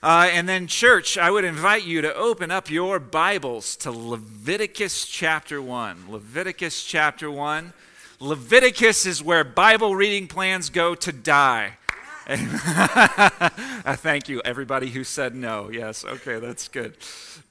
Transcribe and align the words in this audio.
Uh, 0.00 0.28
and 0.30 0.48
then, 0.48 0.68
church, 0.68 1.18
I 1.18 1.28
would 1.28 1.44
invite 1.44 1.84
you 1.84 2.02
to 2.02 2.14
open 2.14 2.52
up 2.52 2.70
your 2.70 3.00
Bibles 3.00 3.74
to 3.78 3.90
Leviticus 3.90 5.04
chapter 5.06 5.60
1. 5.60 6.04
Leviticus 6.08 6.84
chapter 6.84 7.28
1. 7.28 7.72
Leviticus 8.20 9.06
is 9.06 9.24
where 9.24 9.42
Bible 9.42 9.96
reading 9.96 10.28
plans 10.28 10.70
go 10.70 10.94
to 10.94 11.10
die. 11.10 11.78
I 12.28 13.96
thank 13.96 14.28
you, 14.28 14.40
everybody 14.44 14.90
who 14.90 15.02
said 15.02 15.34
no. 15.34 15.68
Yes, 15.68 16.04
okay, 16.04 16.38
that's 16.38 16.68
good. 16.68 16.96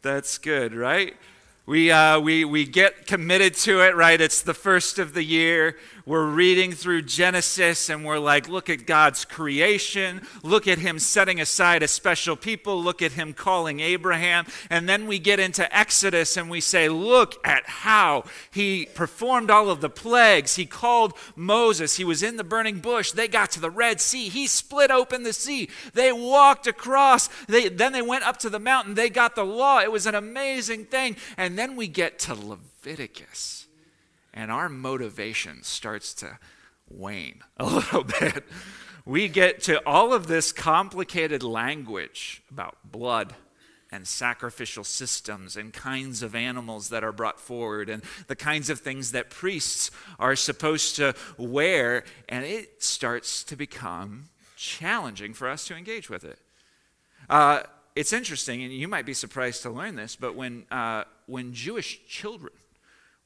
That's 0.02 0.38
good, 0.38 0.74
right? 0.74 1.18
We, 1.66 1.92
uh, 1.92 2.22
we, 2.22 2.46
we 2.46 2.64
get 2.64 3.08
committed 3.08 3.56
to 3.56 3.82
it, 3.82 3.94
right? 3.94 4.22
It's 4.22 4.42
the 4.42 4.54
first 4.54 5.00
of 5.00 5.14
the 5.14 5.24
year. 5.24 5.76
We're 6.08 6.26
reading 6.26 6.72
through 6.72 7.02
Genesis 7.02 7.90
and 7.90 8.06
we're 8.06 8.18
like, 8.18 8.48
look 8.48 8.70
at 8.70 8.86
God's 8.86 9.26
creation. 9.26 10.22
Look 10.42 10.66
at 10.66 10.78
Him 10.78 11.00
setting 11.00 11.42
aside 11.42 11.84
a 11.84 11.88
special 11.90 12.38
people. 12.38 12.82
Look 12.82 13.02
at 13.02 13.12
Him 13.12 13.34
calling 13.34 13.82
Abraham. 13.82 14.46
And 14.70 14.88
then 14.88 15.08
we 15.08 15.20
get 15.20 15.42
into 15.42 15.68
Exodus 15.78 16.38
and 16.38 16.50
we 16.50 16.62
say, 16.62 16.88
look 16.88 17.36
at 17.46 17.68
how 17.68 18.24
He 18.52 18.86
performed 18.86 19.52
all 19.52 19.70
of 19.70 19.82
the 19.82 19.90
plagues. 19.90 20.56
He 20.56 20.66
called 20.66 21.12
Moses. 21.36 21.98
He 21.98 22.06
was 22.06 22.24
in 22.24 22.38
the 22.38 22.44
burning 22.46 22.80
bush. 22.80 23.12
They 23.12 23.28
got 23.28 23.52
to 23.52 23.60
the 23.60 23.70
Red 23.70 24.00
Sea. 24.00 24.30
He 24.30 24.48
split 24.48 24.92
open 24.92 25.24
the 25.24 25.34
sea. 25.34 25.70
They 25.94 26.14
walked 26.14 26.68
across. 26.68 27.28
They, 27.48 27.68
then 27.68 27.92
they 27.92 28.02
went 28.02 28.24
up 28.24 28.38
to 28.38 28.50
the 28.50 28.60
mountain. 28.60 28.94
They 28.94 29.10
got 29.10 29.36
the 29.36 29.44
law. 29.44 29.82
It 29.82 29.92
was 29.92 30.06
an 30.06 30.16
amazing 30.16 30.86
thing. 30.86 31.18
And 31.36 31.60
then 31.60 31.76
we 31.76 31.90
get 31.90 32.18
to 32.20 32.34
Leviticus 32.34 33.57
and 34.38 34.52
our 34.52 34.70
motivation 34.70 35.64
starts 35.64 36.14
to 36.14 36.38
wane 36.88 37.42
a 37.58 37.66
little 37.76 38.04
bit. 38.04 38.44
We 39.04 39.30
get 39.30 39.64
to 39.64 39.86
all 39.86 40.14
of 40.14 40.28
this 40.28 40.52
complicated 40.52 41.42
language 41.42 42.44
about 42.52 42.78
blood 42.86 43.34
and 43.92 44.08
sacrificial 44.08 44.84
systems 44.84 45.58
and 45.58 45.74
kinds 45.74 46.22
of 46.22 46.36
animals 46.36 46.90
that 46.90 47.04
are 47.04 47.12
brought 47.12 47.40
forward 47.40 47.90
and 47.90 48.04
the 48.28 48.36
kinds 48.36 48.70
of 48.70 48.80
things 48.80 49.12
that 49.14 49.32
priests 49.32 49.90
are 50.20 50.36
supposed 50.36 50.98
to 50.98 51.16
wear, 51.38 52.04
and 52.30 52.46
it 52.46 52.84
starts 52.84 53.44
to 53.46 53.56
become 53.56 54.26
challenging 54.56 55.34
for 55.34 55.50
us 55.50 55.66
to 55.66 55.76
engage 55.76 56.12
with 56.12 56.24
it. 56.24 56.38
Uh, 57.28 57.62
it's 57.96 58.14
interesting, 58.14 58.62
and 58.62 58.72
you 58.72 58.88
might 58.88 59.06
be 59.06 59.16
surprised 59.16 59.64
to 59.64 59.72
learn 59.72 59.96
this, 59.96 60.16
but 60.16 60.36
when, 60.36 60.66
uh, 60.70 61.06
when 61.26 61.54
Jewish 61.54 62.06
children 62.08 62.54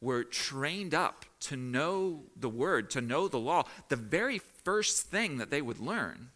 were 0.02 0.24
trained 0.24 0.94
up 0.94 1.26
to 1.40 1.56
know 1.56 2.24
the 2.36 2.50
word, 2.50 2.90
to 2.90 3.02
know 3.02 3.28
the 3.28 3.40
law, 3.40 3.64
the 3.90 3.96
very 3.96 4.40
first 4.40 5.08
thing 5.08 5.38
that 5.38 5.50
they 5.50 5.62
would 5.62 5.80
learn 5.80 6.30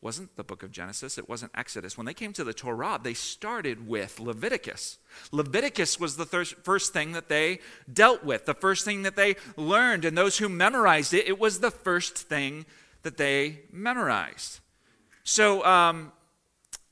wasn't 0.00 0.36
the 0.36 0.44
book 0.44 0.62
of 0.62 0.70
Genesis, 0.70 1.18
it 1.18 1.28
wasn't 1.28 1.50
Exodus. 1.56 1.96
When 1.96 2.06
they 2.06 2.14
came 2.14 2.32
to 2.34 2.44
the 2.44 2.54
Torah, 2.54 3.00
they 3.02 3.14
started 3.14 3.88
with 3.88 4.20
Leviticus. 4.20 4.98
Leviticus 5.32 5.98
was 5.98 6.16
the 6.16 6.24
thir- 6.24 6.44
first 6.44 6.92
thing 6.92 7.12
that 7.12 7.28
they 7.28 7.58
dealt 7.92 8.22
with, 8.22 8.46
the 8.46 8.54
first 8.54 8.84
thing 8.84 9.02
that 9.02 9.16
they 9.16 9.34
learned. 9.56 10.04
And 10.04 10.16
those 10.16 10.38
who 10.38 10.48
memorized 10.48 11.14
it, 11.14 11.26
it 11.26 11.38
was 11.38 11.58
the 11.58 11.72
first 11.72 12.16
thing 12.16 12.64
that 13.02 13.16
they 13.16 13.62
memorized. 13.72 14.60
So, 15.24 15.64
um, 15.64 16.12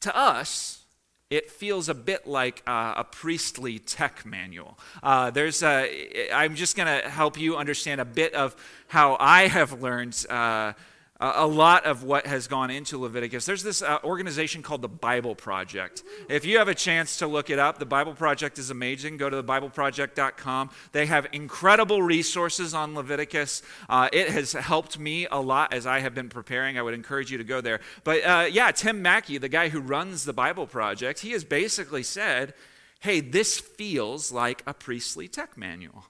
to 0.01 0.17
us, 0.17 0.86
it 1.29 1.51
feels 1.51 1.89
a 1.89 1.95
bit 1.95 2.27
like 2.27 2.63
uh, 2.67 2.95
a 2.99 3.05
priestly 3.05 3.79
tech 3.79 4.25
manual. 4.25 4.79
Uh, 5.03 5.31
there's 5.31 5.63
a, 5.63 6.31
I'm 6.33 6.55
just 6.55 6.77
going 6.77 7.03
to 7.03 7.09
help 7.09 7.39
you 7.39 7.57
understand 7.57 8.01
a 8.01 8.05
bit 8.05 8.35
of 8.35 8.55
how 8.89 9.17
I 9.19 9.49
have 9.49 9.83
learned 9.83 10.25
uh, 10.31 10.75
a 11.21 11.47
lot 11.47 11.87
of 11.87 12.03
what 12.03 12.27
has 12.27 12.47
gone 12.47 12.71
into 12.71 12.99
Leviticus. 12.99 13.47
There's 13.47 13.63
this 13.63 13.81
uh, 13.81 13.99
organization 14.05 14.63
called 14.63 14.83
the 14.83 14.89
Bible 14.89 15.35
Project. 15.35 16.05
If 16.29 16.45
you 16.45 16.59
have 16.59 16.69
a 16.69 16.75
chance 16.75 17.19
to 17.19 17.27
look 17.27 17.49
it 17.49 17.59
up, 17.59 17.79
the 17.79 17.87
Bible 17.87 18.13
Project 18.13 18.59
is 18.59 18.71
amazing. 18.71 19.17
Go 19.17 19.31
to 19.31 19.43
thebibleproject.com. 19.43 20.71
They 20.93 21.07
have 21.07 21.27
incredible 21.33 22.03
resources 22.03 22.75
on 22.75 22.95
Leviticus. 22.95 23.63
Uh, 23.89 24.11
it 24.13 24.29
has 24.29 24.53
helped 24.53 24.99
me 24.99 25.27
a 25.31 25.41
lot 25.41 25.73
as 25.73 25.87
I 25.87 26.01
have 26.01 26.15
been 26.15 26.29
preparing. 26.29 26.79
I 26.79 26.83
would 26.83 26.95
encourage 26.95 27.31
you 27.33 27.39
to 27.39 27.45
go 27.45 27.61
there. 27.63 27.81
But 28.05 28.23
uh, 28.23 28.49
yeah, 28.51 28.71
Tim 28.73 29.01
Mackie, 29.01 29.39
the 29.39 29.49
guy 29.49 29.71
who 29.71 29.81
runs 29.81 30.25
the 30.25 30.35
Bible 30.35 30.67
Project, 30.67 31.21
he 31.21 31.31
has 31.31 31.45
basically 31.45 32.03
said, 32.03 32.53
hey, 33.01 33.21
this 33.21 33.59
feels 33.59 34.31
like 34.31 34.63
a 34.67 34.75
priestly 34.75 35.29
tech 35.29 35.57
manual. 35.57 36.05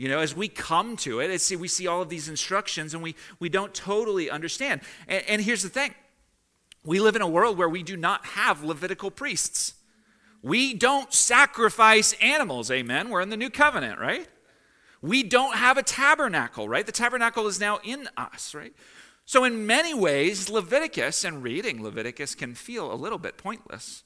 You 0.00 0.08
know, 0.08 0.20
as 0.20 0.34
we 0.34 0.48
come 0.48 0.96
to 0.98 1.20
it, 1.20 1.38
see, 1.42 1.56
we 1.56 1.68
see 1.68 1.86
all 1.86 2.00
of 2.00 2.08
these 2.08 2.26
instructions 2.26 2.94
and 2.94 3.02
we, 3.02 3.14
we 3.38 3.50
don't 3.50 3.74
totally 3.74 4.30
understand. 4.30 4.80
And, 5.06 5.22
and 5.28 5.42
here's 5.42 5.62
the 5.62 5.68
thing 5.68 5.94
we 6.82 7.00
live 7.00 7.16
in 7.16 7.22
a 7.22 7.28
world 7.28 7.58
where 7.58 7.68
we 7.68 7.82
do 7.82 7.98
not 7.98 8.24
have 8.24 8.64
Levitical 8.64 9.10
priests. 9.10 9.74
We 10.40 10.72
don't 10.72 11.12
sacrifice 11.12 12.14
animals, 12.14 12.70
amen. 12.70 13.10
We're 13.10 13.20
in 13.20 13.28
the 13.28 13.36
new 13.36 13.50
covenant, 13.50 14.00
right? 14.00 14.26
We 15.02 15.22
don't 15.22 15.56
have 15.56 15.76
a 15.76 15.82
tabernacle, 15.82 16.66
right? 16.66 16.86
The 16.86 16.92
tabernacle 16.92 17.46
is 17.46 17.60
now 17.60 17.78
in 17.84 18.08
us, 18.16 18.54
right? 18.54 18.72
So, 19.26 19.44
in 19.44 19.66
many 19.66 19.92
ways, 19.92 20.48
Leviticus 20.48 21.24
and 21.24 21.42
reading 21.42 21.82
Leviticus 21.82 22.34
can 22.34 22.54
feel 22.54 22.90
a 22.90 22.96
little 22.96 23.18
bit 23.18 23.36
pointless. 23.36 24.04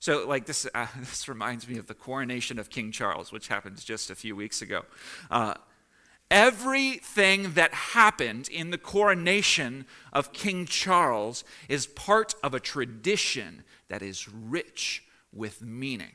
So, 0.00 0.26
like 0.26 0.46
this, 0.46 0.66
uh, 0.74 0.86
this 0.98 1.28
reminds 1.28 1.68
me 1.68 1.78
of 1.78 1.86
the 1.86 1.94
coronation 1.94 2.58
of 2.58 2.70
King 2.70 2.92
Charles, 2.92 3.32
which 3.32 3.48
happened 3.48 3.84
just 3.84 4.10
a 4.10 4.14
few 4.14 4.36
weeks 4.36 4.62
ago. 4.62 4.84
Uh, 5.30 5.54
everything 6.30 7.54
that 7.54 7.72
happened 7.72 8.48
in 8.48 8.70
the 8.70 8.78
coronation 8.78 9.86
of 10.12 10.32
King 10.32 10.66
Charles 10.66 11.44
is 11.68 11.86
part 11.86 12.34
of 12.42 12.54
a 12.54 12.60
tradition 12.60 13.64
that 13.88 14.02
is 14.02 14.28
rich 14.28 15.04
with 15.32 15.62
meaning. 15.62 16.12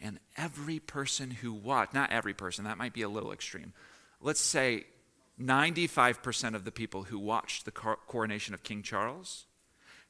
And 0.00 0.18
every 0.36 0.78
person 0.78 1.30
who 1.30 1.52
watched, 1.52 1.92
not 1.92 2.10
every 2.10 2.34
person, 2.34 2.64
that 2.64 2.78
might 2.78 2.94
be 2.94 3.02
a 3.02 3.08
little 3.08 3.32
extreme. 3.32 3.74
Let's 4.20 4.40
say 4.40 4.84
95% 5.40 6.54
of 6.54 6.64
the 6.64 6.72
people 6.72 7.04
who 7.04 7.18
watched 7.18 7.64
the 7.64 7.70
coronation 7.70 8.54
of 8.54 8.62
King 8.62 8.82
Charles 8.82 9.46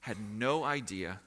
had 0.01 0.17
no 0.21 0.65
idea 0.65 1.21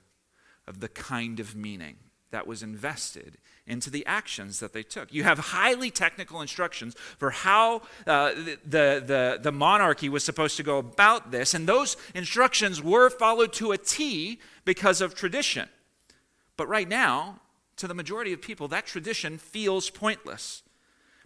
of 0.67 0.79
the 0.79 0.89
kind 0.89 1.39
of 1.39 1.55
meaning 1.55 1.97
that 2.31 2.47
was 2.47 2.63
invested 2.63 3.37
into 3.67 3.89
the 3.89 4.05
actions 4.05 4.59
that 4.59 4.73
they 4.73 4.83
took. 4.83 5.13
You 5.13 5.23
have 5.23 5.37
highly 5.37 5.91
technical 5.91 6.41
instructions 6.41 6.95
for 6.95 7.29
how 7.29 7.83
uh, 8.07 8.33
the, 8.65 9.03
the, 9.05 9.39
the 9.41 9.51
monarchy 9.51 10.09
was 10.09 10.23
supposed 10.23 10.57
to 10.57 10.63
go 10.63 10.79
about 10.79 11.31
this, 11.31 11.53
and 11.53 11.67
those 11.67 11.95
instructions 12.13 12.81
were 12.81 13.09
followed 13.09 13.53
to 13.53 13.71
a 13.71 13.77
T 13.77 14.39
because 14.65 14.99
of 14.99 15.15
tradition. 15.15 15.69
But 16.57 16.67
right 16.67 16.89
now, 16.89 17.39
to 17.77 17.87
the 17.87 17.93
majority 17.93 18.33
of 18.33 18.41
people, 18.41 18.67
that 18.67 18.85
tradition 18.85 19.37
feels 19.37 19.89
pointless 19.89 20.63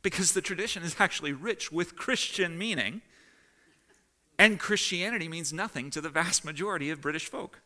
because 0.02 0.34
the 0.34 0.42
tradition 0.42 0.84
is 0.84 0.98
actually 1.00 1.34
rich 1.34 1.72
with 1.72 1.96
Christian 1.96 2.58
meaning, 2.58 3.02
and 4.38 4.60
Christianity 4.60 5.28
means 5.28 5.52
nothing 5.52 5.90
to 5.92 6.02
the 6.02 6.10
vast 6.10 6.46
majority 6.46 6.90
of 6.90 7.02
British 7.02 7.28
folk. 7.28 7.62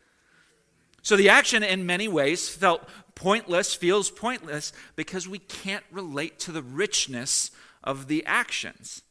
So 1.01 1.15
the 1.15 1.29
action, 1.29 1.63
in 1.63 1.85
many 1.85 2.07
ways, 2.07 2.49
felt 2.49 2.87
pointless, 3.15 3.73
feels 3.73 4.09
pointless, 4.09 4.71
because 4.95 5.27
we 5.27 5.39
can't 5.39 5.83
relate 5.91 6.39
to 6.39 6.51
the 6.51 6.61
richness 6.61 7.51
of 7.83 8.07
the 8.07 8.25
actions. 8.25 9.01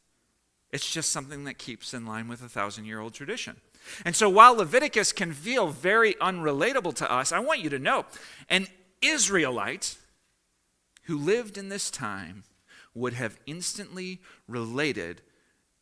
It's 0.71 0.89
just 0.89 1.09
something 1.09 1.43
that 1.43 1.57
keeps 1.57 1.93
in 1.93 2.05
line 2.05 2.27
with 2.27 2.41
a 2.41 2.49
thousand 2.49 2.85
year 2.85 2.99
old 2.99 3.13
tradition. 3.13 3.57
And 4.05 4.15
so 4.15 4.29
while 4.29 4.55
Leviticus 4.55 5.11
can 5.11 5.33
feel 5.33 5.67
very 5.67 6.13
unrelatable 6.15 6.93
to 6.95 7.11
us, 7.11 7.31
I 7.31 7.39
want 7.39 7.61
you 7.61 7.69
to 7.71 7.79
know 7.79 8.05
an 8.49 8.67
Israelite 9.01 9.97
who 11.03 11.17
lived 11.17 11.57
in 11.57 11.69
this 11.69 11.89
time 11.89 12.43
would 12.93 13.13
have 13.13 13.39
instantly 13.45 14.19
related 14.47 15.21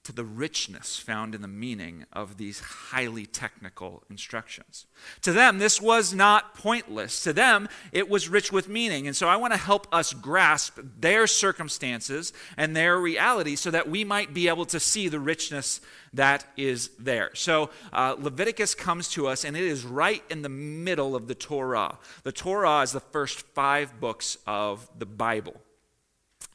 to 0.10 0.16
the 0.16 0.26
richness 0.26 0.98
found 0.98 1.36
in 1.36 1.44
the 1.44 1.48
meaning 1.48 2.04
of 2.12 2.38
these 2.38 2.60
highly 2.60 3.28
technical 3.28 4.04
instructions. 4.10 4.88
To 5.22 5.32
them, 5.32 5.60
this 5.60 5.80
was 5.80 6.16
not 6.16 6.56
pointless. 6.56 7.22
To 7.26 7.32
them, 7.32 7.70
it 7.92 8.10
was 8.10 8.28
rich 8.28 8.52
with 8.52 8.68
meaning. 8.68 9.06
And 9.06 9.16
so 9.16 9.28
I 9.28 9.36
want 9.36 9.54
to 9.54 9.60
help 9.60 9.88
us 9.92 10.14
grasp 10.14 10.80
their 11.00 11.28
circumstances 11.28 12.34
and 12.58 12.76
their 12.76 12.98
reality 12.98 13.56
so 13.56 13.70
that 13.70 13.88
we 13.88 14.04
might 14.04 14.34
be 14.34 14.48
able 14.48 14.66
to 14.66 14.80
see 14.80 15.10
the 15.10 15.20
richness 15.20 15.80
that 16.12 16.44
is 16.58 16.90
there. 16.98 17.30
So 17.36 17.70
uh, 17.94 18.16
Leviticus 18.18 18.74
comes 18.74 19.10
to 19.10 19.28
us, 19.28 19.46
and 19.46 19.56
it 19.56 19.64
is 19.64 19.86
right 19.86 20.24
in 20.32 20.42
the 20.42 20.50
middle 20.50 21.16
of 21.16 21.28
the 21.28 21.36
Torah. 21.36 22.00
The 22.24 22.32
Torah 22.32 22.82
is 22.82 22.94
the 22.94 23.00
first 23.00 23.42
five 23.54 24.00
books 24.00 24.40
of 24.48 24.90
the 24.98 25.06
Bible. 25.06 25.62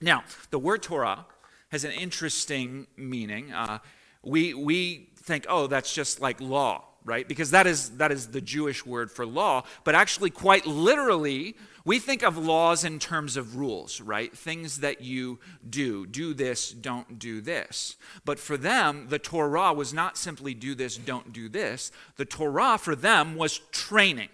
Now, 0.01 0.25
the 0.51 0.59
word 0.59 0.83
Torah 0.83 1.27
has 1.75 1.83
an 1.83 1.91
interesting 1.91 2.87
meaning. 2.97 3.53
Uh, 3.53 3.81
we, 4.23 4.55
we 4.55 5.09
think, 5.17 5.45
oh, 5.49 5.67
that's 5.67 5.93
just 5.93 6.21
like 6.21 6.41
law, 6.41 6.85
right? 7.05 7.27
Because 7.27 7.51
that 7.51 7.67
is, 7.67 7.97
that 7.97 8.13
is 8.13 8.29
the 8.29 8.41
Jewish 8.41 8.87
word 8.87 9.11
for 9.11 9.27
law. 9.27 9.65
But 9.83 9.97
actually, 9.97 10.31
quite 10.31 10.67
literally, 10.67 11.57
we 11.85 11.99
think 11.99 12.23
of 12.23 12.39
laws 12.39 12.85
in 12.85 13.01
terms 13.01 13.37
of 13.37 13.57
rules, 13.57 14.01
right? 14.01 14.33
Things 14.33 14.79
that 14.79 15.01
you 15.01 15.41
do. 15.69 16.07
Do 16.07 16.33
this, 16.33 16.71
don't 16.71 17.19
do 17.19 17.41
this. 17.41 17.97
But 18.25 18.39
for 18.39 18.57
them, 18.57 19.09
the 19.09 19.19
Torah 19.19 19.73
was 19.73 19.93
not 19.93 20.17
simply 20.17 20.55
do 20.55 20.77
this, 20.77 20.97
don't 20.97 21.33
do 21.33 21.49
this. 21.49 21.91
The 22.15 22.25
Torah 22.25 22.79
for 22.79 22.95
them 22.95 23.35
was 23.35 23.59
training. 23.73 24.29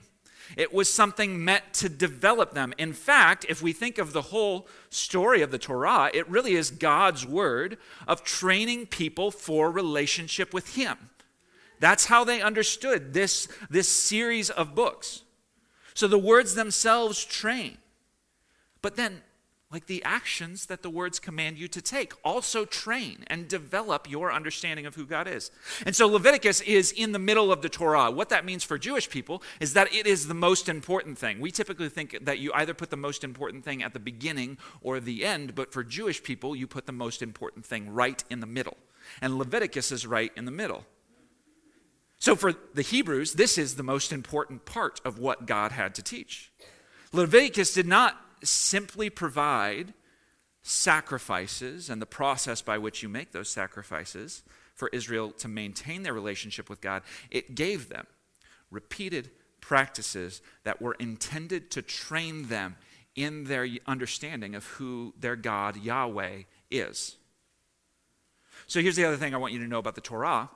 It 0.57 0.73
was 0.73 0.93
something 0.93 1.45
meant 1.45 1.73
to 1.75 1.89
develop 1.89 2.53
them. 2.53 2.75
In 2.79 2.93
fact, 2.93 3.47
if 3.49 3.63
we 3.63 3.73
think 3.73 3.99
of 3.99 4.13
the 4.13 4.23
whole 4.23 4.69
story 4.89 5.43
of 5.43 5.51
the 5.51 5.59
Torah, 5.59 6.11
it 6.13 6.29
really 6.29 6.55
is 6.55 6.71
God's 6.71 7.27
word 7.27 7.79
of 8.07 8.25
training 8.25 8.87
people 8.87 9.31
for 9.31 9.71
relationship 9.71 10.53
with 10.53 10.75
Him. 10.75 11.11
That's 11.79 12.07
how 12.07 12.25
they 12.25 12.43
understood 12.43 13.15
this, 13.15 13.49
this 13.71 13.89
series 13.89 14.51
of 14.51 14.75
books. 14.75 15.23
So 15.95 16.07
the 16.07 16.19
words 16.19 16.55
themselves 16.55 17.25
train. 17.25 17.79
But 18.83 18.97
then 18.97 19.23
like 19.73 19.87
the 19.87 20.03
actions 20.03 20.67
that 20.67 20.83
the 20.83 20.91
words 20.91 21.21
command 21.21 21.57
you 21.57 21.69
to 21.69 21.81
take. 21.81 22.13
Also 22.25 22.65
train 22.65 23.25
and 23.29 23.47
develop 23.47 24.11
your 24.11 24.33
understanding 24.33 24.85
of 24.85 24.97
who 24.97 25.07
God 25.07 25.29
is. 25.29 25.53
And 25.87 25.95
so 25.95 26.09
Leviticus 26.09 26.61
is 26.63 26.91
in 26.91 27.13
the 27.13 27.21
middle 27.21 27.53
of 27.53 27.63
the 27.63 27.69
Torah. 27.69 28.11
What 28.11 28.31
that 28.31 28.45
means 28.45 28.65
for 28.65 28.79
Jewish 28.79 29.09
people 29.09 29.43
is 29.61 29.75
that 29.75 29.95
it 29.95 30.07
is 30.07 30.27
the 30.27 30.35
most 30.35 30.69
important 30.69 31.19
thing. 31.19 31.39
We 31.39 31.53
typically 31.53 31.89
think 31.89 32.19
that 32.23 32.41
you 32.41 32.51
either 32.53 32.75
put 32.75 32.91
the 32.91 32.97
most 32.97 33.23
important 33.23 33.65
thing 33.65 33.83
at 33.83 33.93
the 33.93 34.01
beginning 34.01 34.59
or 34.81 34.99
the 34.99 35.25
end, 35.25 35.55
but 35.55 35.73
for 35.73 35.85
Jewish 35.85 36.23
people, 36.23 36.57
you 36.57 36.67
put 36.67 36.87
the 36.87 36.93
most 36.93 37.23
important 37.23 37.65
thing 37.65 37.91
right 37.91 38.25
in 38.29 38.41
the 38.41 38.47
middle. 38.47 38.77
And 39.23 39.39
Leviticus 39.39 39.93
is 39.93 40.05
right 40.05 40.33
in 40.37 40.47
the 40.47 40.51
middle. 40.51 40.85
So 42.19 42.35
for 42.35 42.53
the 42.75 42.83
Hebrews, 42.83 43.35
this 43.35 43.57
is 43.57 43.77
the 43.77 43.83
most 43.83 44.13
important 44.13 44.67
part 44.67 45.01
of 45.05 45.19
what 45.19 45.47
God 45.47 45.73
had 45.73 45.95
to 45.95 46.03
teach. 46.03 46.53
Leviticus 47.13 47.73
did 47.73 47.87
not 47.87 48.21
simply 48.43 49.11
provide 49.11 49.95
sacrifices 50.63 51.89
and 51.89 52.01
the 52.01 52.07
process 52.07 52.63
by 52.63 52.79
which 52.79 53.03
you 53.03 53.09
make 53.09 53.33
those 53.33 53.49
sacrifices 53.49 54.43
for 54.75 54.89
Israel 54.93 55.31
to 55.33 55.49
maintain 55.49 56.03
their 56.03 56.15
relationship 56.15 56.69
with 56.69 56.81
God, 56.81 57.03
it 57.31 57.55
gave 57.55 57.89
them 57.89 58.07
repeated 58.71 59.31
practices 59.61 60.43
that 60.65 60.81
were 60.81 60.97
intended 60.99 61.71
to 61.71 61.83
train 61.83 62.49
them 62.49 62.77
in 63.15 63.45
their 63.45 63.67
understanding 63.87 64.55
of 64.55 64.67
who 64.67 65.13
their 65.19 65.37
God, 65.37 65.77
Yahweh, 65.77 66.43
is. 66.71 67.17
So 68.67 68.81
here's 68.81 68.97
the 68.97 69.05
other 69.05 69.17
thing 69.17 69.35
I 69.35 69.39
want 69.39 69.53
you 69.53 69.59
to 69.61 69.69
know 69.69 69.79
about 69.79 69.95
the 69.95 70.01
Torah 70.01 70.51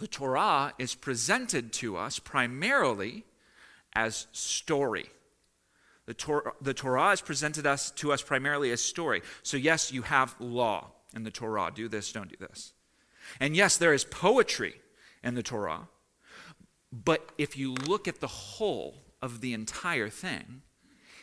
the 0.00 0.08
Torah 0.08 0.72
is 0.78 0.94
presented 0.94 1.74
to 1.74 1.98
us 1.98 2.18
primarily 2.18 3.24
as 3.92 4.26
story. 4.32 5.10
The 6.10 6.14
Torah, 6.14 6.52
the 6.60 6.74
Torah 6.74 7.12
is 7.12 7.20
presented 7.20 7.68
us, 7.68 7.92
to 7.92 8.12
us 8.12 8.20
primarily 8.20 8.72
as 8.72 8.82
story. 8.82 9.22
So, 9.44 9.56
yes, 9.56 9.92
you 9.92 10.02
have 10.02 10.34
law 10.40 10.90
in 11.14 11.22
the 11.22 11.30
Torah 11.30 11.70
do 11.72 11.86
this, 11.86 12.10
don't 12.10 12.28
do 12.28 12.34
this. 12.36 12.72
And 13.38 13.54
yes, 13.54 13.76
there 13.76 13.94
is 13.94 14.02
poetry 14.02 14.74
in 15.22 15.36
the 15.36 15.42
Torah. 15.44 15.86
But 16.92 17.30
if 17.38 17.56
you 17.56 17.74
look 17.74 18.08
at 18.08 18.18
the 18.18 18.26
whole 18.26 18.96
of 19.22 19.40
the 19.40 19.54
entire 19.54 20.08
thing, 20.08 20.62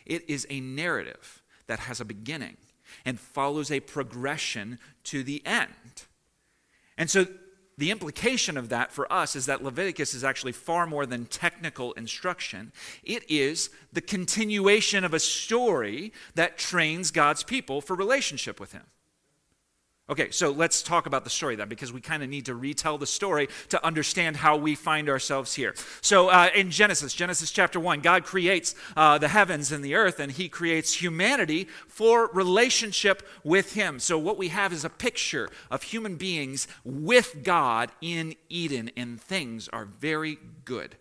it 0.06 0.24
is 0.30 0.48
a 0.50 0.62
narrative 0.62 1.44
that 1.66 1.80
has 1.80 2.00
a 2.00 2.06
beginning 2.06 2.56
and 3.04 3.20
follows 3.20 3.70
a 3.70 3.82
progression 3.82 4.80
to 5.04 5.22
the 5.22 5.46
end. 5.46 6.06
And 6.98 7.10
so 7.10 7.28
the 7.78 7.92
implication 7.92 8.58
of 8.58 8.70
that 8.70 8.92
for 8.92 9.12
us 9.12 9.36
is 9.36 9.46
that 9.46 9.64
Leviticus 9.64 10.14
is 10.14 10.24
actually 10.24 10.52
far 10.52 10.88
more 10.88 11.06
than 11.06 11.26
technical 11.26 11.94
instruction. 11.94 12.72
It 13.04 13.24
is 13.30 13.70
the 13.94 14.02
continuation 14.02 15.04
of 15.04 15.14
a 15.14 15.20
story 15.20 16.12
that 16.34 16.58
trains 16.58 17.12
God's 17.12 17.44
people 17.44 17.82
for 17.82 17.96
relationship 17.96 18.60
with 18.60 18.72
Him. 18.72 18.84
Okay, 20.10 20.32
so 20.32 20.52
let's 20.52 20.82
talk 20.82 21.06
about 21.06 21.26
the 21.26 21.30
story 21.30 21.58
then, 21.58 21.68
because 21.68 21.92
we 21.92 22.00
kind 22.00 22.24
of 22.24 22.30
need 22.30 22.46
to 22.46 22.56
retell 22.56 22.98
the 22.98 23.06
story 23.06 23.50
to 23.68 23.86
understand 23.86 24.38
how 24.38 24.56
we 24.56 24.74
find 24.74 25.10
ourselves 25.10 25.54
here. 25.54 25.76
So, 26.00 26.30
uh, 26.30 26.50
in 26.56 26.72
Genesis, 26.72 27.14
Genesis 27.14 27.52
chapter 27.52 27.78
1, 27.78 28.00
God 28.00 28.24
creates 28.24 28.74
uh, 28.96 29.18
the 29.18 29.28
heavens 29.28 29.74
and 29.74 29.84
the 29.84 29.96
earth, 29.96 30.22
and 30.22 30.32
He 30.32 30.48
creates 30.48 30.94
humanity 30.94 31.68
for 31.90 32.30
relationship 32.34 33.22
with 33.44 33.74
Him. 33.74 34.00
So, 34.00 34.18
what 34.18 34.38
we 34.38 34.48
have 34.48 34.72
is 34.72 34.86
a 34.86 34.90
picture 34.90 35.50
of 35.70 35.84
human 35.84 36.16
beings 36.16 36.70
with 36.86 37.44
God 37.44 37.92
in 38.00 38.36
Eden, 38.48 38.92
and 38.96 39.20
things 39.20 39.68
are 39.74 39.84
very 39.84 40.38
good. 40.64 40.96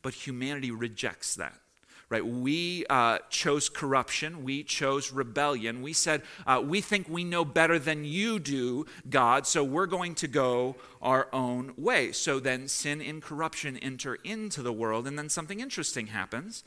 But 0.00 0.14
humanity 0.14 0.70
rejects 0.70 1.34
that 1.34 1.60
right? 2.08 2.24
We 2.24 2.84
uh, 2.88 3.18
chose 3.30 3.68
corruption. 3.68 4.44
We 4.44 4.62
chose 4.62 5.12
rebellion. 5.12 5.82
We 5.82 5.92
said, 5.92 6.22
uh, 6.46 6.62
we 6.64 6.80
think 6.80 7.08
we 7.08 7.24
know 7.24 7.44
better 7.44 7.78
than 7.78 8.04
you 8.04 8.38
do, 8.38 8.86
God, 9.08 9.46
so 9.46 9.64
we're 9.64 9.86
going 9.86 10.14
to 10.16 10.28
go 10.28 10.76
our 11.02 11.28
own 11.32 11.72
way. 11.76 12.12
So 12.12 12.40
then 12.40 12.68
sin 12.68 13.00
and 13.00 13.22
corruption 13.22 13.76
enter 13.78 14.16
into 14.24 14.62
the 14.62 14.72
world, 14.72 15.06
and 15.06 15.18
then 15.18 15.28
something 15.28 15.60
interesting 15.60 16.08
happens. 16.08 16.64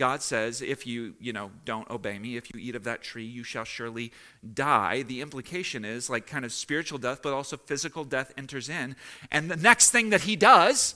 God 0.00 0.22
says, 0.22 0.62
if 0.62 0.86
you, 0.86 1.14
you 1.20 1.34
know, 1.34 1.50
don't 1.66 1.88
obey 1.90 2.18
me, 2.18 2.38
if 2.38 2.48
you 2.54 2.58
eat 2.58 2.74
of 2.74 2.84
that 2.84 3.02
tree, 3.02 3.26
you 3.26 3.44
shall 3.44 3.64
surely 3.64 4.12
die. 4.54 5.02
The 5.02 5.20
implication 5.20 5.84
is 5.84 6.08
like 6.08 6.26
kind 6.26 6.46
of 6.46 6.54
spiritual 6.54 6.98
death, 6.98 7.20
but 7.22 7.34
also 7.34 7.58
physical 7.58 8.04
death 8.04 8.32
enters 8.38 8.70
in. 8.70 8.96
And 9.30 9.50
the 9.50 9.58
next 9.58 9.90
thing 9.90 10.08
that 10.08 10.22
he 10.22 10.36
does 10.36 10.94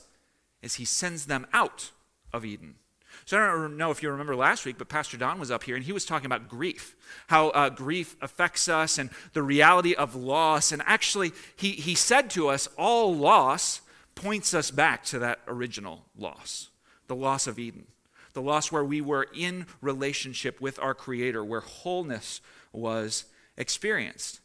is 0.63 0.77
he 0.77 0.87
sends 0.87 1.27
them 1.27 1.47
out 1.53 1.91
of 2.33 2.47
Eden. 2.47 2.77
So 3.26 3.38
I 3.38 3.47
don't 3.47 3.79
know 3.79 3.91
if 3.91 4.03
you 4.03 4.11
remember 4.11 4.37
last 4.37 4.67
week, 4.67 4.76
but 4.76 4.88
Pastor 4.88 5.17
Don 5.17 5.38
was 5.38 5.50
up 5.50 5.62
here 5.65 5.76
and 5.76 5.85
he 5.85 5.93
was 5.93 6.05
talking 6.05 6.26
about 6.26 6.49
grief, 6.49 6.94
how 7.29 7.49
uh, 7.50 7.71
grief 7.71 8.17
affects 8.21 8.69
us 8.69 8.99
and 8.99 9.09
the 9.32 9.43
reality 9.43 9.94
of 9.94 10.15
loss. 10.15 10.73
And 10.73 10.82
actually, 10.85 11.32
he, 11.56 11.71
he 11.71 11.94
said 11.94 12.29
to 12.31 12.49
us, 12.49 12.69
all 12.76 13.15
loss 13.15 13.81
points 14.15 14.53
us 14.53 14.71
back 14.71 15.05
to 15.06 15.19
that 15.21 15.41
original 15.49 16.05
loss, 16.17 16.69
the 17.06 17.17
loss 17.17 17.47
of 17.47 17.59
Eden, 17.59 17.87
the 18.35 18.43
loss 18.43 18.71
where 18.71 18.85
we 18.85 19.00
were 19.00 19.27
in 19.35 19.67
relationship 19.81 20.61
with 20.61 20.79
our 20.79 20.94
Creator, 20.94 21.43
where 21.44 21.61
wholeness 21.61 22.43
was 22.73 23.25
experienced. 23.56 24.41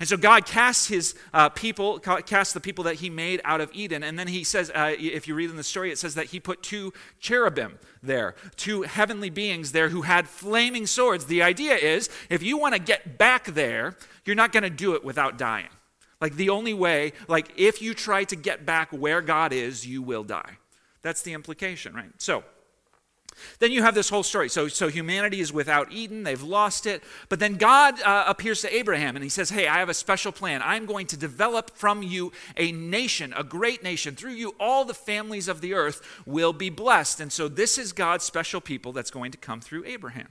And 0.00 0.08
so 0.08 0.16
God 0.16 0.44
casts 0.44 0.88
his 0.88 1.14
uh, 1.32 1.48
people, 1.50 1.98
casts 2.00 2.52
the 2.52 2.60
people 2.60 2.84
that 2.84 2.96
he 2.96 3.10
made 3.10 3.40
out 3.44 3.60
of 3.60 3.70
Eden. 3.72 4.02
And 4.02 4.18
then 4.18 4.26
he 4.26 4.42
says, 4.42 4.70
uh, 4.74 4.94
if 4.98 5.28
you 5.28 5.34
read 5.34 5.50
in 5.50 5.56
the 5.56 5.62
story, 5.62 5.92
it 5.92 5.98
says 5.98 6.14
that 6.16 6.26
he 6.26 6.40
put 6.40 6.62
two 6.62 6.92
cherubim 7.20 7.78
there, 8.02 8.34
two 8.56 8.82
heavenly 8.82 9.30
beings 9.30 9.72
there 9.72 9.90
who 9.90 10.02
had 10.02 10.28
flaming 10.28 10.86
swords. 10.86 11.26
The 11.26 11.42
idea 11.42 11.74
is 11.74 12.10
if 12.28 12.42
you 12.42 12.58
want 12.58 12.74
to 12.74 12.80
get 12.80 13.18
back 13.18 13.46
there, 13.46 13.96
you're 14.24 14.36
not 14.36 14.52
going 14.52 14.64
to 14.64 14.70
do 14.70 14.94
it 14.94 15.04
without 15.04 15.38
dying. 15.38 15.68
Like 16.20 16.36
the 16.36 16.50
only 16.50 16.74
way, 16.74 17.12
like 17.28 17.52
if 17.56 17.82
you 17.82 17.94
try 17.94 18.24
to 18.24 18.36
get 18.36 18.64
back 18.66 18.90
where 18.90 19.20
God 19.20 19.52
is, 19.52 19.86
you 19.86 20.02
will 20.02 20.24
die. 20.24 20.58
That's 21.02 21.22
the 21.22 21.34
implication, 21.34 21.94
right? 21.94 22.10
So, 22.18 22.44
then 23.58 23.72
you 23.72 23.82
have 23.82 23.94
this 23.94 24.08
whole 24.08 24.22
story. 24.22 24.48
So, 24.48 24.68
so 24.68 24.88
humanity 24.88 25.40
is 25.40 25.52
without 25.52 25.92
Eden, 25.92 26.22
they've 26.22 26.42
lost 26.42 26.86
it. 26.86 27.02
But 27.28 27.40
then 27.40 27.54
God 27.54 28.00
uh, 28.02 28.24
appears 28.26 28.60
to 28.62 28.74
Abraham 28.74 29.16
and 29.16 29.22
he 29.22 29.28
says, 29.28 29.50
Hey, 29.50 29.66
I 29.66 29.78
have 29.78 29.88
a 29.88 29.94
special 29.94 30.32
plan. 30.32 30.60
I'm 30.64 30.86
going 30.86 31.06
to 31.08 31.16
develop 31.16 31.70
from 31.70 32.02
you 32.02 32.32
a 32.56 32.72
nation, 32.72 33.32
a 33.36 33.44
great 33.44 33.82
nation. 33.82 34.14
Through 34.14 34.32
you, 34.32 34.54
all 34.60 34.84
the 34.84 34.94
families 34.94 35.48
of 35.48 35.60
the 35.60 35.74
earth 35.74 36.02
will 36.26 36.52
be 36.52 36.70
blessed. 36.70 37.20
And 37.20 37.32
so, 37.32 37.48
this 37.48 37.78
is 37.78 37.92
God's 37.92 38.24
special 38.24 38.60
people 38.60 38.92
that's 38.92 39.10
going 39.10 39.32
to 39.32 39.38
come 39.38 39.60
through 39.60 39.84
Abraham. 39.86 40.28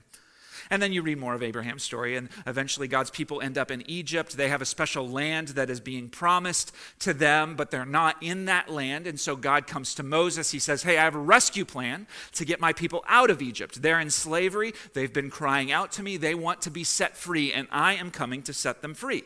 And 0.74 0.82
then 0.82 0.92
you 0.92 1.03
read 1.03 1.20
more 1.20 1.36
of 1.36 1.44
Abraham's 1.44 1.84
story, 1.84 2.15
and 2.15 2.30
eventually 2.48 2.88
God's 2.88 3.12
people 3.12 3.42
end 3.42 3.60
up 3.60 3.70
in 3.70 3.88
Egypt. 3.88 4.36
They 4.36 4.50
have 4.50 4.60
a 4.60 4.65
special 4.65 5.08
land 5.08 5.50
that 5.50 5.70
is 5.70 5.80
being 5.80 6.10
promised 6.10 6.74
to 7.01 7.13
them, 7.13 7.56
but 7.56 7.70
they're 7.70 7.86
not 7.86 8.15
in 8.22 8.46
that 8.46 8.70
land. 8.70 9.06
And 9.06 9.20
so 9.20 9.36
God 9.36 9.68
comes 9.68 9.94
to 9.94 10.01
Moses. 10.01 10.50
He 10.50 10.58
says, 10.58 10.82
Hey, 10.82 10.98
I 10.98 11.03
have 11.03 11.13
a 11.13 11.20
rescue 11.20 11.63
plan 11.63 12.08
to 12.32 12.44
get 12.44 12.60
my 12.60 12.74
people 12.74 13.06
out 13.08 13.30
of 13.30 13.39
Egypt. 13.39 13.84
They're 13.84 14.00
in 14.00 14.10
slavery. 14.10 14.74
They've 14.94 15.13
been 15.13 15.30
crying 15.30 15.72
out 15.72 15.92
to 15.92 16.01
me. 16.01 16.18
They 16.18 16.34
want 16.34 16.63
to 16.63 16.72
be 16.72 16.84
set 16.84 17.15
free, 17.15 17.53
and 17.53 17.68
I 17.70 17.94
am 17.94 18.10
coming 18.10 18.42
to 18.42 18.51
set 18.51 18.82
them 18.82 18.96
free. 18.96 19.25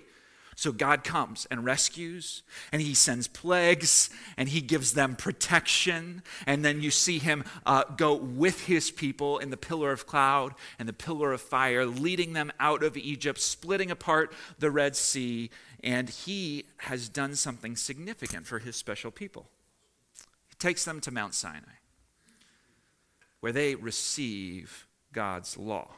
So 0.58 0.72
God 0.72 1.04
comes 1.04 1.46
and 1.52 1.64
rescues, 1.64 2.42
and 2.72 2.82
He 2.82 2.96
sends 2.96 3.28
plagues, 3.28 4.10
and 4.38 4.50
He 4.50 4.60
gives 4.60 4.94
them 4.94 5.16
protection. 5.16 6.24
And 6.48 6.66
then 6.66 6.82
you 6.82 6.90
see 6.90 7.20
Him 7.20 7.44
uh, 7.68 7.84
go 7.96 8.16
with 8.16 8.66
His 8.66 8.90
people 8.90 9.38
in 9.38 9.52
the 9.52 9.56
pillar 9.56 9.92
of 9.92 10.08
cloud 10.08 10.56
and 10.80 10.90
the 10.90 10.94
pillar 10.94 11.32
of 11.32 11.42
fire, 11.42 11.86
leading 11.86 12.34
them 12.34 12.52
out 12.60 12.82
of 12.82 12.98
Egypt, 12.98 13.40
splitting 13.40 13.92
apart 13.92 14.34
the 14.58 14.72
Red 14.72 14.96
Sea. 14.96 15.52
And 15.84 16.10
He 16.10 16.66
has 16.78 17.08
done 17.08 17.36
something 17.36 17.76
significant 17.76 18.48
for 18.48 18.58
His 18.58 18.76
special 18.76 19.12
people. 19.12 19.52
He 20.50 20.56
takes 20.56 20.84
them 20.86 21.00
to 21.02 21.12
Mount 21.12 21.36
Sinai, 21.36 21.78
where 23.42 23.52
they 23.52 23.76
receive 23.76 24.88
God's 25.14 25.56
law. 25.56 25.90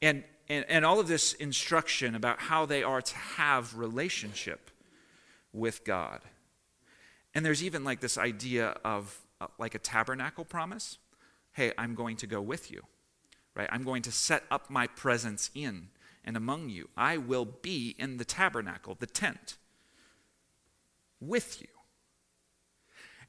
And 0.00 0.24
and, 0.48 0.64
and 0.68 0.84
all 0.84 1.00
of 1.00 1.08
this 1.08 1.32
instruction 1.34 2.14
about 2.14 2.38
how 2.38 2.66
they 2.66 2.82
are 2.82 3.00
to 3.00 3.16
have 3.16 3.76
relationship 3.76 4.70
with 5.52 5.84
God. 5.84 6.20
And 7.34 7.44
there's 7.44 7.62
even 7.62 7.84
like 7.84 8.00
this 8.00 8.18
idea 8.18 8.76
of 8.84 9.20
uh, 9.40 9.46
like 9.58 9.74
a 9.74 9.78
tabernacle 9.78 10.44
promise. 10.44 10.98
Hey, 11.52 11.72
I'm 11.78 11.94
going 11.94 12.16
to 12.18 12.26
go 12.26 12.40
with 12.40 12.70
you, 12.70 12.82
right? 13.54 13.68
I'm 13.72 13.84
going 13.84 14.02
to 14.02 14.12
set 14.12 14.44
up 14.50 14.70
my 14.70 14.86
presence 14.86 15.50
in 15.54 15.88
and 16.24 16.36
among 16.36 16.68
you. 16.68 16.88
I 16.96 17.16
will 17.16 17.44
be 17.44 17.94
in 17.98 18.18
the 18.18 18.24
tabernacle, 18.24 18.96
the 18.98 19.06
tent, 19.06 19.56
with 21.20 21.60
you. 21.60 21.68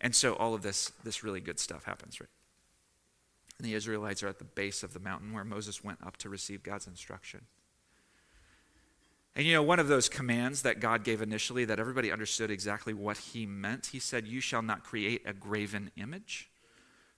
And 0.02 0.14
so 0.14 0.34
all 0.36 0.54
of 0.54 0.62
this, 0.62 0.92
this 1.04 1.24
really 1.24 1.40
good 1.40 1.60
stuff 1.60 1.86
happens, 1.86 2.20
right? 2.20 2.30
And 3.58 3.68
the 3.68 3.74
Israelites 3.74 4.22
are 4.24 4.28
at 4.28 4.40
the 4.40 4.46
base 4.46 4.84
of 4.84 4.94
the 4.94 5.00
mountain 5.00 5.34
where 5.34 5.44
Moses 5.44 5.84
went 5.84 6.00
up 6.06 6.18
to 6.18 6.30
receive 6.30 6.64
God's 6.64 6.88
instruction. 6.88 7.42
And 9.36 9.46
you 9.46 9.54
know, 9.54 9.64
one 9.64 9.80
of 9.80 9.88
those 9.88 10.08
commands 10.08 10.62
that 10.62 10.80
God 10.80 11.04
gave 11.04 11.22
initially 11.22 11.66
that 11.66 11.80
everybody 11.80 12.12
understood 12.12 12.50
exactly 12.50 12.94
what 12.94 13.18
he 13.18 13.46
meant, 13.46 13.88
he 13.88 14.00
said, 14.00 14.28
You 14.28 14.40
shall 14.40 14.62
not 14.62 14.84
create 14.84 15.24
a 15.26 15.34
graven 15.34 15.92
image. 15.98 16.50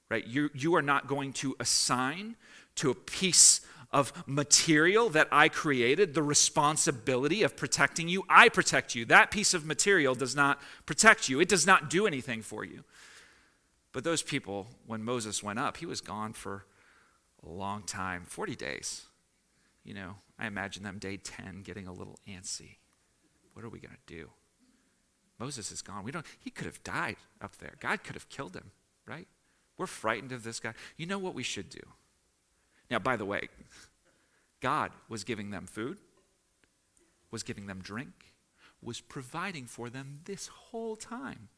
Right? 0.09 0.25
You, 0.25 0.49
you 0.53 0.73
are 0.75 0.81
not 0.81 1.07
going 1.07 1.33
to 1.33 1.55
assign 1.59 2.37
to 2.75 2.89
a 2.89 2.95
piece 2.95 3.61
of 3.91 4.11
material 4.25 5.09
that 5.09 5.27
I 5.31 5.49
created 5.49 6.13
the 6.13 6.23
responsibility 6.23 7.43
of 7.43 7.55
protecting 7.55 8.09
you. 8.09 8.23
I 8.29 8.49
protect 8.49 8.95
you. 8.95 9.05
That 9.05 9.31
piece 9.31 9.53
of 9.53 9.65
material 9.65 10.15
does 10.15 10.35
not 10.35 10.61
protect 10.85 11.29
you, 11.29 11.39
it 11.39 11.49
does 11.49 11.67
not 11.67 11.89
do 11.89 12.07
anything 12.07 12.41
for 12.41 12.63
you. 12.63 12.83
But 13.93 14.03
those 14.03 14.21
people, 14.21 14.67
when 14.85 15.03
Moses 15.03 15.41
went 15.41 15.59
up, 15.59 15.77
he 15.77 15.85
was 15.85 16.01
gone 16.01 16.33
for 16.33 16.65
a 17.43 17.49
long 17.49 17.83
time 17.83 18.25
40 18.25 18.55
days. 18.55 19.05
You 19.83 19.93
know, 19.93 20.15
I 20.37 20.47
imagine 20.47 20.83
them 20.83 20.99
day 20.99 21.17
10 21.17 21.61
getting 21.63 21.87
a 21.87 21.93
little 21.93 22.19
antsy. 22.27 22.77
What 23.53 23.65
are 23.65 23.69
we 23.69 23.79
going 23.79 23.95
to 23.95 24.13
do? 24.13 24.29
Moses 25.39 25.71
is 25.71 25.81
gone. 25.81 26.03
We 26.03 26.11
don't 26.11 26.25
he 26.39 26.49
could 26.49 26.65
have 26.65 26.83
died 26.83 27.17
up 27.41 27.57
there. 27.57 27.75
God 27.79 28.03
could 28.03 28.15
have 28.15 28.29
killed 28.29 28.55
him, 28.55 28.71
right? 29.05 29.27
We're 29.77 29.87
frightened 29.87 30.31
of 30.31 30.43
this 30.43 30.59
guy. 30.59 30.73
You 30.97 31.05
know 31.05 31.19
what 31.19 31.35
we 31.35 31.43
should 31.43 31.69
do? 31.69 31.81
Now, 32.89 32.99
by 32.99 33.15
the 33.15 33.25
way, 33.25 33.49
God 34.61 34.91
was 35.07 35.23
giving 35.23 35.51
them 35.51 35.67
food, 35.67 35.97
was 37.29 37.43
giving 37.43 37.67
them 37.67 37.81
drink, 37.81 38.33
was 38.81 39.01
providing 39.01 39.65
for 39.65 39.89
them 39.89 40.21
this 40.25 40.47
whole 40.47 40.95
time. 40.95 41.49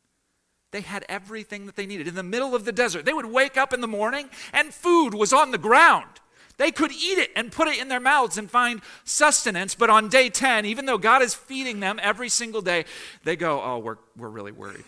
They 0.71 0.81
had 0.81 1.05
everything 1.09 1.65
that 1.65 1.75
they 1.75 1.85
needed. 1.85 2.07
In 2.07 2.15
the 2.15 2.23
middle 2.23 2.53
of 2.53 2.65
the 2.65 2.71
desert, 2.71 3.05
they 3.05 3.13
would 3.13 3.25
wake 3.25 3.57
up 3.57 3.73
in 3.73 3.81
the 3.81 3.88
morning 3.88 4.29
and 4.53 4.73
food 4.73 5.13
was 5.13 5.33
on 5.33 5.51
the 5.51 5.57
ground. 5.57 6.19
They 6.57 6.71
could 6.71 6.91
eat 6.91 7.17
it 7.17 7.31
and 7.35 7.51
put 7.51 7.69
it 7.69 7.79
in 7.79 7.88
their 7.88 8.01
mouths 8.01 8.38
and 8.38 8.51
find 8.51 8.81
sustenance. 9.05 9.75
But 9.75 9.89
on 9.89 10.09
day 10.09 10.29
10, 10.29 10.65
even 10.65 10.85
though 10.85 10.97
God 10.97 11.21
is 11.21 11.33
feeding 11.33 11.79
them 11.79 11.99
every 12.03 12.27
single 12.29 12.61
day, 12.61 12.85
they 13.23 13.35
go, 13.35 13.61
Oh, 13.63 13.79
we're, 13.79 13.97
we're 14.17 14.29
really 14.29 14.51
worried. 14.51 14.83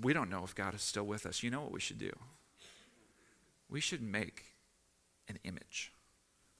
We 0.00 0.12
don't 0.12 0.30
know 0.30 0.44
if 0.44 0.54
God 0.54 0.74
is 0.74 0.82
still 0.82 1.04
with 1.04 1.26
us. 1.26 1.42
You 1.42 1.50
know 1.50 1.60
what 1.60 1.72
we 1.72 1.80
should 1.80 1.98
do? 1.98 2.12
We 3.68 3.80
should 3.80 4.02
make 4.02 4.44
an 5.28 5.38
image, 5.44 5.92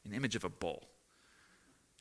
an 0.05 0.13
image 0.13 0.35
of 0.35 0.45
a 0.45 0.49
bull. 0.49 0.89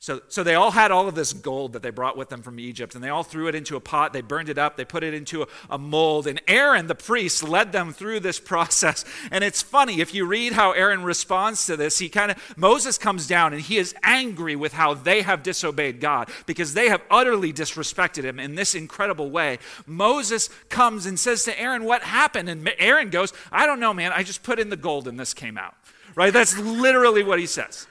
So, 0.04 0.20
so 0.28 0.42
they 0.42 0.54
all 0.54 0.72
had 0.72 0.90
all 0.90 1.08
of 1.08 1.14
this 1.14 1.32
gold 1.32 1.72
that 1.72 1.82
they 1.82 1.88
brought 1.88 2.14
with 2.14 2.28
them 2.28 2.42
from 2.42 2.60
Egypt, 2.60 2.94
and 2.94 3.02
they 3.02 3.08
all 3.08 3.22
threw 3.22 3.48
it 3.48 3.54
into 3.54 3.74
a 3.74 3.80
pot. 3.80 4.12
They 4.12 4.20
burned 4.20 4.50
it 4.50 4.58
up. 4.58 4.76
They 4.76 4.84
put 4.84 5.02
it 5.02 5.14
into 5.14 5.40
a, 5.40 5.46
a, 5.70 5.78
mold. 5.78 6.26
And 6.26 6.42
Aaron, 6.46 6.88
the 6.88 6.94
priest, 6.94 7.42
led 7.42 7.72
them 7.72 7.90
through 7.90 8.20
this 8.20 8.38
process. 8.54 9.06
And 9.30 9.42
it's 9.42 9.62
funny, 9.62 10.02
if 10.02 10.12
you 10.12 10.26
read 10.26 10.52
how 10.52 10.72
Aaron 10.72 11.04
responds 11.04 11.64
to 11.64 11.76
this, 11.78 12.00
he 12.00 12.10
kind 12.10 12.30
of, 12.30 12.54
Moses 12.54 12.98
comes 12.98 13.26
down 13.26 13.54
and 13.54 13.62
he 13.62 13.78
is 13.78 13.94
angry 14.02 14.54
with 14.54 14.74
how 14.74 14.92
they 14.92 15.22
have 15.22 15.42
disobeyed 15.42 16.00
God 16.00 16.28
because 16.44 16.74
they 16.74 16.90
have 16.90 17.00
utterly 17.10 17.50
disrespected 17.50 18.24
him 18.24 18.38
in 18.38 18.56
this 18.56 18.74
incredible 18.74 19.30
way. 19.30 19.58
Moses 19.86 20.50
comes 20.68 21.06
and 21.06 21.18
says 21.18 21.44
to 21.44 21.58
Aaron, 21.58 21.82
What 21.84 22.02
happened? 22.02 22.50
And 22.50 22.70
Aaron 22.78 23.08
goes, 23.08 23.32
I 23.50 23.64
don't 23.64 23.80
know, 23.80 23.94
man. 23.94 24.12
I 24.12 24.22
just 24.22 24.42
put 24.42 24.58
in 24.58 24.68
the 24.68 24.76
gold 24.76 25.08
and 25.08 25.18
this 25.18 25.32
came 25.32 25.56
out. 25.56 25.74
Right? 26.14 26.30
That's 26.30 26.58
literally 26.58 27.22
what 27.22 27.38
he 27.38 27.46
says. 27.46 27.86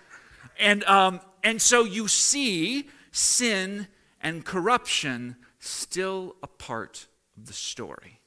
And, 0.59 0.83
um, 0.83 1.19
and 1.43 1.61
so 1.61 1.83
you 1.83 2.07
see 2.07 2.89
sin 3.11 3.87
and 4.21 4.45
corruption 4.45 5.35
still 5.59 6.35
a 6.41 6.47
part 6.47 7.07
of 7.37 7.47
the 7.47 7.53
story. 7.53 8.19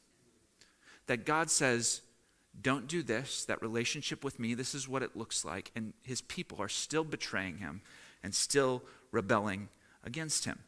That 1.07 1.25
God 1.25 1.51
says, 1.51 2.03
don't 2.61 2.87
do 2.87 3.03
this, 3.03 3.45
that 3.45 3.63
relationship 3.63 4.25
with 4.25 4.39
me, 4.39 4.55
this 4.55 4.75
is 4.75 4.89
what 4.89 5.03
it 5.03 5.17
looks 5.17 5.45
like. 5.45 5.71
And 5.77 5.93
his 6.03 6.21
people 6.21 6.61
are 6.61 6.69
still 6.69 7.05
betraying 7.05 7.59
him 7.59 7.83
and 8.23 8.35
still 8.35 8.83
rebelling 9.13 9.69
against 10.03 10.45
him. 10.45 10.61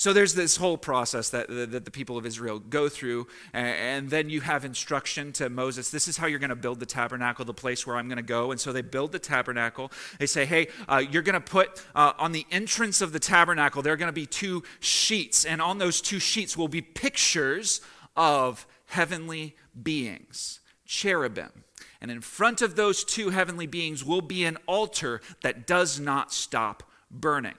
So 0.00 0.14
there's 0.14 0.32
this 0.32 0.56
whole 0.56 0.78
process 0.78 1.28
that, 1.28 1.48
that 1.48 1.84
the 1.84 1.90
people 1.90 2.16
of 2.16 2.24
Israel 2.24 2.58
go 2.58 2.88
through, 2.88 3.26
and 3.52 4.08
then 4.08 4.30
you 4.30 4.40
have 4.40 4.64
instruction 4.64 5.30
to 5.32 5.50
Moses 5.50 5.90
this 5.90 6.08
is 6.08 6.16
how 6.16 6.26
you're 6.26 6.38
going 6.38 6.48
to 6.48 6.56
build 6.56 6.80
the 6.80 6.86
tabernacle, 6.86 7.44
the 7.44 7.52
place 7.52 7.86
where 7.86 7.98
I'm 7.98 8.08
going 8.08 8.16
to 8.16 8.22
go. 8.22 8.50
And 8.50 8.58
so 8.58 8.72
they 8.72 8.80
build 8.80 9.12
the 9.12 9.18
tabernacle. 9.18 9.92
They 10.18 10.24
say, 10.24 10.46
hey, 10.46 10.68
uh, 10.88 11.02
you're 11.10 11.20
going 11.20 11.34
to 11.34 11.40
put 11.42 11.84
uh, 11.94 12.14
on 12.18 12.32
the 12.32 12.46
entrance 12.50 13.02
of 13.02 13.12
the 13.12 13.18
tabernacle, 13.18 13.82
there 13.82 13.92
are 13.92 13.98
going 13.98 14.08
to 14.08 14.12
be 14.12 14.24
two 14.24 14.62
sheets, 14.78 15.44
and 15.44 15.60
on 15.60 15.76
those 15.76 16.00
two 16.00 16.18
sheets 16.18 16.56
will 16.56 16.68
be 16.68 16.80
pictures 16.80 17.82
of 18.16 18.66
heavenly 18.86 19.54
beings, 19.82 20.60
cherubim. 20.86 21.64
And 22.00 22.10
in 22.10 22.22
front 22.22 22.62
of 22.62 22.74
those 22.74 23.04
two 23.04 23.28
heavenly 23.28 23.66
beings 23.66 24.02
will 24.02 24.22
be 24.22 24.46
an 24.46 24.56
altar 24.66 25.20
that 25.42 25.66
does 25.66 26.00
not 26.00 26.32
stop 26.32 26.84
burning. 27.10 27.56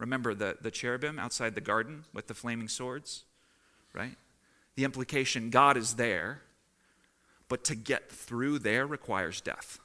Remember 0.00 0.34
the, 0.34 0.56
the 0.60 0.70
cherubim 0.70 1.18
outside 1.18 1.54
the 1.54 1.60
garden 1.60 2.04
with 2.14 2.26
the 2.26 2.34
flaming 2.34 2.68
swords, 2.68 3.24
right? 3.92 4.16
The 4.74 4.84
implication 4.84 5.50
God 5.50 5.76
is 5.76 5.94
there, 5.94 6.40
but 7.48 7.64
to 7.64 7.74
get 7.74 8.10
through 8.10 8.60
there 8.60 8.86
requires 8.86 9.42
death. 9.42 9.78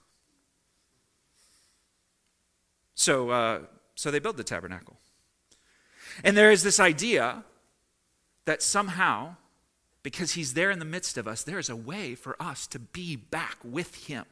So, 2.95 3.29
uh, 3.29 3.59
so 3.95 4.09
they 4.09 4.19
build 4.19 4.37
the 4.37 4.43
tabernacle. 4.43 4.95
And 6.23 6.37
there 6.37 6.51
is 6.51 6.63
this 6.63 6.79
idea 6.79 7.43
that 8.45 8.63
somehow, 8.63 9.35
because 10.01 10.33
he's 10.33 10.53
there 10.53 10.71
in 10.71 10.79
the 10.79 10.85
midst 10.85 11.17
of 11.17 11.27
us, 11.27 11.43
there 11.43 11.59
is 11.59 11.69
a 11.69 11.75
way 11.75 12.15
for 12.15 12.41
us 12.41 12.67
to 12.67 12.79
be 12.79 13.17
back 13.17 13.57
with 13.65 14.07
him. 14.07 14.23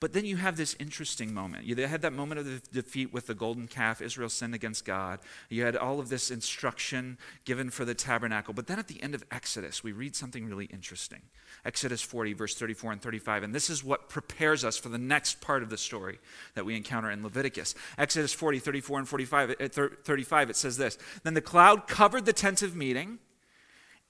But 0.00 0.12
then 0.12 0.24
you 0.24 0.36
have 0.36 0.56
this 0.56 0.76
interesting 0.78 1.32
moment. 1.32 1.64
You 1.64 1.76
had 1.76 2.02
that 2.02 2.12
moment 2.12 2.40
of 2.40 2.46
the 2.46 2.60
defeat 2.72 3.12
with 3.12 3.26
the 3.26 3.34
golden 3.34 3.66
calf. 3.66 4.00
Israel 4.00 4.28
sinned 4.28 4.54
against 4.54 4.84
God. 4.84 5.20
You 5.48 5.64
had 5.64 5.76
all 5.76 6.00
of 6.00 6.08
this 6.08 6.30
instruction 6.30 7.18
given 7.44 7.70
for 7.70 7.84
the 7.84 7.94
tabernacle. 7.94 8.54
But 8.54 8.66
then 8.66 8.78
at 8.78 8.88
the 8.88 9.02
end 9.02 9.14
of 9.14 9.24
Exodus, 9.30 9.82
we 9.82 9.92
read 9.92 10.16
something 10.16 10.46
really 10.46 10.66
interesting. 10.66 11.22
Exodus 11.64 12.02
40, 12.02 12.32
verse 12.32 12.54
34 12.54 12.92
and 12.92 13.02
35. 13.02 13.42
And 13.42 13.54
this 13.54 13.70
is 13.70 13.84
what 13.84 14.08
prepares 14.08 14.64
us 14.64 14.76
for 14.76 14.88
the 14.88 14.98
next 14.98 15.40
part 15.40 15.62
of 15.62 15.70
the 15.70 15.78
story 15.78 16.18
that 16.54 16.64
we 16.64 16.76
encounter 16.76 17.10
in 17.10 17.22
Leviticus. 17.22 17.74
Exodus 17.96 18.32
40, 18.32 18.58
34 18.58 18.98
and 19.00 19.08
45, 19.08 19.56
eh, 19.60 19.68
35, 19.68 20.50
it 20.50 20.56
says 20.56 20.76
this 20.76 20.98
Then 21.22 21.34
the 21.34 21.40
cloud 21.40 21.86
covered 21.86 22.26
the 22.26 22.32
tent 22.32 22.62
of 22.62 22.76
meeting 22.76 23.18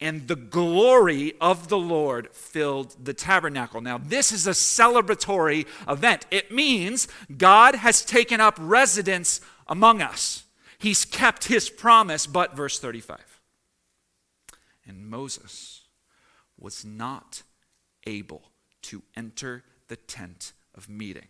and 0.01 0.27
the 0.29 0.37
glory 0.37 1.35
of 1.41 1.69
the 1.69 1.79
Lord 1.79 2.29
filled 2.33 2.97
the 3.05 3.15
tabernacle. 3.15 3.81
Now, 3.81 3.99
this 3.99 4.33
is 4.33 4.47
a 4.47 4.51
celebratory 4.51 5.67
event. 5.89 6.27
It 6.31 6.51
means 6.51 7.09
God 7.37 7.77
has 7.77 8.05
taken 8.05 8.41
up 8.41 8.57
residence 8.61 9.41
among 9.67 10.03
us. 10.03 10.45
He's 10.79 11.05
kept 11.05 11.45
his 11.45 11.71
promise, 11.71 12.27
but 12.27 12.57
verse 12.57 12.79
35. 12.79 13.41
And 14.87 15.09
Moses 15.09 15.83
was 16.59 16.85
not 16.85 17.43
able 18.07 18.43
to 18.83 19.03
enter 19.17 19.63
the 19.89 19.97
tent 19.97 20.53
of 20.75 20.89
meeting 20.89 21.29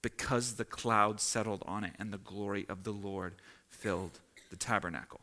because 0.00 0.54
the 0.54 0.64
cloud 0.64 1.20
settled 1.20 1.62
on 1.66 1.84
it 1.84 1.92
and 1.98 2.12
the 2.12 2.18
glory 2.18 2.64
of 2.68 2.84
the 2.84 2.92
Lord 2.92 3.34
filled 3.68 4.20
the 4.50 4.56
tabernacle. 4.56 5.20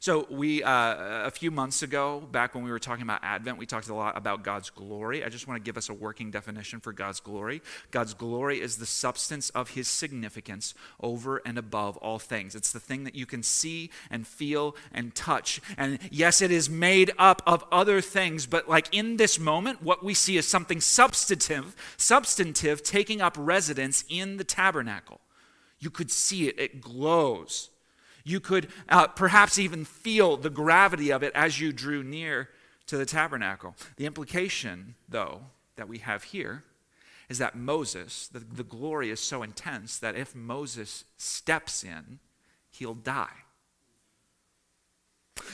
So, 0.00 0.26
we, 0.30 0.62
uh, 0.62 1.26
a 1.26 1.30
few 1.30 1.50
months 1.50 1.82
ago, 1.82 2.20
back 2.32 2.54
when 2.54 2.64
we 2.64 2.70
were 2.70 2.78
talking 2.78 3.02
about 3.02 3.20
Advent, 3.22 3.58
we 3.58 3.66
talked 3.66 3.88
a 3.88 3.94
lot 3.94 4.16
about 4.16 4.42
God's 4.42 4.70
glory. 4.70 5.24
I 5.24 5.28
just 5.28 5.46
want 5.46 5.62
to 5.62 5.66
give 5.66 5.76
us 5.76 5.88
a 5.88 5.94
working 5.94 6.30
definition 6.30 6.80
for 6.80 6.92
God's 6.92 7.20
glory. 7.20 7.62
God's 7.90 8.14
glory 8.14 8.60
is 8.60 8.76
the 8.76 8.86
substance 8.86 9.50
of 9.50 9.70
his 9.70 9.88
significance 9.88 10.74
over 11.00 11.42
and 11.44 11.58
above 11.58 11.96
all 11.98 12.18
things. 12.18 12.54
It's 12.54 12.72
the 12.72 12.80
thing 12.80 13.04
that 13.04 13.14
you 13.14 13.26
can 13.26 13.42
see 13.42 13.90
and 14.10 14.26
feel 14.26 14.76
and 14.92 15.14
touch. 15.14 15.60
And 15.76 15.98
yes, 16.10 16.42
it 16.42 16.50
is 16.50 16.68
made 16.70 17.12
up 17.18 17.42
of 17.46 17.64
other 17.70 18.00
things, 18.00 18.46
but 18.46 18.68
like 18.68 18.88
in 18.92 19.16
this 19.16 19.38
moment, 19.38 19.82
what 19.82 20.04
we 20.04 20.14
see 20.14 20.36
is 20.36 20.46
something 20.46 20.80
substantive, 20.80 21.74
substantive 21.96 22.82
taking 22.82 23.20
up 23.20 23.36
residence 23.38 24.04
in 24.08 24.36
the 24.36 24.44
tabernacle. 24.44 25.20
You 25.78 25.90
could 25.90 26.10
see 26.10 26.48
it, 26.48 26.58
it 26.58 26.80
glows. 26.80 27.70
You 28.24 28.40
could 28.40 28.68
uh, 28.88 29.08
perhaps 29.08 29.58
even 29.58 29.84
feel 29.84 30.36
the 30.36 30.50
gravity 30.50 31.10
of 31.10 31.22
it 31.22 31.32
as 31.34 31.60
you 31.60 31.72
drew 31.72 32.02
near 32.02 32.48
to 32.86 32.96
the 32.96 33.06
tabernacle. 33.06 33.76
The 33.96 34.06
implication, 34.06 34.94
though, 35.08 35.42
that 35.76 35.88
we 35.88 35.98
have 35.98 36.24
here 36.24 36.64
is 37.28 37.38
that 37.38 37.56
Moses, 37.56 38.28
the, 38.28 38.40
the 38.40 38.64
glory 38.64 39.10
is 39.10 39.20
so 39.20 39.42
intense 39.42 39.98
that 39.98 40.16
if 40.16 40.34
Moses 40.34 41.04
steps 41.16 41.84
in, 41.84 42.18
he'll 42.70 42.94
die. 42.94 43.44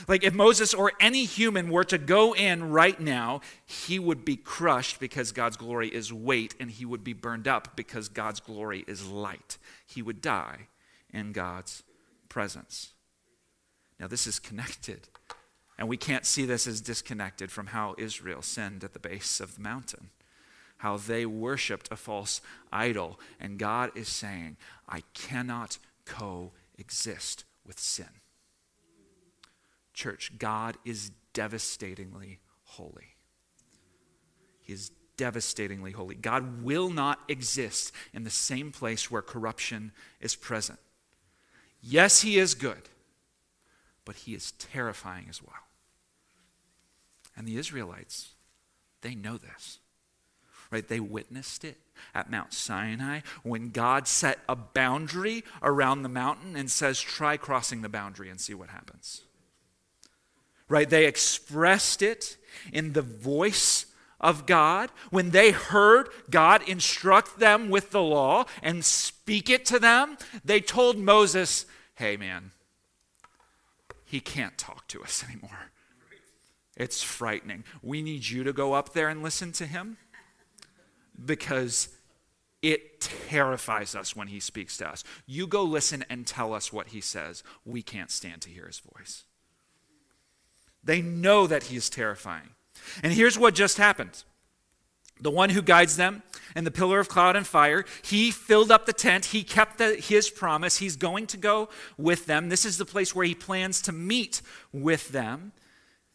Like 0.07 0.23
if 0.23 0.33
Moses 0.33 0.73
or 0.73 0.91
any 0.99 1.25
human 1.25 1.69
were 1.69 1.83
to 1.85 1.97
go 1.97 2.33
in 2.33 2.69
right 2.69 2.99
now, 2.99 3.41
he 3.65 3.99
would 3.99 4.23
be 4.23 4.35
crushed 4.35 4.99
because 4.99 5.31
God's 5.31 5.57
glory 5.57 5.87
is 5.87 6.13
weight, 6.13 6.55
and 6.59 6.69
he 6.69 6.85
would 6.85 7.03
be 7.03 7.13
burned 7.13 7.47
up 7.47 7.75
because 7.75 8.09
God's 8.09 8.39
glory 8.39 8.85
is 8.87 9.07
light. 9.07 9.57
He 9.85 10.01
would 10.01 10.21
die 10.21 10.67
in 11.11 11.31
God's 11.31 11.83
presence. 12.31 12.93
Now, 13.99 14.07
this 14.07 14.25
is 14.25 14.39
connected 14.39 15.09
And 15.81 15.89
we 15.89 15.97
can't 15.97 16.27
see 16.27 16.45
this 16.45 16.67
as 16.67 16.79
disconnected 16.79 17.51
from 17.51 17.65
how 17.65 17.95
Israel 17.97 18.43
sinned 18.43 18.83
at 18.83 18.93
the 18.93 18.99
base 18.99 19.39
of 19.39 19.55
the 19.55 19.61
mountain, 19.61 20.11
how 20.77 20.97
they 20.97 21.25
worshiped 21.25 21.87
a 21.89 21.95
false 21.95 22.39
idol. 22.71 23.19
And 23.39 23.57
God 23.57 23.89
is 23.95 24.07
saying, 24.07 24.57
I 24.87 25.01
cannot 25.15 25.79
coexist 26.05 27.45
with 27.65 27.79
sin. 27.79 28.09
Church, 29.95 30.33
God 30.37 30.77
is 30.85 31.11
devastatingly 31.33 32.41
holy. 32.63 33.15
He 34.59 34.73
is 34.73 34.91
devastatingly 35.17 35.93
holy. 35.93 36.13
God 36.13 36.61
will 36.61 36.91
not 36.91 37.21
exist 37.27 37.91
in 38.13 38.23
the 38.23 38.29
same 38.29 38.71
place 38.71 39.09
where 39.09 39.23
corruption 39.23 39.93
is 40.19 40.35
present. 40.35 40.77
Yes, 41.81 42.21
He 42.21 42.37
is 42.37 42.53
good, 42.53 42.89
but 44.05 44.15
He 44.15 44.33
is 44.33 44.51
terrifying 44.53 45.27
as 45.29 45.41
well. 45.41 45.55
And 47.35 47.47
the 47.47 47.57
Israelites, 47.57 48.29
they 49.01 49.15
know 49.15 49.37
this. 49.37 49.79
Right? 50.69 50.87
They 50.87 51.01
witnessed 51.01 51.65
it 51.65 51.77
at 52.15 52.31
Mount 52.31 52.53
Sinai 52.53 53.21
when 53.43 53.71
God 53.71 54.07
set 54.07 54.39
a 54.47 54.55
boundary 54.55 55.43
around 55.61 56.03
the 56.03 56.09
mountain 56.09 56.55
and 56.55 56.71
says, 56.71 57.01
try 57.01 57.35
crossing 57.35 57.81
the 57.81 57.89
boundary 57.89 58.29
and 58.29 58.39
see 58.39 58.53
what 58.53 58.69
happens. 58.69 59.23
Right? 60.69 60.89
They 60.89 61.07
expressed 61.07 62.01
it 62.01 62.37
in 62.71 62.93
the 62.93 63.01
voice 63.01 63.85
of 64.21 64.45
God, 64.45 64.91
when 65.09 65.31
they 65.31 65.51
heard 65.51 66.07
God 66.29 66.67
instruct 66.69 67.39
them 67.39 67.69
with 67.69 67.91
the 67.91 68.01
law 68.01 68.45
and 68.63 68.85
speak 68.85 69.49
it 69.49 69.65
to 69.65 69.79
them, 69.79 70.17
they 70.45 70.61
told 70.61 70.97
Moses, 70.97 71.65
hey 71.95 72.15
man, 72.15 72.51
he 74.05 74.19
can't 74.19 74.57
talk 74.57 74.87
to 74.89 75.03
us 75.03 75.25
anymore. 75.29 75.71
It's 76.77 77.03
frightening. 77.03 77.65
We 77.81 78.01
need 78.01 78.27
you 78.27 78.43
to 78.45 78.53
go 78.53 78.73
up 78.73 78.93
there 78.93 79.09
and 79.09 79.21
listen 79.21 79.51
to 79.53 79.65
him 79.65 79.97
because 81.23 81.89
it 82.61 83.01
terrifies 83.01 83.95
us 83.95 84.15
when 84.15 84.27
he 84.27 84.39
speaks 84.39 84.77
to 84.77 84.87
us. 84.87 85.03
You 85.25 85.47
go 85.47 85.63
listen 85.63 86.05
and 86.09 86.25
tell 86.25 86.53
us 86.53 86.71
what 86.71 86.89
he 86.89 87.01
says. 87.01 87.43
We 87.65 87.81
can't 87.81 88.11
stand 88.11 88.41
to 88.43 88.49
hear 88.49 88.67
his 88.67 88.79
voice. 88.79 89.23
They 90.83 91.01
know 91.01 91.47
that 91.47 91.63
he 91.63 91.75
is 91.75 91.89
terrifying. 91.89 92.51
And 93.03 93.13
here's 93.13 93.37
what 93.37 93.55
just 93.55 93.77
happened. 93.77 94.23
The 95.21 95.31
one 95.31 95.51
who 95.51 95.61
guides 95.61 95.97
them 95.97 96.23
and 96.55 96.65
the 96.65 96.71
pillar 96.71 96.99
of 96.99 97.07
cloud 97.07 97.35
and 97.35 97.45
fire 97.45 97.85
he 98.01 98.31
filled 98.31 98.71
up 98.71 98.85
the 98.85 98.93
tent. 98.93 99.25
He 99.25 99.43
kept 99.43 99.77
the, 99.77 99.95
his 99.95 100.29
promise. 100.29 100.77
He's 100.77 100.95
going 100.95 101.27
to 101.27 101.37
go 101.37 101.69
with 101.97 102.25
them. 102.25 102.49
This 102.49 102.65
is 102.65 102.77
the 102.77 102.85
place 102.85 103.13
where 103.13 103.25
he 103.25 103.35
plans 103.35 103.81
to 103.83 103.91
meet 103.91 104.41
with 104.73 105.09
them. 105.09 105.51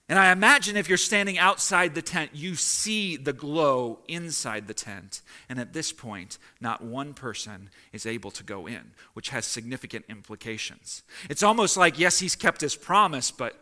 And 0.09 0.21
i 0.21 0.31
imagine 0.31 0.77
if 0.77 0.89
you're 0.89 0.99
standing 0.99 1.37
outside 1.37 1.95
the 1.95 2.03
tent 2.03 2.31
you 2.33 2.55
see 2.55 3.17
the 3.17 3.33
glow 3.33 4.01
inside 4.09 4.67
the 4.67 4.75
tent. 4.75 5.23
And 5.49 5.59
at 5.61 5.73
this 5.73 5.93
point 5.93 6.39
not 6.61 6.83
one 6.83 7.15
person 7.15 7.71
is 7.93 8.07
able 8.07 8.31
to 8.33 8.43
go 8.43 8.67
in 8.67 8.93
which 9.15 9.31
has 9.31 9.47
significant 9.47 10.05
implications. 10.09 11.03
It's 11.31 11.43
almost 11.43 11.77
like 11.77 11.99
yes 11.99 12.19
he's 12.19 12.37
kept 12.37 12.61
his 12.61 12.77
promise 12.77 13.31
but 13.31 13.61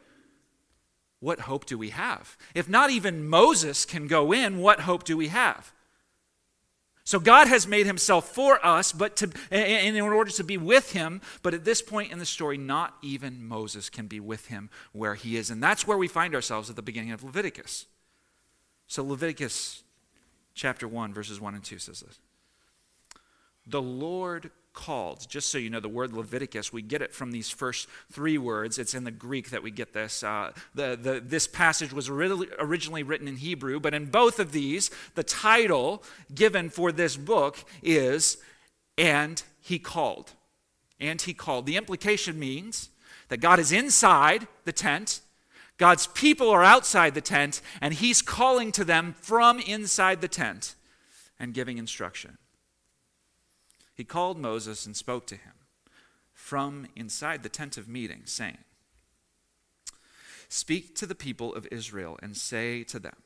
what 1.24 1.40
hope 1.40 1.64
do 1.64 1.78
we 1.78 1.88
have? 1.88 2.36
If 2.54 2.68
not 2.68 2.90
even 2.90 3.26
Moses 3.26 3.86
can 3.86 4.06
go 4.06 4.30
in, 4.30 4.58
what 4.58 4.80
hope 4.80 5.04
do 5.04 5.16
we 5.16 5.28
have? 5.28 5.72
So 7.02 7.18
God 7.18 7.48
has 7.48 7.66
made 7.66 7.86
himself 7.86 8.28
for 8.28 8.64
us, 8.64 8.92
but 8.92 9.16
to, 9.16 9.30
and 9.50 9.96
in 9.96 10.02
order 10.02 10.30
to 10.30 10.44
be 10.44 10.58
with 10.58 10.92
him, 10.92 11.22
but 11.42 11.54
at 11.54 11.64
this 11.64 11.80
point 11.80 12.12
in 12.12 12.18
the 12.18 12.26
story, 12.26 12.58
not 12.58 12.96
even 13.00 13.42
Moses 13.42 13.88
can 13.88 14.06
be 14.06 14.20
with 14.20 14.46
him 14.46 14.68
where 14.92 15.14
he 15.14 15.36
is. 15.36 15.48
And 15.48 15.62
that's 15.62 15.86
where 15.86 15.96
we 15.96 16.08
find 16.08 16.34
ourselves 16.34 16.68
at 16.68 16.76
the 16.76 16.82
beginning 16.82 17.12
of 17.12 17.24
Leviticus. 17.24 17.86
So 18.86 19.02
Leviticus 19.02 19.82
chapter 20.54 20.86
1, 20.86 21.14
verses 21.14 21.40
1 21.40 21.54
and 21.54 21.64
2 21.64 21.78
says 21.78 22.00
this. 22.00 22.18
The 23.66 23.82
Lord 23.82 24.50
called. 24.74 25.26
Just 25.28 25.48
so 25.48 25.56
you 25.56 25.70
know, 25.70 25.80
the 25.80 25.88
word 25.88 26.12
Leviticus, 26.12 26.72
we 26.72 26.82
get 26.82 27.00
it 27.00 27.14
from 27.14 27.30
these 27.30 27.48
first 27.48 27.88
three 28.12 28.36
words. 28.36 28.78
It's 28.78 28.94
in 28.94 29.04
the 29.04 29.10
Greek 29.10 29.50
that 29.50 29.62
we 29.62 29.70
get 29.70 29.92
this. 29.92 30.22
Uh, 30.22 30.52
the, 30.74 30.98
the, 31.00 31.22
this 31.24 31.46
passage 31.46 31.92
was 31.92 32.08
originally 32.08 33.02
written 33.02 33.28
in 33.28 33.36
Hebrew, 33.36 33.80
but 33.80 33.94
in 33.94 34.06
both 34.06 34.38
of 34.38 34.52
these, 34.52 34.90
the 35.14 35.22
title 35.22 36.02
given 36.34 36.68
for 36.68 36.92
this 36.92 37.16
book 37.16 37.64
is 37.82 38.36
And 38.98 39.42
He 39.60 39.78
Called. 39.78 40.32
And 41.00 41.22
He 41.22 41.32
Called. 41.32 41.66
The 41.66 41.76
implication 41.76 42.38
means 42.38 42.90
that 43.28 43.38
God 43.38 43.58
is 43.58 43.72
inside 43.72 44.46
the 44.64 44.72
tent. 44.72 45.20
God's 45.78 46.06
people 46.08 46.50
are 46.50 46.62
outside 46.62 47.14
the 47.14 47.20
tent, 47.20 47.60
and 47.80 47.94
he's 47.94 48.22
calling 48.22 48.70
to 48.72 48.84
them 48.84 49.14
from 49.20 49.58
inside 49.58 50.20
the 50.20 50.28
tent 50.28 50.76
and 51.40 51.52
giving 51.52 51.78
instruction 51.78 52.38
he 53.94 54.04
called 54.04 54.38
Moses 54.38 54.86
and 54.86 54.96
spoke 54.96 55.26
to 55.28 55.36
him 55.36 55.52
from 56.32 56.86
inside 56.96 57.42
the 57.42 57.48
tent 57.48 57.78
of 57.78 57.88
meeting, 57.88 58.22
saying, 58.24 58.58
Speak 60.48 60.94
to 60.96 61.06
the 61.06 61.14
people 61.14 61.54
of 61.54 61.66
Israel 61.70 62.18
and 62.22 62.36
say 62.36 62.84
to 62.84 62.98
them, 62.98 63.16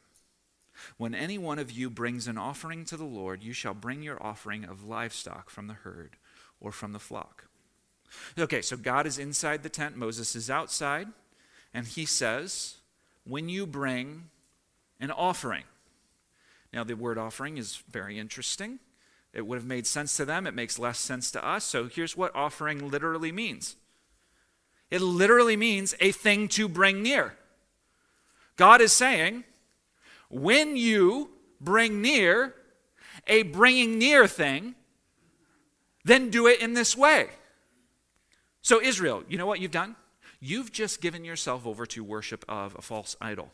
When 0.96 1.14
any 1.14 1.38
one 1.38 1.58
of 1.58 1.70
you 1.70 1.90
brings 1.90 2.28
an 2.28 2.38
offering 2.38 2.84
to 2.86 2.96
the 2.96 3.04
Lord, 3.04 3.42
you 3.42 3.52
shall 3.52 3.74
bring 3.74 4.02
your 4.02 4.22
offering 4.22 4.64
of 4.64 4.84
livestock 4.84 5.50
from 5.50 5.66
the 5.66 5.74
herd 5.74 6.16
or 6.60 6.70
from 6.70 6.92
the 6.92 6.98
flock. 6.98 7.46
Okay, 8.38 8.62
so 8.62 8.76
God 8.76 9.06
is 9.06 9.18
inside 9.18 9.62
the 9.62 9.68
tent, 9.68 9.96
Moses 9.96 10.34
is 10.36 10.48
outside, 10.48 11.08
and 11.74 11.86
he 11.86 12.06
says, 12.06 12.76
When 13.24 13.48
you 13.48 13.66
bring 13.66 14.30
an 15.00 15.10
offering. 15.10 15.64
Now, 16.72 16.84
the 16.84 16.94
word 16.94 17.18
offering 17.18 17.56
is 17.56 17.82
very 17.90 18.18
interesting. 18.18 18.78
It 19.38 19.46
would 19.46 19.54
have 19.54 19.64
made 19.64 19.86
sense 19.86 20.16
to 20.16 20.24
them. 20.24 20.48
It 20.48 20.54
makes 20.54 20.80
less 20.80 20.98
sense 20.98 21.30
to 21.30 21.46
us. 21.46 21.62
So 21.62 21.86
here's 21.86 22.16
what 22.16 22.34
offering 22.34 22.90
literally 22.90 23.30
means 23.30 23.76
it 24.90 25.00
literally 25.00 25.56
means 25.56 25.94
a 26.00 26.10
thing 26.10 26.48
to 26.48 26.66
bring 26.68 27.02
near. 27.02 27.36
God 28.56 28.80
is 28.80 28.92
saying, 28.92 29.44
when 30.28 30.76
you 30.76 31.30
bring 31.60 32.02
near 32.02 32.54
a 33.28 33.44
bringing 33.44 33.96
near 33.96 34.26
thing, 34.26 34.74
then 36.04 36.30
do 36.30 36.48
it 36.48 36.60
in 36.60 36.74
this 36.74 36.96
way. 36.96 37.28
So, 38.60 38.80
Israel, 38.82 39.22
you 39.28 39.38
know 39.38 39.46
what 39.46 39.60
you've 39.60 39.70
done? 39.70 39.94
You've 40.40 40.72
just 40.72 41.00
given 41.00 41.24
yourself 41.24 41.64
over 41.64 41.86
to 41.86 42.02
worship 42.02 42.44
of 42.48 42.74
a 42.76 42.82
false 42.82 43.14
idol. 43.20 43.52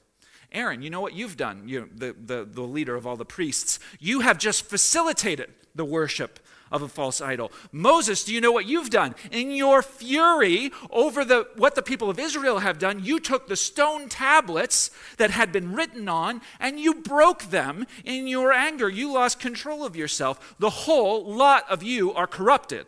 Aaron, 0.54 0.82
you 0.82 0.88
know 0.88 1.00
what 1.00 1.14
you've 1.14 1.36
done, 1.36 1.68
you, 1.68 1.90
the, 1.94 2.14
the, 2.18 2.48
the 2.50 2.62
leader 2.62 2.94
of 2.94 3.06
all 3.06 3.16
the 3.16 3.24
priests? 3.24 3.80
You 3.98 4.20
have 4.20 4.38
just 4.38 4.64
facilitated 4.64 5.50
the 5.74 5.84
worship 5.84 6.38
of 6.70 6.82
a 6.82 6.88
false 6.88 7.20
idol. 7.20 7.52
Moses, 7.70 8.24
do 8.24 8.34
you 8.34 8.40
know 8.40 8.50
what 8.50 8.66
you've 8.66 8.90
done? 8.90 9.14
In 9.30 9.52
your 9.52 9.82
fury 9.82 10.72
over 10.90 11.24
the, 11.24 11.48
what 11.56 11.74
the 11.74 11.82
people 11.82 12.10
of 12.10 12.18
Israel 12.18 12.60
have 12.60 12.78
done, 12.78 13.04
you 13.04 13.20
took 13.20 13.46
the 13.46 13.56
stone 13.56 14.08
tablets 14.08 14.90
that 15.18 15.30
had 15.30 15.52
been 15.52 15.72
written 15.72 16.08
on 16.08 16.40
and 16.58 16.80
you 16.80 16.94
broke 16.94 17.44
them 17.44 17.86
in 18.04 18.26
your 18.26 18.52
anger. 18.52 18.88
You 18.88 19.12
lost 19.12 19.38
control 19.38 19.84
of 19.84 19.94
yourself. 19.94 20.56
The 20.58 20.70
whole 20.70 21.24
lot 21.24 21.64
of 21.70 21.82
you 21.82 22.12
are 22.12 22.26
corrupted. 22.26 22.86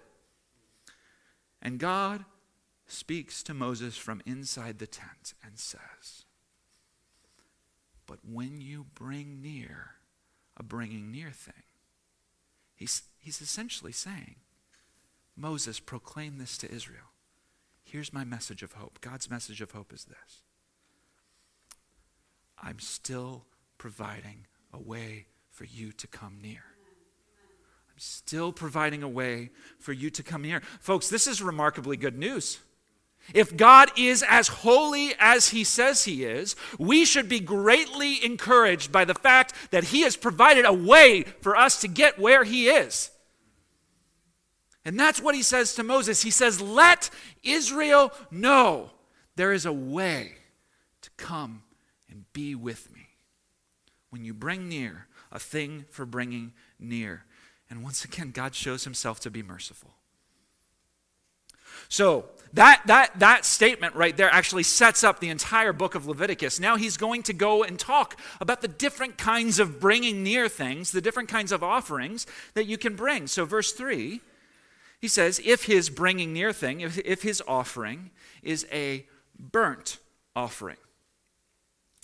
And 1.63 1.79
God 1.79 2.25
speaks 2.87 3.43
to 3.45 3.55
Moses 3.55 3.97
from 3.97 4.23
inside 4.27 4.79
the 4.79 4.87
tent 4.87 5.35
and 5.45 5.59
says, 5.59 6.26
But 8.07 8.21
when 8.25 8.61
you 8.61 8.87
bring 8.95 9.43
near 9.43 9.93
a 10.57 10.63
bringing 10.63 11.11
near 11.11 11.31
thing, 11.31 11.63
He's, 12.77 13.03
he's 13.19 13.41
essentially 13.41 13.93
saying, 13.93 14.37
Moses, 15.35 15.81
proclaim 15.81 16.39
this 16.39 16.59
to 16.59 16.71
Israel. 16.71 17.13
Here's 17.83 18.13
my 18.13 18.25
message 18.25 18.63
of 18.63 18.73
hope. 18.73 19.01
God's 19.01 19.31
message 19.31 19.61
of 19.63 19.71
hope 19.73 19.93
is 19.93 20.05
this 20.05 20.43
I'm 22.59 22.79
still 22.79 23.47
providing 23.79 24.47
a 24.73 24.79
way 24.79 25.27
for 25.51 25.65
you 25.65 25.91
to 25.93 26.07
come 26.07 26.39
near. 26.43 26.65
I'm 27.89 27.99
still 27.99 28.53
providing 28.53 29.03
a 29.03 29.09
way 29.09 29.51
for 29.79 29.95
you 29.95 30.11
to 30.11 30.23
come 30.23 30.43
near. 30.43 30.61
Folks, 30.81 31.09
this 31.09 31.27
is 31.27 31.41
remarkably 31.41 31.97
good 31.97 32.19
news. 32.19 32.59
If 33.35 33.57
God 33.57 33.91
is 33.97 34.25
as 34.29 34.49
holy 34.49 35.15
as 35.19 35.49
he 35.49 35.65
says 35.65 36.05
he 36.05 36.25
is, 36.25 36.57
we 36.79 37.05
should 37.05 37.29
be 37.29 37.41
greatly 37.41 38.25
encouraged 38.25 38.93
by 38.93 39.05
the 39.05 39.15
fact 39.15 39.53
that 39.71 39.85
he 39.85 40.03
has 40.03 40.17
provided 40.17 40.65
a 40.65 40.73
way 40.73 41.25
for 41.41 41.57
us 41.57 41.81
to 41.81 41.89
get 41.89 42.19
where 42.19 42.45
he 42.45 42.69
is. 42.69 43.11
And 44.85 44.99
that's 44.99 45.21
what 45.21 45.35
he 45.35 45.43
says 45.43 45.75
to 45.75 45.83
Moses. 45.83 46.23
He 46.23 46.31
says, 46.31 46.61
Let 46.61 47.11
Israel 47.43 48.13
know 48.31 48.91
there 49.35 49.53
is 49.53 49.67
a 49.67 49.73
way 49.73 50.35
to 51.03 51.11
come 51.17 51.65
and 52.09 52.25
be 52.33 52.55
with 52.55 52.93
me. 52.93 53.09
When 54.11 54.25
you 54.25 54.33
bring 54.33 54.69
near 54.69 55.09
a 55.33 55.39
thing 55.39 55.85
for 55.91 56.07
bringing 56.07 56.53
near. 56.79 57.25
And 57.69 57.83
once 57.83 58.05
again, 58.05 58.31
God 58.31 58.55
shows 58.55 58.85
himself 58.85 59.21
to 59.21 59.31
be 59.31 59.43
merciful. 59.43 59.91
So, 61.89 62.27
that, 62.57 62.81
that, 62.87 63.19
that 63.19 63.45
statement 63.45 63.95
right 63.95 64.17
there 64.17 64.31
actually 64.31 64.63
sets 64.63 65.05
up 65.05 65.21
the 65.21 65.29
entire 65.29 65.75
book 65.75 65.95
of 65.95 66.07
Leviticus. 66.07 66.59
Now 66.59 66.77
he's 66.77 66.97
going 66.97 67.23
to 67.25 67.35
go 67.35 67.63
and 67.63 67.79
talk 67.79 68.19
about 68.41 68.63
the 68.63 68.69
different 68.69 69.19
kinds 69.19 69.59
of 69.59 69.79
bringing 69.79 70.23
near 70.23 70.49
things, 70.49 70.91
the 70.91 71.03
different 71.03 71.29
kinds 71.29 71.53
of 71.53 71.63
offerings 71.63 72.27
that 72.55 72.65
you 72.65 72.79
can 72.79 72.97
bring. 72.97 73.27
So, 73.27 73.45
verse 73.45 73.73
3, 73.73 74.23
he 75.03 75.07
says, 75.07 75.39
if 75.45 75.65
his 75.67 75.91
bringing 75.91 76.33
near 76.33 76.51
thing, 76.51 76.81
if, 76.81 76.99
if 77.05 77.23
his 77.23 77.43
offering 77.47 78.11
is 78.43 78.67
a 78.73 79.07
burnt 79.39 79.99
offering. 80.35 80.79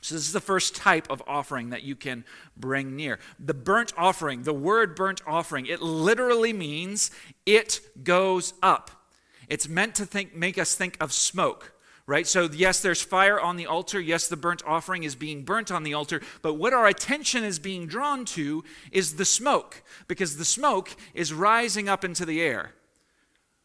So, 0.02 0.16
this 0.16 0.26
is 0.26 0.34
the 0.34 0.40
first 0.40 0.76
type 0.76 1.08
of 1.08 1.22
offering 1.26 1.70
that 1.70 1.82
you 1.82 1.96
can 1.96 2.26
bring 2.58 2.94
near. 2.94 3.18
The 3.40 3.54
burnt 3.54 3.94
offering, 3.96 4.42
the 4.42 4.52
word 4.52 4.96
burnt 4.96 5.22
offering, 5.26 5.64
it 5.64 5.80
literally 5.80 6.52
means 6.52 7.10
it 7.46 7.80
goes 8.04 8.52
up. 8.62 9.01
It's 9.48 9.68
meant 9.68 9.94
to 9.96 10.06
think, 10.06 10.34
make 10.34 10.58
us 10.58 10.74
think 10.74 10.96
of 11.00 11.12
smoke, 11.12 11.72
right? 12.06 12.26
So, 12.26 12.48
yes, 12.52 12.80
there's 12.80 13.02
fire 13.02 13.40
on 13.40 13.56
the 13.56 13.66
altar. 13.66 14.00
Yes, 14.00 14.28
the 14.28 14.36
burnt 14.36 14.62
offering 14.66 15.02
is 15.02 15.14
being 15.14 15.44
burnt 15.44 15.70
on 15.70 15.82
the 15.82 15.94
altar. 15.94 16.20
But 16.42 16.54
what 16.54 16.72
our 16.72 16.86
attention 16.86 17.44
is 17.44 17.58
being 17.58 17.86
drawn 17.86 18.24
to 18.26 18.64
is 18.90 19.16
the 19.16 19.24
smoke, 19.24 19.82
because 20.08 20.36
the 20.36 20.44
smoke 20.44 20.96
is 21.14 21.32
rising 21.32 21.88
up 21.88 22.04
into 22.04 22.24
the 22.24 22.40
air, 22.40 22.72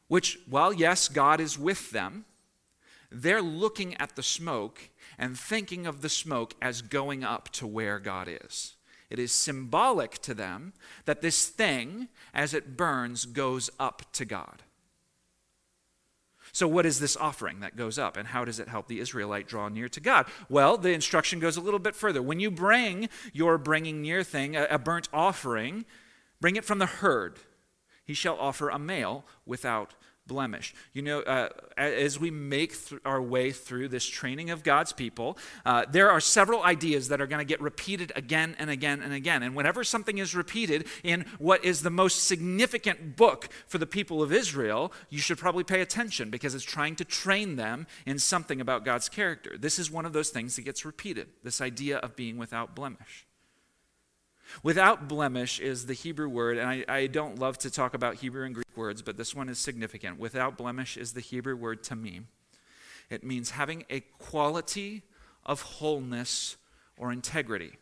which, 0.08 0.40
while 0.50 0.74
yes, 0.74 1.08
God 1.08 1.40
is 1.40 1.58
with 1.58 1.92
them, 1.92 2.26
they're 3.10 3.42
looking 3.42 3.96
at 3.96 4.16
the 4.16 4.24
smoke 4.24 4.90
and 5.18 5.40
thinking 5.40 5.88
of 5.88 6.02
the 6.02 6.10
smoke 6.10 6.54
as 6.62 6.82
going 6.82 7.24
up 7.24 7.50
to 7.50 7.66
where 7.66 8.00
God 8.00 8.28
is. 8.30 8.76
It 9.10 9.20
is 9.20 9.32
symbolic 9.32 10.20
to 10.24 10.34
them 10.34 10.74
that 11.06 11.22
this 11.22 11.48
thing, 11.48 12.10
as 12.34 12.54
it 12.54 12.76
burns, 12.76 13.26
goes 13.26 13.70
up 13.80 14.04
to 14.14 14.26
God. 14.26 14.64
So, 16.58 16.68
what 16.68 16.88
is 16.88 17.00
this 17.00 17.16
offering 17.16 17.60
that 17.60 17.76
goes 17.76 18.00
up, 18.00 18.18
and 18.18 18.30
how 18.30 18.44
does 18.44 18.60
it 18.60 18.68
help 18.68 18.88
the 18.88 19.00
Israelite 19.00 19.48
draw 19.48 19.70
near 19.70 19.88
to 19.90 20.00
God? 20.00 20.26
Well, 20.50 20.76
the 20.76 20.92
instruction 20.92 21.40
goes 21.40 21.56
a 21.56 21.62
little 21.62 21.80
bit 21.80 21.96
further. 21.96 22.20
When 22.20 22.40
you 22.40 22.50
bring 22.50 23.10
your 23.32 23.60
bringing 23.60 24.02
near 24.02 24.24
thing, 24.24 24.56
a, 24.56 24.80
burnt 24.80 25.08
offering, 25.14 25.86
bring 26.42 26.56
it 26.56 26.66
from 26.66 26.80
the 26.80 26.88
herd. 26.88 27.38
He 28.04 28.16
shall 28.16 28.40
offer 28.40 28.70
a 28.70 28.80
male 28.80 29.24
without 29.46 29.94
blemish. 30.28 30.74
You 30.94 31.02
know, 31.02 31.20
uh, 31.22 31.50
as 31.78 32.20
we 32.20 32.32
make 32.32 32.88
th- 32.88 33.02
our 33.06 33.22
way 33.22 33.52
through 33.52 33.90
this 33.90 34.06
training 34.06 34.50
of 34.50 34.64
God's 34.64 34.94
people, 34.94 35.38
uh, 35.66 35.86
there 35.90 36.10
are 36.10 36.20
several 36.20 36.64
ideas 36.64 37.08
that 37.10 37.22
are 37.22 37.28
going 37.28 37.40
to 37.40 37.46
get 37.46 37.62
repeated 37.62 38.12
again 38.16 38.56
and 38.60 38.70
again 38.70 39.02
and 39.02 39.14
again. 39.14 39.44
And 39.44 39.56
whenever 39.56 39.84
something 39.84 40.18
is 40.18 40.36
repeated 40.36 40.88
in 41.04 41.26
what 41.38 41.64
is 41.64 41.82
the 41.82 41.90
most 41.90 42.28
significant 42.28 43.16
book 43.16 43.50
for 43.68 43.78
the 43.78 43.86
people 43.86 44.22
of 44.22 44.34
Israel, 44.34 44.92
you 45.10 45.20
should 45.20 45.38
probably 45.38 45.64
pay 45.64 45.82
attention 45.82 46.30
because 46.30 46.56
it's 46.56 46.64
trying 46.64 46.96
to 46.98 47.06
train 47.06 47.56
them 47.56 47.88
in 48.06 48.20
something 48.20 48.62
about 48.62 48.86
God's 48.86 49.10
character. 49.10 49.58
This 49.58 49.80
is 49.80 49.92
one 49.92 50.06
of 50.06 50.14
those 50.14 50.30
things 50.30 50.56
that 50.56 50.64
gets 50.64 50.86
repeated 50.86 51.28
this 51.44 51.62
idea 51.62 51.98
of 51.98 52.16
being 52.16 52.38
without 52.38 52.76
blemish. 52.76 53.27
Without 54.64 55.08
blemish 55.08 55.60
is 55.60 55.86
the 55.86 55.94
Hebrew 55.94 56.30
word, 56.30 56.58
and 56.58 56.68
I, 56.68 56.86
I, 56.88 57.08
don't 57.08 57.40
love 57.40 57.58
to 57.60 57.72
talk 57.72 57.94
about 57.94 58.16
Hebrew 58.16 58.46
and 58.46 58.56
Greek 58.56 58.66
words, 58.76 59.02
but 59.02 59.18
this 59.18 59.36
one 59.36 59.50
is 59.50 59.60
significant. 59.60 60.20
Without 60.20 60.58
blemish 60.58 60.98
is 60.98 61.14
the 61.14 61.22
Hebrew 61.22 61.56
word 61.56 61.84
tamim. 61.84 62.24
It 63.10 63.24
means 63.24 63.52
having 63.52 63.86
a 63.90 64.02
quality 64.20 65.04
of 65.46 65.62
wholeness 65.62 66.58
or 66.98 67.12
integrity. 67.12 67.74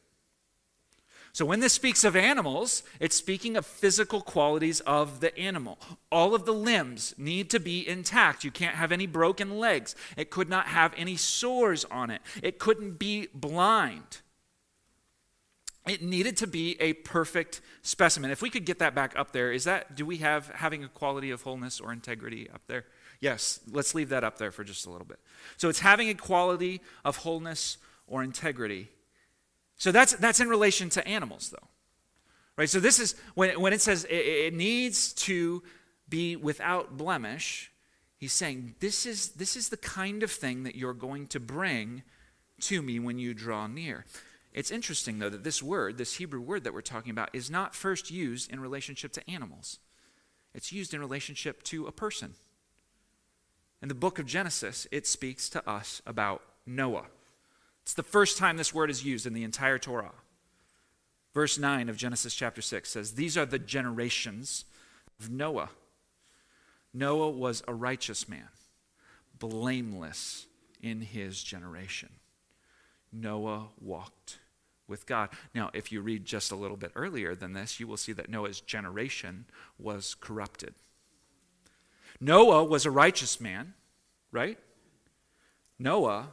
So 1.33 1.43
when 1.43 1.59
this 1.59 1.73
speaks 1.73 2.05
of 2.05 2.15
animals, 2.15 2.83
it's 3.01 3.17
speaking 3.17 3.57
of 3.57 3.65
physical 3.65 4.21
qualities 4.21 4.79
of 4.81 5.19
the 5.19 5.37
animal. 5.37 5.77
All 6.09 6.33
of 6.33 6.45
the 6.45 6.53
limbs 6.53 7.13
need 7.17 7.49
to 7.49 7.59
be 7.59 7.85
intact. 7.85 8.45
You 8.45 8.51
can't 8.51 8.75
have 8.75 8.93
any 8.93 9.05
broken 9.05 9.59
legs. 9.59 9.95
It 10.15 10.29
could 10.29 10.47
not 10.47 10.67
have 10.67 10.93
any 10.95 11.17
sores 11.17 11.83
on 11.91 12.09
it. 12.09 12.21
It 12.41 12.57
couldn't 12.57 12.99
be 12.99 13.27
blind 13.33 14.21
it 15.87 16.01
needed 16.01 16.37
to 16.37 16.47
be 16.47 16.75
a 16.81 16.93
perfect 16.93 17.61
specimen. 17.81 18.31
If 18.31 18.41
we 18.41 18.49
could 18.49 18.65
get 18.65 18.79
that 18.79 18.95
back 18.95 19.13
up 19.15 19.31
there, 19.31 19.51
is 19.51 19.65
that, 19.65 19.95
do 19.95 20.05
we 20.05 20.17
have 20.17 20.47
having 20.49 20.83
a 20.83 20.87
quality 20.87 21.31
of 21.31 21.43
wholeness 21.43 21.79
or 21.79 21.93
integrity 21.93 22.49
up 22.53 22.61
there? 22.67 22.85
Yes, 23.19 23.59
let's 23.71 23.95
leave 23.95 24.09
that 24.09 24.23
up 24.23 24.37
there 24.37 24.51
for 24.51 24.63
just 24.63 24.85
a 24.85 24.89
little 24.89 25.05
bit. 25.05 25.19
So 25.57 25.69
it's 25.69 25.79
having 25.79 26.09
a 26.09 26.15
quality 26.15 26.81
of 27.03 27.17
wholeness 27.17 27.77
or 28.07 28.23
integrity. 28.23 28.89
So 29.77 29.91
that's, 29.91 30.13
that's 30.13 30.39
in 30.39 30.49
relation 30.49 30.89
to 30.89 31.07
animals, 31.07 31.49
though. 31.49 31.67
Right? 32.57 32.69
So 32.69 32.79
this 32.79 32.99
is, 32.99 33.15
when, 33.35 33.59
when 33.59 33.73
it 33.73 33.81
says 33.81 34.05
it, 34.05 34.15
it 34.15 34.53
needs 34.53 35.13
to 35.13 35.61
be 36.07 36.35
without 36.35 36.97
blemish, 36.97 37.71
he's 38.17 38.33
saying 38.33 38.75
this 38.79 39.05
is, 39.05 39.29
this 39.29 39.55
is 39.55 39.69
the 39.69 39.77
kind 39.77 40.23
of 40.23 40.31
thing 40.31 40.63
that 40.63 40.75
you're 40.75 40.93
going 40.93 41.27
to 41.27 41.39
bring 41.39 42.03
to 42.61 42.81
me 42.81 42.99
when 42.99 43.19
you 43.19 43.33
draw 43.33 43.67
near. 43.67 44.05
It's 44.55 44.71
interesting, 44.71 45.19
though, 45.19 45.29
that 45.29 45.43
this 45.43 45.61
word, 45.61 45.97
this 45.97 46.15
Hebrew 46.15 46.39
word 46.39 46.63
that 46.63 46.73
we're 46.73 46.79
talking 46.79 47.11
about, 47.11 47.29
is 47.33 47.51
not 47.51 47.75
first 47.75 48.09
used 48.09 48.49
in 48.49 48.61
relationship 48.61 49.11
to 49.11 49.29
animals, 49.29 49.79
it's 50.53 50.71
used 50.71 50.93
in 50.93 51.01
relationship 51.01 51.61
to 51.63 51.85
a 51.85 51.91
person. 51.91 52.35
In 53.81 53.89
the 53.89 53.93
book 53.93 54.17
of 54.17 54.25
Genesis, 54.25 54.87
it 54.91 55.05
speaks 55.05 55.49
to 55.49 55.69
us 55.69 56.01
about 56.07 56.41
Noah. 56.65 57.07
It's 57.83 57.93
the 57.93 58.01
first 58.01 58.37
time 58.37 58.55
this 58.55 58.73
word 58.73 58.89
is 58.89 59.03
used 59.03 59.27
in 59.27 59.33
the 59.33 59.43
entire 59.43 59.77
Torah. 59.77 60.13
Verse 61.33 61.59
9 61.59 61.89
of 61.89 61.97
Genesis 61.97 62.33
chapter 62.33 62.61
6 62.61 62.89
says, 62.89 63.11
These 63.11 63.37
are 63.37 63.45
the 63.45 63.59
generations 63.59 64.63
of 65.19 65.29
Noah. 65.29 65.69
Noah 66.93 67.29
was 67.29 67.61
a 67.67 67.73
righteous 67.73 68.29
man, 68.29 68.47
blameless 69.37 70.47
in 70.81 71.01
his 71.01 71.43
generation. 71.43 72.09
Noah 73.11 73.67
walked 73.81 74.39
with 74.87 75.05
God. 75.05 75.29
Now, 75.53 75.71
if 75.73 75.91
you 75.91 76.01
read 76.01 76.25
just 76.25 76.51
a 76.51 76.55
little 76.55 76.77
bit 76.77 76.91
earlier 76.95 77.35
than 77.35 77.53
this, 77.53 77.79
you 77.79 77.87
will 77.87 77.97
see 77.97 78.13
that 78.13 78.29
Noah's 78.29 78.61
generation 78.61 79.45
was 79.79 80.15
corrupted. 80.15 80.75
Noah 82.19 82.63
was 82.63 82.85
a 82.85 82.91
righteous 82.91 83.41
man, 83.41 83.73
right? 84.31 84.57
Noah, 85.77 86.29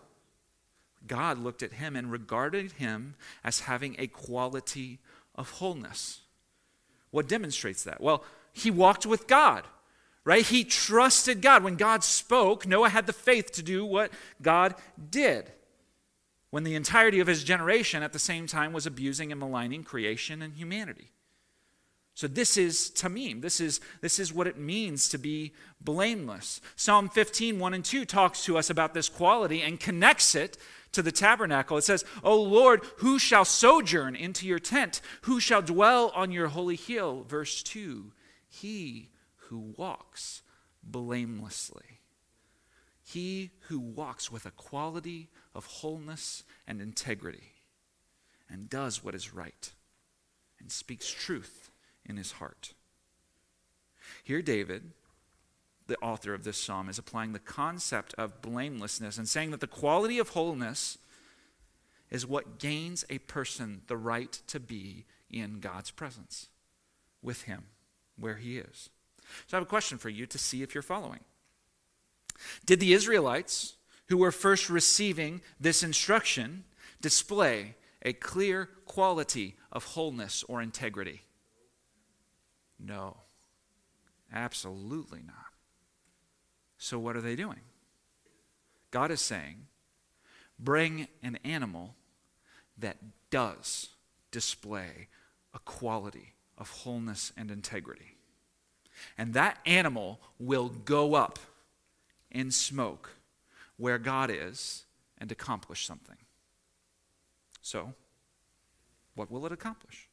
God 1.06 1.38
looked 1.38 1.62
at 1.62 1.74
him 1.74 1.96
and 1.96 2.12
regarded 2.12 2.72
him 2.72 3.14
as 3.42 3.60
having 3.60 3.96
a 3.98 4.06
quality 4.06 5.00
of 5.34 5.50
wholeness. 5.52 6.20
What 7.10 7.28
demonstrates 7.28 7.84
that? 7.84 8.00
Well, 8.00 8.24
he 8.52 8.70
walked 8.70 9.06
with 9.06 9.26
God, 9.26 9.64
right? 10.24 10.44
He 10.44 10.62
trusted 10.62 11.42
God. 11.42 11.64
When 11.64 11.76
God 11.76 12.04
spoke, 12.04 12.66
Noah 12.66 12.90
had 12.90 13.06
the 13.06 13.12
faith 13.12 13.50
to 13.52 13.62
do 13.62 13.84
what 13.84 14.12
God 14.40 14.74
did 15.10 15.50
when 16.52 16.64
the 16.64 16.74
entirety 16.74 17.18
of 17.18 17.26
his 17.26 17.42
generation 17.42 18.02
at 18.02 18.12
the 18.12 18.18
same 18.18 18.46
time 18.46 18.74
was 18.74 18.84
abusing 18.84 19.32
and 19.32 19.40
maligning 19.40 19.82
creation 19.82 20.42
and 20.42 20.52
humanity. 20.52 21.10
So 22.12 22.26
this 22.26 22.58
is 22.58 22.92
tamim. 22.94 23.40
This 23.40 23.58
is, 23.58 23.80
this 24.02 24.18
is 24.18 24.34
what 24.34 24.46
it 24.46 24.58
means 24.58 25.08
to 25.08 25.18
be 25.18 25.54
blameless. 25.80 26.60
Psalm 26.76 27.08
15, 27.08 27.58
1 27.58 27.72
and 27.72 27.82
2 27.82 28.04
talks 28.04 28.44
to 28.44 28.58
us 28.58 28.68
about 28.68 28.92
this 28.92 29.08
quality 29.08 29.62
and 29.62 29.80
connects 29.80 30.34
it 30.34 30.58
to 30.92 31.00
the 31.00 31.10
tabernacle. 31.10 31.78
It 31.78 31.84
says, 31.84 32.04
O 32.22 32.38
Lord, 32.42 32.82
who 32.98 33.18
shall 33.18 33.46
sojourn 33.46 34.14
into 34.14 34.46
your 34.46 34.58
tent? 34.58 35.00
Who 35.22 35.40
shall 35.40 35.62
dwell 35.62 36.12
on 36.14 36.32
your 36.32 36.48
holy 36.48 36.76
hill? 36.76 37.24
Verse 37.26 37.62
2 37.62 38.12
He 38.46 39.08
who 39.48 39.72
walks 39.78 40.42
blamelessly. 40.82 41.91
He 43.12 43.50
who 43.68 43.78
walks 43.78 44.32
with 44.32 44.46
a 44.46 44.50
quality 44.50 45.28
of 45.54 45.66
wholeness 45.66 46.44
and 46.66 46.80
integrity 46.80 47.52
and 48.48 48.70
does 48.70 49.04
what 49.04 49.14
is 49.14 49.34
right 49.34 49.70
and 50.58 50.72
speaks 50.72 51.10
truth 51.10 51.70
in 52.06 52.16
his 52.16 52.32
heart. 52.32 52.72
Here, 54.24 54.40
David, 54.40 54.92
the 55.88 55.98
author 55.98 56.32
of 56.32 56.44
this 56.44 56.56
psalm, 56.56 56.88
is 56.88 56.98
applying 56.98 57.34
the 57.34 57.38
concept 57.38 58.14
of 58.14 58.40
blamelessness 58.40 59.18
and 59.18 59.28
saying 59.28 59.50
that 59.50 59.60
the 59.60 59.66
quality 59.66 60.18
of 60.18 60.30
wholeness 60.30 60.96
is 62.10 62.26
what 62.26 62.58
gains 62.58 63.04
a 63.10 63.18
person 63.18 63.82
the 63.88 63.96
right 63.98 64.40
to 64.46 64.58
be 64.58 65.04
in 65.30 65.60
God's 65.60 65.90
presence 65.90 66.48
with 67.20 67.42
him 67.42 67.64
where 68.18 68.36
he 68.36 68.56
is. 68.56 68.88
So 69.48 69.56
I 69.56 69.60
have 69.60 69.66
a 69.66 69.70
question 69.70 69.98
for 69.98 70.08
you 70.08 70.24
to 70.24 70.38
see 70.38 70.62
if 70.62 70.74
you're 70.74 70.80
following. 70.80 71.20
Did 72.66 72.80
the 72.80 72.92
Israelites 72.92 73.74
who 74.08 74.16
were 74.16 74.32
first 74.32 74.68
receiving 74.68 75.40
this 75.60 75.82
instruction 75.82 76.64
display 77.00 77.76
a 78.02 78.12
clear 78.12 78.68
quality 78.86 79.56
of 79.70 79.84
wholeness 79.84 80.44
or 80.48 80.60
integrity? 80.60 81.22
No, 82.78 83.16
absolutely 84.32 85.20
not. 85.24 85.36
So, 86.78 86.98
what 86.98 87.16
are 87.16 87.20
they 87.20 87.36
doing? 87.36 87.60
God 88.90 89.10
is 89.10 89.20
saying, 89.20 89.66
bring 90.58 91.08
an 91.22 91.38
animal 91.44 91.94
that 92.78 92.98
does 93.30 93.90
display 94.30 95.08
a 95.54 95.58
quality 95.60 96.34
of 96.58 96.70
wholeness 96.70 97.32
and 97.36 97.50
integrity. 97.50 98.16
And 99.16 99.34
that 99.34 99.58
animal 99.64 100.20
will 100.38 100.68
go 100.68 101.14
up 101.14 101.38
in 102.32 102.50
smoke 102.50 103.10
where 103.76 103.98
God 103.98 104.30
is 104.30 104.84
and 105.18 105.30
accomplish 105.30 105.86
something. 105.86 106.16
So, 107.60 107.94
what 109.14 109.30
will 109.30 109.46
it 109.46 109.52
accomplish? 109.52 110.08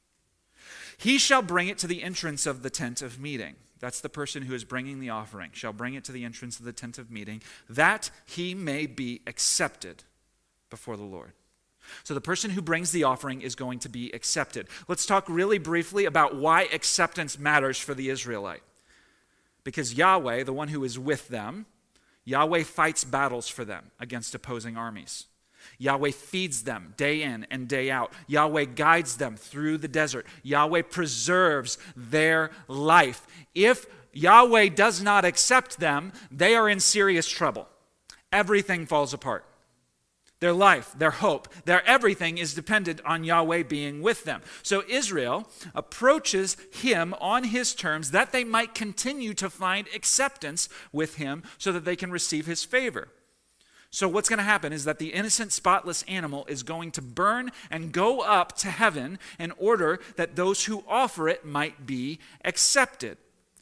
He 0.97 1.17
shall 1.17 1.41
bring 1.41 1.67
it 1.67 1.77
to 1.79 1.88
the 1.88 2.03
entrance 2.03 2.45
of 2.45 2.62
the 2.62 2.69
tent 2.69 3.01
of 3.01 3.19
meeting. 3.19 3.55
That's 3.79 4.01
the 4.01 4.10
person 4.10 4.43
who 4.43 4.53
is 4.53 4.65
bringing 4.65 4.99
the 4.99 5.10
offering, 5.10 5.51
shall 5.53 5.71
bring 5.71 5.93
it 5.93 6.03
to 6.05 6.12
the 6.12 6.25
entrance 6.25 6.60
of 6.60 6.65
the 6.65 6.73
tent 6.73 6.97
of 6.97 7.10
meeting, 7.10 7.41
that 7.69 8.12
he 8.25 8.53
may 8.53 8.86
be 8.86 9.21
accepted 9.25 10.03
before 10.69 10.97
the 10.97 11.03
Lord. 11.03 11.32
So 12.03 12.13
the 12.13 12.21
person 12.21 12.51
who 12.51 12.62
brings 12.62 12.91
the 12.91 13.05
offering 13.05 13.41
is 13.41 13.55
going 13.55 13.79
to 13.79 13.89
be 13.89 14.12
accepted. 14.12 14.67
Let's 14.88 15.05
talk 15.05 15.25
really 15.27 15.58
briefly 15.58 16.05
about 16.05 16.36
why 16.36 16.63
acceptance 16.63 17.39
matters 17.39 17.79
for 17.79 17.93
the 17.93 18.10
Israelite. 18.10 18.63
Because 19.63 19.93
Yahweh, 19.93 20.43
the 20.43 20.53
one 20.53 20.67
who 20.67 20.84
is 20.84 20.99
with 20.99 21.29
them, 21.29 21.65
Yahweh 22.25 22.63
fights 22.63 23.03
battles 23.03 23.47
for 23.47 23.65
them 23.65 23.91
against 23.99 24.36
opposing 24.36 24.77
armies. 24.77 25.25
Yahweh 25.77 26.12
feeds 26.12 26.63
them 26.63 26.93
day 26.97 27.21
in 27.21 27.45
and 27.51 27.67
day 27.67 27.89
out. 27.91 28.13
Yahweh 28.27 28.65
guides 28.65 29.17
them 29.17 29.36
through 29.36 29.77
the 29.77 29.88
desert. 29.88 30.25
Yahweh 30.43 30.84
preserves 30.84 31.77
their 31.95 32.51
life. 32.67 33.25
If 33.55 33.86
Yahweh 34.13 34.69
does 34.69 35.01
not 35.01 35.25
accept 35.25 35.79
them, 35.79 36.12
they 36.32 36.55
are 36.55 36.69
in 36.69 36.79
serious 36.79 37.27
trouble. 37.27 37.67
Everything 38.32 38.86
falls 38.86 39.13
apart. 39.13 39.45
Their 40.39 40.54
life, 40.54 40.93
their 40.97 41.12
hope, 41.12 41.49
their 41.65 41.86
everything 41.86 42.38
is 42.38 42.54
dependent 42.54 43.02
on 43.04 43.25
Yahweh 43.25 43.63
being 43.63 44.02
with 44.02 44.23
them. 44.23 44.41
So 44.63 44.84
Israel 44.88 45.49
approaches 45.75 46.56
him 46.71 47.13
on 47.19 47.45
his 47.45 47.75
terms 47.75 48.12
that 48.12 48.32
they 48.32 48.45
might 48.45 48.73
continue 48.73 49.34
to 49.34 49.49
find 49.49 49.88
acceptance 49.93 50.69
with 50.93 51.15
him 51.15 51.43
so 51.58 51.73
that 51.73 51.84
they 51.84 51.97
can 51.97 52.10
receive 52.10 52.45
his 52.45 52.63
favor. 52.63 53.10
So, 53.91 54.08
what's 54.08 54.30
going 54.30 54.38
to 54.38 54.43
happen 54.43 54.71
is 54.71 54.84
that 54.84 54.99
the 54.99 55.13
innocent, 55.13 55.52
spotless 55.52 56.04
animal 56.04 56.45
is 56.47 56.62
going 56.62 56.91
to 56.91 57.02
burn 57.02 57.52
and 57.71 57.91
go 57.91 58.21
up 58.21 58.56
to 58.58 58.67
heaven 58.67 59.17
in 59.39 59.52
order 59.58 59.99
that 60.15 60.36
those 60.36 60.65
who 60.65 60.84
offer 60.88 61.28
it 61.28 61.43
might 61.43 61.88
be 61.88 62.19
accepted. 62.45 63.17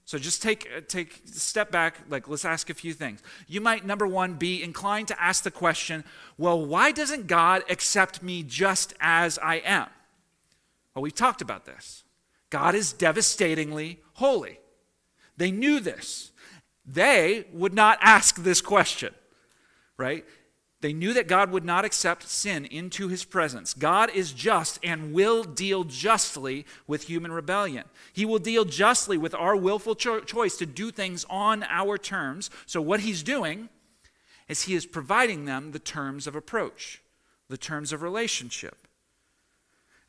So 0.07 0.17
just 0.17 0.41
take 0.41 0.69
uh, 0.73 0.79
take 0.87 1.21
a 1.25 1.37
step 1.37 1.69
back. 1.69 1.99
Like 2.07 2.29
let's 2.29 2.45
ask 2.45 2.69
a 2.69 2.73
few 2.73 2.93
things. 2.93 3.21
You 3.45 3.59
might 3.59 3.85
number 3.85 4.07
one 4.07 4.35
be 4.35 4.63
inclined 4.63 5.09
to 5.09 5.21
ask 5.21 5.43
the 5.43 5.51
question, 5.51 6.05
well, 6.37 6.65
why 6.65 6.93
doesn't 6.93 7.27
God 7.27 7.63
accept 7.69 8.23
me 8.23 8.41
just 8.41 8.93
as 9.01 9.37
I 9.39 9.55
am? 9.55 9.89
Well, 10.95 11.03
we've 11.03 11.13
talked 11.13 11.41
about 11.41 11.65
this. 11.65 12.05
God 12.49 12.73
is 12.73 12.93
devastatingly 12.93 13.99
holy. 14.13 14.61
They 15.35 15.51
knew 15.51 15.81
this. 15.81 16.31
They 16.85 17.45
would 17.51 17.73
not 17.73 17.99
ask 18.01 18.37
this 18.37 18.61
question, 18.61 19.13
right? 19.97 20.23
They 20.81 20.93
knew 20.93 21.13
that 21.13 21.27
God 21.27 21.51
would 21.51 21.65
not 21.65 21.85
accept 21.85 22.29
sin 22.29 22.65
into 22.65 23.07
his 23.07 23.25
presence. 23.25 23.73
God 23.73 24.11
is 24.11 24.31
just 24.31 24.79
and 24.83 25.11
will 25.11 25.43
deal 25.43 25.83
justly 25.83 26.65
with 26.85 27.03
human 27.03 27.31
rebellion. 27.31 27.85
He 28.13 28.25
will 28.25 28.37
deal 28.37 28.63
justly 28.63 29.17
with 29.17 29.33
our 29.33 29.55
willful 29.55 29.95
cho- 29.95 30.19
choice 30.19 30.55
to 30.57 30.67
do 30.67 30.91
things 30.91 31.25
on 31.29 31.63
our 31.63 31.97
terms. 31.97 32.51
So, 32.67 32.79
what 32.79 32.99
he's 32.99 33.23
doing 33.23 33.69
is 34.47 34.63
he 34.63 34.75
is 34.75 34.85
providing 34.85 35.45
them 35.45 35.71
the 35.71 35.79
terms 35.79 36.27
of 36.27 36.35
approach, 36.35 37.01
the 37.49 37.57
terms 37.57 37.91
of 37.91 38.03
relationship. 38.03 38.87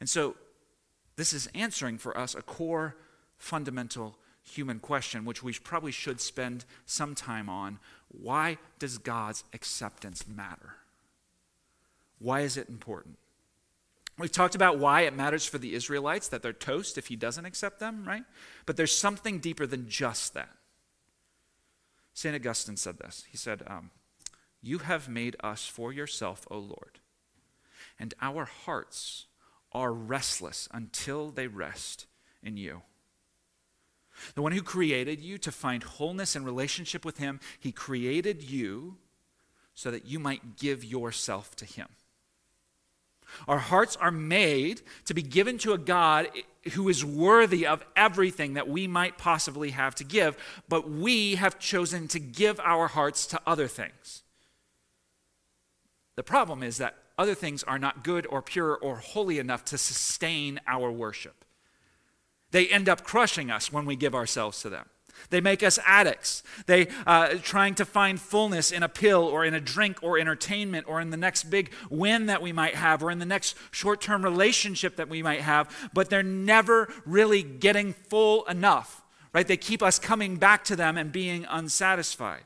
And 0.00 0.08
so, 0.08 0.36
this 1.16 1.32
is 1.32 1.48
answering 1.54 1.96
for 1.96 2.16
us 2.16 2.34
a 2.34 2.42
core 2.42 2.94
fundamental 3.38 4.18
human 4.48 4.80
question, 4.80 5.24
which 5.24 5.42
we 5.42 5.52
probably 5.52 5.92
should 5.92 6.20
spend 6.20 6.64
some 6.86 7.14
time 7.14 7.48
on. 7.48 7.78
Why 8.08 8.58
does 8.78 8.98
God's 8.98 9.44
acceptance 9.52 10.26
matter? 10.26 10.76
Why 12.18 12.40
is 12.40 12.56
it 12.56 12.68
important? 12.68 13.18
We've 14.18 14.32
talked 14.32 14.56
about 14.56 14.78
why 14.78 15.02
it 15.02 15.14
matters 15.14 15.46
for 15.46 15.58
the 15.58 15.74
Israelites 15.74 16.28
that 16.28 16.42
they're 16.42 16.52
toast 16.52 16.98
if 16.98 17.06
he 17.06 17.14
doesn't 17.14 17.44
accept 17.44 17.78
them, 17.78 18.04
right? 18.04 18.24
But 18.66 18.76
there's 18.76 18.96
something 18.96 19.38
deeper 19.38 19.66
than 19.66 19.88
just 19.88 20.34
that. 20.34 20.50
St. 22.14 22.34
Augustine 22.34 22.76
said 22.76 22.98
this. 22.98 23.24
He 23.30 23.36
said, 23.36 23.62
um, 23.68 23.90
You 24.60 24.78
have 24.78 25.08
made 25.08 25.36
us 25.40 25.66
for 25.66 25.92
yourself, 25.92 26.48
O 26.50 26.58
Lord, 26.58 26.98
and 27.96 28.12
our 28.20 28.44
hearts 28.44 29.26
are 29.72 29.92
restless 29.92 30.68
until 30.72 31.30
they 31.30 31.46
rest 31.46 32.06
in 32.42 32.56
you. 32.56 32.82
The 34.34 34.42
one 34.42 34.52
who 34.52 34.62
created 34.62 35.20
you 35.20 35.38
to 35.38 35.52
find 35.52 35.82
wholeness 35.82 36.36
and 36.36 36.44
relationship 36.44 37.04
with 37.04 37.18
Him, 37.18 37.40
He 37.58 37.72
created 37.72 38.42
you 38.42 38.96
so 39.74 39.90
that 39.90 40.06
you 40.06 40.18
might 40.18 40.56
give 40.56 40.84
yourself 40.84 41.54
to 41.56 41.64
Him. 41.64 41.88
Our 43.46 43.58
hearts 43.58 43.96
are 43.96 44.10
made 44.10 44.82
to 45.04 45.14
be 45.14 45.22
given 45.22 45.58
to 45.58 45.72
a 45.72 45.78
God 45.78 46.28
who 46.72 46.88
is 46.88 47.04
worthy 47.04 47.66
of 47.66 47.84
everything 47.94 48.54
that 48.54 48.68
we 48.68 48.86
might 48.86 49.18
possibly 49.18 49.70
have 49.70 49.94
to 49.96 50.04
give, 50.04 50.36
but 50.68 50.90
we 50.90 51.36
have 51.36 51.58
chosen 51.58 52.08
to 52.08 52.18
give 52.18 52.58
our 52.60 52.88
hearts 52.88 53.26
to 53.26 53.40
other 53.46 53.68
things. 53.68 54.22
The 56.16 56.22
problem 56.22 56.62
is 56.62 56.78
that 56.78 56.96
other 57.16 57.34
things 57.34 57.62
are 57.62 57.78
not 57.78 58.02
good 58.02 58.26
or 58.26 58.42
pure 58.42 58.74
or 58.76 58.96
holy 58.96 59.38
enough 59.38 59.64
to 59.66 59.78
sustain 59.78 60.60
our 60.66 60.90
worship. 60.90 61.44
They 62.50 62.68
end 62.68 62.88
up 62.88 63.04
crushing 63.04 63.50
us 63.50 63.72
when 63.72 63.84
we 63.84 63.96
give 63.96 64.14
ourselves 64.14 64.60
to 64.62 64.70
them. 64.70 64.86
They 65.30 65.40
make 65.40 65.62
us 65.62 65.78
addicts. 65.84 66.42
They 66.66 66.88
uh, 67.06 67.34
trying 67.42 67.74
to 67.76 67.84
find 67.84 68.20
fullness 68.20 68.70
in 68.70 68.82
a 68.82 68.88
pill 68.88 69.22
or 69.22 69.44
in 69.44 69.54
a 69.54 69.60
drink 69.60 69.98
or 70.02 70.18
entertainment 70.18 70.86
or 70.88 71.00
in 71.00 71.10
the 71.10 71.16
next 71.16 71.44
big 71.44 71.72
win 71.90 72.26
that 72.26 72.40
we 72.40 72.52
might 72.52 72.74
have 72.76 73.02
or 73.02 73.10
in 73.10 73.18
the 73.18 73.26
next 73.26 73.56
short-term 73.70 74.22
relationship 74.22 74.96
that 74.96 75.08
we 75.08 75.22
might 75.22 75.40
have, 75.40 75.90
but 75.92 76.08
they're 76.08 76.22
never 76.22 76.92
really 77.04 77.42
getting 77.42 77.92
full 77.92 78.44
enough. 78.44 79.02
Right? 79.32 79.46
They 79.46 79.56
keep 79.56 79.82
us 79.82 79.98
coming 79.98 80.36
back 80.36 80.64
to 80.64 80.76
them 80.76 80.96
and 80.96 81.12
being 81.12 81.44
unsatisfied. 81.48 82.44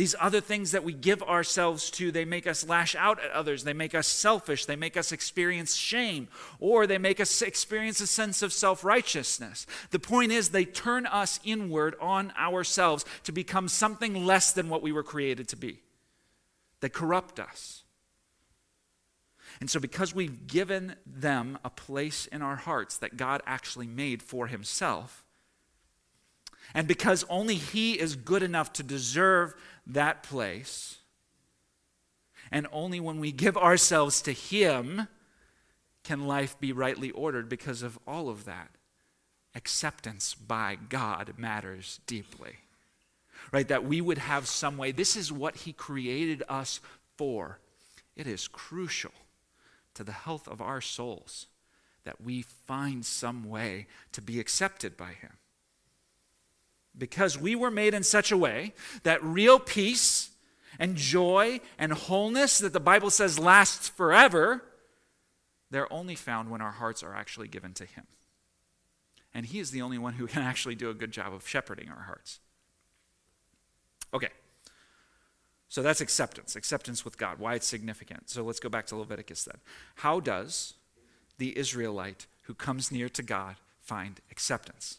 These 0.00 0.16
other 0.18 0.40
things 0.40 0.70
that 0.70 0.82
we 0.82 0.94
give 0.94 1.22
ourselves 1.22 1.90
to, 1.90 2.10
they 2.10 2.24
make 2.24 2.46
us 2.46 2.66
lash 2.66 2.94
out 2.94 3.22
at 3.22 3.30
others. 3.32 3.64
They 3.64 3.74
make 3.74 3.94
us 3.94 4.06
selfish. 4.06 4.64
They 4.64 4.74
make 4.74 4.96
us 4.96 5.12
experience 5.12 5.74
shame, 5.74 6.28
or 6.58 6.86
they 6.86 6.96
make 6.96 7.20
us 7.20 7.42
experience 7.42 8.00
a 8.00 8.06
sense 8.06 8.40
of 8.40 8.50
self 8.50 8.82
righteousness. 8.82 9.66
The 9.90 9.98
point 9.98 10.32
is, 10.32 10.48
they 10.48 10.64
turn 10.64 11.04
us 11.04 11.38
inward 11.44 11.96
on 12.00 12.32
ourselves 12.38 13.04
to 13.24 13.32
become 13.32 13.68
something 13.68 14.24
less 14.24 14.54
than 14.54 14.70
what 14.70 14.80
we 14.80 14.90
were 14.90 15.02
created 15.02 15.48
to 15.48 15.56
be. 15.56 15.82
They 16.80 16.88
corrupt 16.88 17.38
us. 17.38 17.82
And 19.60 19.68
so, 19.68 19.80
because 19.80 20.14
we've 20.14 20.46
given 20.46 20.96
them 21.04 21.58
a 21.62 21.68
place 21.68 22.24
in 22.24 22.40
our 22.40 22.56
hearts 22.56 22.96
that 22.96 23.18
God 23.18 23.42
actually 23.44 23.86
made 23.86 24.22
for 24.22 24.46
Himself, 24.46 25.26
and 26.74 26.88
because 26.88 27.24
only 27.28 27.56
He 27.56 27.98
is 28.00 28.16
good 28.16 28.42
enough 28.42 28.72
to 28.74 28.82
deserve 28.82 29.54
that 29.92 30.22
place. 30.22 30.98
And 32.50 32.66
only 32.72 33.00
when 33.00 33.20
we 33.20 33.32
give 33.32 33.56
ourselves 33.56 34.22
to 34.22 34.32
Him 34.32 35.08
can 36.02 36.26
life 36.26 36.58
be 36.58 36.72
rightly 36.72 37.10
ordered 37.10 37.48
because 37.48 37.82
of 37.82 37.98
all 38.06 38.28
of 38.28 38.44
that. 38.44 38.70
Acceptance 39.54 40.34
by 40.34 40.78
God 40.88 41.34
matters 41.36 42.00
deeply. 42.06 42.56
Right? 43.52 43.68
That 43.68 43.84
we 43.84 44.00
would 44.00 44.18
have 44.18 44.46
some 44.46 44.76
way. 44.76 44.92
This 44.92 45.16
is 45.16 45.32
what 45.32 45.56
He 45.56 45.72
created 45.72 46.42
us 46.48 46.80
for. 47.16 47.58
It 48.16 48.26
is 48.26 48.48
crucial 48.48 49.12
to 49.94 50.04
the 50.04 50.12
health 50.12 50.48
of 50.48 50.60
our 50.60 50.80
souls 50.80 51.46
that 52.04 52.20
we 52.20 52.42
find 52.42 53.04
some 53.04 53.44
way 53.44 53.86
to 54.12 54.22
be 54.22 54.40
accepted 54.40 54.96
by 54.96 55.12
Him 55.12 55.32
because 56.96 57.38
we 57.38 57.54
were 57.54 57.70
made 57.70 57.94
in 57.94 58.02
such 58.02 58.32
a 58.32 58.36
way 58.36 58.74
that 59.02 59.22
real 59.22 59.58
peace 59.58 60.30
and 60.78 60.96
joy 60.96 61.60
and 61.78 61.92
wholeness 61.92 62.58
that 62.58 62.72
the 62.72 62.80
Bible 62.80 63.10
says 63.10 63.38
lasts 63.38 63.88
forever, 63.88 64.62
they're 65.70 65.92
only 65.92 66.14
found 66.14 66.50
when 66.50 66.60
our 66.60 66.72
hearts 66.72 67.02
are 67.02 67.14
actually 67.14 67.48
given 67.48 67.72
to 67.74 67.84
Him. 67.84 68.06
And 69.32 69.46
He 69.46 69.60
is 69.60 69.70
the 69.70 69.82
only 69.82 69.98
one 69.98 70.14
who 70.14 70.26
can 70.26 70.42
actually 70.42 70.74
do 70.74 70.90
a 70.90 70.94
good 70.94 71.12
job 71.12 71.32
of 71.32 71.46
shepherding 71.46 71.88
our 71.88 72.02
hearts. 72.02 72.40
Okay. 74.12 74.30
So 75.68 75.82
that's 75.82 76.00
acceptance, 76.00 76.56
acceptance 76.56 77.04
with 77.04 77.16
God, 77.16 77.38
why 77.38 77.54
it's 77.54 77.66
significant. 77.66 78.28
So 78.28 78.42
let's 78.42 78.58
go 78.58 78.68
back 78.68 78.86
to 78.86 78.96
Leviticus 78.96 79.44
then. 79.44 79.58
How 79.96 80.18
does 80.18 80.74
the 81.38 81.56
Israelite 81.56 82.26
who 82.42 82.54
comes 82.54 82.90
near 82.90 83.08
to 83.10 83.22
God 83.22 83.56
find 83.80 84.20
acceptance? 84.32 84.98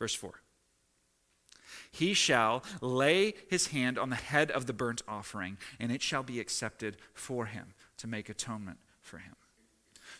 Verse 0.00 0.14
4 0.14 0.39
he 1.90 2.14
shall 2.14 2.62
lay 2.80 3.34
his 3.48 3.68
hand 3.68 3.98
on 3.98 4.10
the 4.10 4.16
head 4.16 4.50
of 4.50 4.66
the 4.66 4.72
burnt 4.72 5.02
offering, 5.08 5.58
and 5.78 5.90
it 5.90 6.02
shall 6.02 6.22
be 6.22 6.40
accepted 6.40 6.96
for 7.14 7.46
him 7.46 7.74
to 7.98 8.06
make 8.06 8.28
atonement 8.28 8.78
for 9.00 9.18
him. 9.18 9.34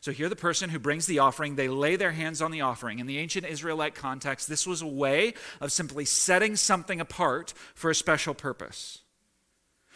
So 0.00 0.12
here, 0.12 0.28
the 0.28 0.37
person 0.37 0.70
who 0.70 0.78
brings 0.78 1.06
the 1.06 1.18
offering, 1.18 1.56
they 1.56 1.68
lay 1.68 1.96
their 1.96 2.12
hands 2.12 2.40
on 2.40 2.50
the 2.50 2.62
offering. 2.62 3.00
In 3.00 3.06
the 3.06 3.18
ancient 3.18 3.46
Israelite 3.46 3.94
context, 3.94 4.48
this 4.48 4.66
was 4.66 4.80
a 4.80 4.87
way 4.87 5.35
of 5.61 5.72
simply 5.72 6.06
setting 6.06 6.56
something 6.56 7.00
apart 7.00 7.52
for 7.74 7.90
a 7.90 7.94
special 7.94 8.33
purpose. 8.33 9.00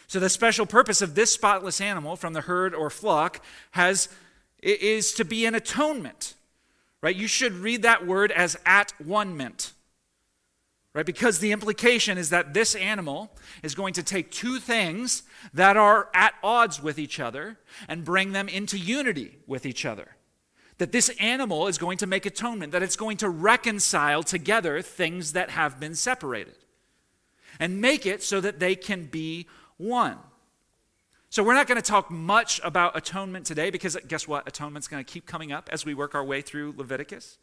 So 0.07 0.19
the 0.19 0.29
special 0.29 0.67
purpose 0.67 1.01
of 1.01 1.15
this 1.15 1.33
spotless 1.33 1.81
animal 1.81 2.15
from 2.15 2.33
the 2.33 2.41
herd 2.41 2.75
or 2.75 2.91
flock 2.91 3.43
has 3.71 4.07
is 4.61 5.13
to 5.13 5.25
be 5.25 5.45
an 5.45 5.55
atonement. 5.55 6.35
Right? 7.01 7.15
You 7.15 7.27
should 7.27 7.53
read 7.53 7.81
that 7.81 8.05
word 8.05 8.31
as 8.31 8.57
at 8.65 8.93
one 8.99 9.35
meant. 9.35 9.73
Right? 10.95 11.05
Because 11.05 11.39
the 11.39 11.51
implication 11.51 12.17
is 12.17 12.29
that 12.29 12.53
this 12.53 12.73
animal 12.73 13.29
is 13.61 13.75
going 13.75 13.93
to 13.95 14.03
take 14.03 14.31
two 14.31 14.59
things 14.59 15.23
that 15.53 15.75
are 15.75 16.07
at 16.13 16.35
odds 16.41 16.81
with 16.81 16.97
each 16.97 17.19
other 17.19 17.59
and 17.89 18.05
bring 18.05 18.31
them 18.31 18.47
into 18.47 18.77
unity 18.77 19.39
with 19.45 19.65
each 19.65 19.85
other. 19.85 20.15
That 20.77 20.93
this 20.93 21.09
animal 21.19 21.67
is 21.67 21.77
going 21.77 21.97
to 21.97 22.07
make 22.07 22.25
atonement, 22.25 22.71
that 22.71 22.81
it's 22.81 22.95
going 22.95 23.17
to 23.17 23.27
reconcile 23.27 24.23
together 24.23 24.81
things 24.81 25.33
that 25.33 25.49
have 25.49 25.81
been 25.81 25.95
separated 25.95 26.55
and 27.59 27.81
make 27.81 28.05
it 28.05 28.23
so 28.23 28.39
that 28.39 28.59
they 28.59 28.73
can 28.73 29.03
be 29.03 29.47
one. 29.75 30.17
So, 31.29 31.43
we're 31.43 31.55
not 31.55 31.67
going 31.67 31.81
to 31.81 31.85
talk 31.85 32.09
much 32.09 32.61
about 32.63 32.95
atonement 32.95 33.45
today 33.45 33.69
because 33.69 33.97
guess 34.07 34.29
what? 34.29 34.47
Atonement's 34.47 34.87
going 34.87 35.03
to 35.03 35.11
keep 35.11 35.25
coming 35.25 35.51
up 35.51 35.69
as 35.73 35.83
we 35.83 35.93
work 35.93 36.15
our 36.15 36.23
way 36.23 36.39
through 36.39 36.73
Leviticus. 36.77 37.37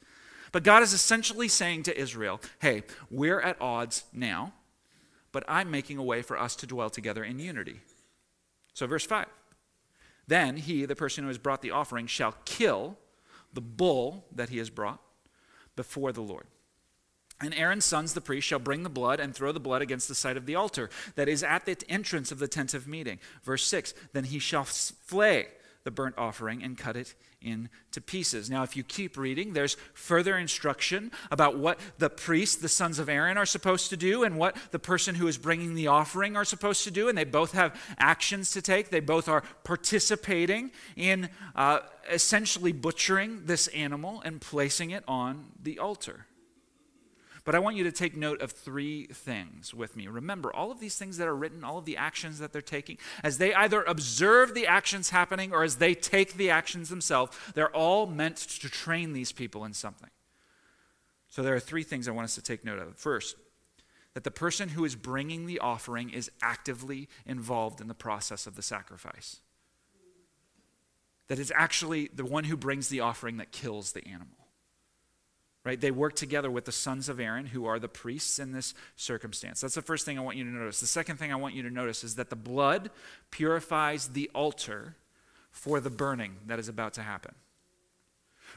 But 0.52 0.64
God 0.64 0.82
is 0.82 0.92
essentially 0.92 1.48
saying 1.48 1.84
to 1.84 1.98
Israel, 1.98 2.40
hey, 2.60 2.84
we're 3.10 3.40
at 3.40 3.60
odds 3.60 4.04
now, 4.12 4.52
but 5.32 5.44
I'm 5.48 5.70
making 5.70 5.96
a 5.96 6.02
way 6.02 6.20
for 6.20 6.38
us 6.38 6.54
to 6.56 6.66
dwell 6.66 6.90
together 6.90 7.24
in 7.24 7.38
unity. 7.38 7.80
So, 8.74 8.86
verse 8.86 9.06
5 9.06 9.26
Then 10.26 10.58
he, 10.58 10.84
the 10.84 10.94
person 10.94 11.24
who 11.24 11.28
has 11.28 11.38
brought 11.38 11.62
the 11.62 11.70
offering, 11.70 12.06
shall 12.06 12.34
kill 12.44 12.98
the 13.52 13.62
bull 13.62 14.26
that 14.34 14.50
he 14.50 14.58
has 14.58 14.70
brought 14.70 15.00
before 15.74 16.12
the 16.12 16.20
Lord. 16.20 16.46
And 17.40 17.54
Aaron's 17.54 17.84
sons, 17.84 18.14
the 18.14 18.20
priests, 18.20 18.46
shall 18.46 18.60
bring 18.60 18.82
the 18.82 18.88
blood 18.88 19.18
and 19.18 19.34
throw 19.34 19.50
the 19.50 19.58
blood 19.58 19.82
against 19.82 20.06
the 20.06 20.14
side 20.14 20.36
of 20.36 20.46
the 20.46 20.54
altar 20.54 20.90
that 21.16 21.28
is 21.28 21.42
at 21.42 21.64
the 21.64 21.76
entrance 21.88 22.30
of 22.30 22.38
the 22.38 22.46
tent 22.46 22.72
of 22.72 22.86
meeting. 22.86 23.18
Verse 23.42 23.66
6 23.66 23.94
Then 24.12 24.24
he 24.24 24.38
shall 24.38 24.64
flay 24.64 25.48
the 25.84 25.90
burnt 25.90 26.16
offering 26.16 26.62
and 26.62 26.78
cut 26.78 26.96
it 26.96 27.14
into 27.44 28.00
pieces. 28.00 28.48
Now, 28.50 28.62
if 28.62 28.76
you 28.76 28.82
keep 28.82 29.16
reading, 29.16 29.52
there's 29.52 29.76
further 29.94 30.36
instruction 30.36 31.10
about 31.30 31.58
what 31.58 31.78
the 31.98 32.10
priests, 32.10 32.56
the 32.56 32.68
sons 32.68 32.98
of 32.98 33.08
Aaron, 33.08 33.36
are 33.36 33.46
supposed 33.46 33.90
to 33.90 33.96
do 33.96 34.24
and 34.24 34.38
what 34.38 34.56
the 34.70 34.78
person 34.78 35.14
who 35.14 35.26
is 35.26 35.38
bringing 35.38 35.74
the 35.74 35.88
offering 35.88 36.36
are 36.36 36.44
supposed 36.44 36.84
to 36.84 36.90
do. 36.90 37.08
And 37.08 37.16
they 37.16 37.24
both 37.24 37.52
have 37.52 37.78
actions 37.98 38.52
to 38.52 38.62
take. 38.62 38.90
They 38.90 39.00
both 39.00 39.28
are 39.28 39.42
participating 39.64 40.70
in 40.96 41.28
uh, 41.54 41.80
essentially 42.10 42.72
butchering 42.72 43.46
this 43.46 43.68
animal 43.68 44.22
and 44.24 44.40
placing 44.40 44.90
it 44.90 45.04
on 45.06 45.46
the 45.62 45.78
altar. 45.78 46.26
But 47.44 47.56
I 47.56 47.58
want 47.58 47.76
you 47.76 47.84
to 47.84 47.92
take 47.92 48.16
note 48.16 48.40
of 48.40 48.52
three 48.52 49.06
things 49.06 49.74
with 49.74 49.96
me. 49.96 50.06
Remember, 50.06 50.54
all 50.54 50.70
of 50.70 50.78
these 50.78 50.96
things 50.96 51.16
that 51.16 51.26
are 51.26 51.34
written, 51.34 51.64
all 51.64 51.78
of 51.78 51.84
the 51.84 51.96
actions 51.96 52.38
that 52.38 52.52
they're 52.52 52.62
taking, 52.62 52.98
as 53.24 53.38
they 53.38 53.52
either 53.52 53.82
observe 53.82 54.54
the 54.54 54.66
actions 54.66 55.10
happening 55.10 55.52
or 55.52 55.64
as 55.64 55.76
they 55.76 55.94
take 55.94 56.34
the 56.34 56.50
actions 56.50 56.88
themselves, 56.88 57.36
they're 57.54 57.74
all 57.74 58.06
meant 58.06 58.36
to 58.36 58.68
train 58.68 59.12
these 59.12 59.32
people 59.32 59.64
in 59.64 59.72
something. 59.72 60.10
So 61.28 61.42
there 61.42 61.54
are 61.54 61.60
three 61.60 61.82
things 61.82 62.06
I 62.06 62.12
want 62.12 62.26
us 62.26 62.36
to 62.36 62.42
take 62.42 62.64
note 62.64 62.78
of. 62.78 62.96
First, 62.96 63.36
that 64.14 64.22
the 64.22 64.30
person 64.30 64.68
who 64.68 64.84
is 64.84 64.94
bringing 64.94 65.46
the 65.46 65.58
offering 65.58 66.10
is 66.10 66.30
actively 66.42 67.08
involved 67.26 67.80
in 67.80 67.88
the 67.88 67.94
process 67.94 68.46
of 68.46 68.54
the 68.54 68.62
sacrifice. 68.62 69.40
That 71.28 71.38
it's 71.38 71.52
actually 71.54 72.10
the 72.14 72.26
one 72.26 72.44
who 72.44 72.56
brings 72.56 72.88
the 72.88 73.00
offering 73.00 73.38
that 73.38 73.50
kills 73.50 73.92
the 73.92 74.06
animal 74.06 74.41
right? 75.64 75.80
They 75.80 75.90
work 75.90 76.14
together 76.14 76.50
with 76.50 76.64
the 76.64 76.72
sons 76.72 77.08
of 77.08 77.20
Aaron, 77.20 77.46
who 77.46 77.66
are 77.66 77.78
the 77.78 77.88
priests 77.88 78.38
in 78.38 78.52
this 78.52 78.74
circumstance. 78.96 79.60
That's 79.60 79.74
the 79.74 79.82
first 79.82 80.04
thing 80.04 80.18
I 80.18 80.22
want 80.22 80.36
you 80.36 80.44
to 80.44 80.50
notice. 80.50 80.80
The 80.80 80.86
second 80.86 81.18
thing 81.18 81.32
I 81.32 81.36
want 81.36 81.54
you 81.54 81.62
to 81.62 81.70
notice 81.70 82.02
is 82.02 82.16
that 82.16 82.30
the 82.30 82.36
blood 82.36 82.90
purifies 83.30 84.08
the 84.08 84.30
altar 84.34 84.96
for 85.50 85.80
the 85.80 85.90
burning 85.90 86.36
that 86.46 86.58
is 86.58 86.68
about 86.68 86.94
to 86.94 87.02
happen. 87.02 87.34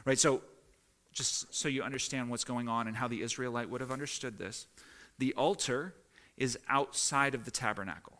Right? 0.04 0.18
So, 0.18 0.42
just 1.12 1.54
so 1.54 1.68
you 1.68 1.82
understand 1.82 2.28
what's 2.28 2.44
going 2.44 2.68
on 2.68 2.86
and 2.88 2.96
how 2.96 3.08
the 3.08 3.22
Israelite 3.22 3.70
would 3.70 3.80
have 3.80 3.90
understood 3.90 4.36
this, 4.38 4.66
the 5.18 5.32
altar 5.34 5.94
is 6.36 6.58
outside 6.68 7.34
of 7.34 7.46
the 7.46 7.50
tabernacle. 7.50 8.15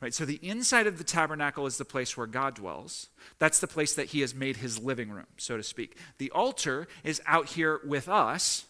Right? 0.00 0.14
So 0.14 0.24
the 0.24 0.40
inside 0.42 0.86
of 0.86 0.98
the 0.98 1.04
tabernacle 1.04 1.66
is 1.66 1.78
the 1.78 1.84
place 1.84 2.16
where 2.16 2.26
God 2.26 2.54
dwells. 2.54 3.08
That's 3.38 3.60
the 3.60 3.66
place 3.66 3.94
that 3.94 4.06
he 4.06 4.20
has 4.20 4.34
made 4.34 4.58
his 4.58 4.78
living 4.78 5.10
room, 5.10 5.26
so 5.36 5.56
to 5.56 5.62
speak. 5.62 5.96
The 6.18 6.30
altar 6.30 6.88
is 7.04 7.22
out 7.26 7.50
here 7.50 7.80
with 7.84 8.08
us 8.08 8.66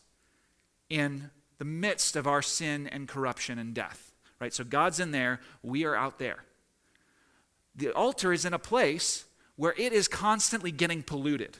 in 0.89 1.31
the 1.59 1.65
midst 1.65 2.17
of 2.17 2.27
our 2.27 2.43
sin 2.43 2.87
and 2.87 3.09
corruption 3.09 3.59
and 3.59 3.75
death. 3.75 4.13
Right? 4.41 4.55
So 4.55 4.65
God's 4.65 5.01
in 5.01 5.11
there, 5.11 5.41
we 5.63 5.85
are 5.85 5.97
out 5.97 6.19
there. 6.19 6.45
The 7.75 7.93
altar 7.93 8.33
is 8.33 8.45
in 8.45 8.55
a 8.55 8.59
place 8.59 9.25
where 9.57 9.75
it 9.77 9.93
is 9.93 10.09
constantly 10.09 10.71
getting 10.71 11.03
polluted 11.03 11.59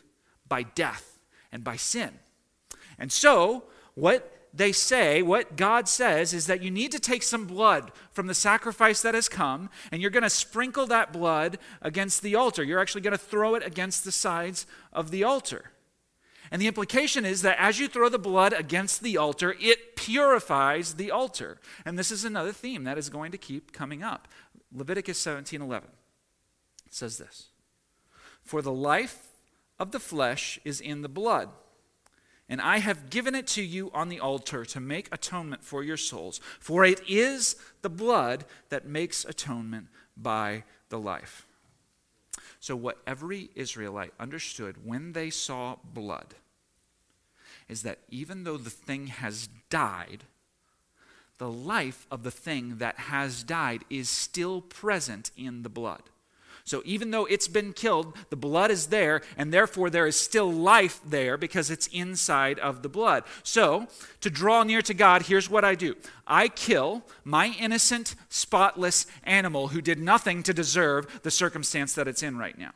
by 0.49 0.63
death 0.63 1.19
and 1.53 1.65
by 1.65 1.77
sin. 1.77 2.11
And 2.99 3.13
so, 3.13 3.65
what 3.95 4.38
they 4.53 4.73
say, 4.73 5.23
what 5.23 5.57
God 5.57 5.89
says 5.89 6.33
is 6.33 6.47
that 6.47 6.63
you 6.63 6.71
need 6.71 6.93
to 6.93 6.99
take 6.99 7.23
some 7.23 7.45
blood 7.45 7.93
from 8.11 8.27
the 8.27 8.35
sacrifice 8.35 9.03
that 9.03 9.15
has 9.15 9.29
come, 9.29 9.71
and 9.93 10.01
you're 10.01 10.11
going 10.11 10.23
to 10.23 10.31
sprinkle 10.31 10.87
that 10.87 11.13
blood 11.13 11.59
against 11.83 12.23
the 12.23 12.35
altar. 12.35 12.63
You're 12.63 12.81
actually 12.81 13.03
going 13.03 13.13
to 13.13 13.19
throw 13.19 13.55
it 13.55 13.65
against 13.65 14.05
the 14.05 14.13
sides 14.13 14.67
of 14.93 15.11
the 15.11 15.25
altar. 15.25 15.71
And 16.51 16.63
the 16.63 16.67
implication 16.67 17.25
is 17.25 17.43
that 17.43 17.61
as 17.61 17.79
you 17.79 17.89
throw 17.89 18.09
the 18.09 18.19
blood 18.19 18.53
against 18.53 19.03
the 19.03 19.17
altar, 19.17 19.55
it 19.61 19.97
purifies 19.97 20.95
the 20.95 21.11
altar. 21.11 21.61
And 21.85 21.99
this 21.99 22.11
is 22.11 22.25
another 22.25 22.53
theme 22.53 22.85
that 22.85 22.99
is 22.99 23.11
going 23.11 23.33
to 23.33 23.39
keep 23.39 23.73
coming 23.73 24.03
up. 24.03 24.29
Leviticus 24.73 25.19
17:11 25.19 25.91
says 26.91 27.19
this: 27.19 27.51
"For 28.43 28.63
the 28.63 28.73
life 28.73 29.29
of 29.79 29.93
the 29.93 30.01
flesh 30.01 30.59
is 30.65 30.81
in 30.81 31.03
the 31.03 31.09
blood." 31.09 31.51
And 32.49 32.61
I 32.63 32.79
have 32.79 33.11
given 33.11 33.35
it 33.35 33.47
to 33.49 33.63
you 33.63 33.91
on 33.93 34.09
the 34.09 34.21
altar 34.21 34.65
to 34.65 34.81
make 34.81 35.09
atonement 35.13 35.63
for 35.63 35.83
your 35.83 35.99
souls. 35.99 36.41
For 36.61 36.85
it 36.85 37.01
is 37.07 37.57
the 37.83 37.91
blood 37.91 38.47
that 38.71 38.87
makes 38.87 39.25
atonement 39.25 39.89
by 40.17 40.65
the 40.89 40.99
life. 40.99 41.47
So, 42.61 42.75
what 42.75 42.99
every 43.07 43.51
Israelite 43.55 44.15
understood 44.19 44.85
when 44.85 45.13
they 45.13 45.31
saw 45.31 45.77
blood 45.85 46.35
is 47.69 47.83
that 47.83 47.99
even 48.09 48.45
though 48.45 48.57
the 48.57 48.71
thing 48.71 49.09
has 49.09 49.49
died, 49.69 50.25
the 51.37 51.51
life 51.51 52.07
of 52.11 52.25
the 52.25 52.31
thing 52.31 52.79
that 52.79 52.97
has 52.99 53.45
died 53.45 53.85
is 53.91 54.09
still 54.09 54.61
present 54.61 55.31
in 55.37 55.63
the 55.63 55.69
blood. 55.69 56.03
So 56.69 56.83
even 56.85 57.13
though 57.13 57.25
it's 57.25 57.49
been 57.49 57.73
killed, 57.73 58.15
the 58.29 58.37
blood 58.37 58.71
is 58.71 58.89
there, 58.89 59.23
and 59.39 59.53
therefore 59.55 59.89
there 59.89 60.07
is 60.07 60.17
still 60.17 60.53
life 60.53 61.01
there 61.03 61.39
because 61.39 61.71
it's 61.71 61.87
inside 61.87 62.59
of 62.59 62.83
the 62.83 62.91
blood. 62.91 63.25
So 63.43 63.87
to 64.21 64.29
draw 64.29 64.65
near 64.65 64.83
to 64.83 64.93
God, 64.93 65.23
here's 65.23 65.49
what 65.49 65.65
I 65.65 65.75
do 65.75 65.97
I 66.27 66.49
kill 66.49 67.05
my 67.25 67.55
innocent, 67.59 68.15
spotless 68.29 69.07
animal 69.25 69.69
who 69.69 69.81
did 69.81 69.99
nothing 69.99 70.43
to 70.43 70.53
deserve 70.53 71.23
the 71.23 71.31
circumstance 71.31 71.95
that 71.95 72.07
it's 72.07 72.23
in 72.23 72.37
right 72.37 72.59
now. 72.59 72.73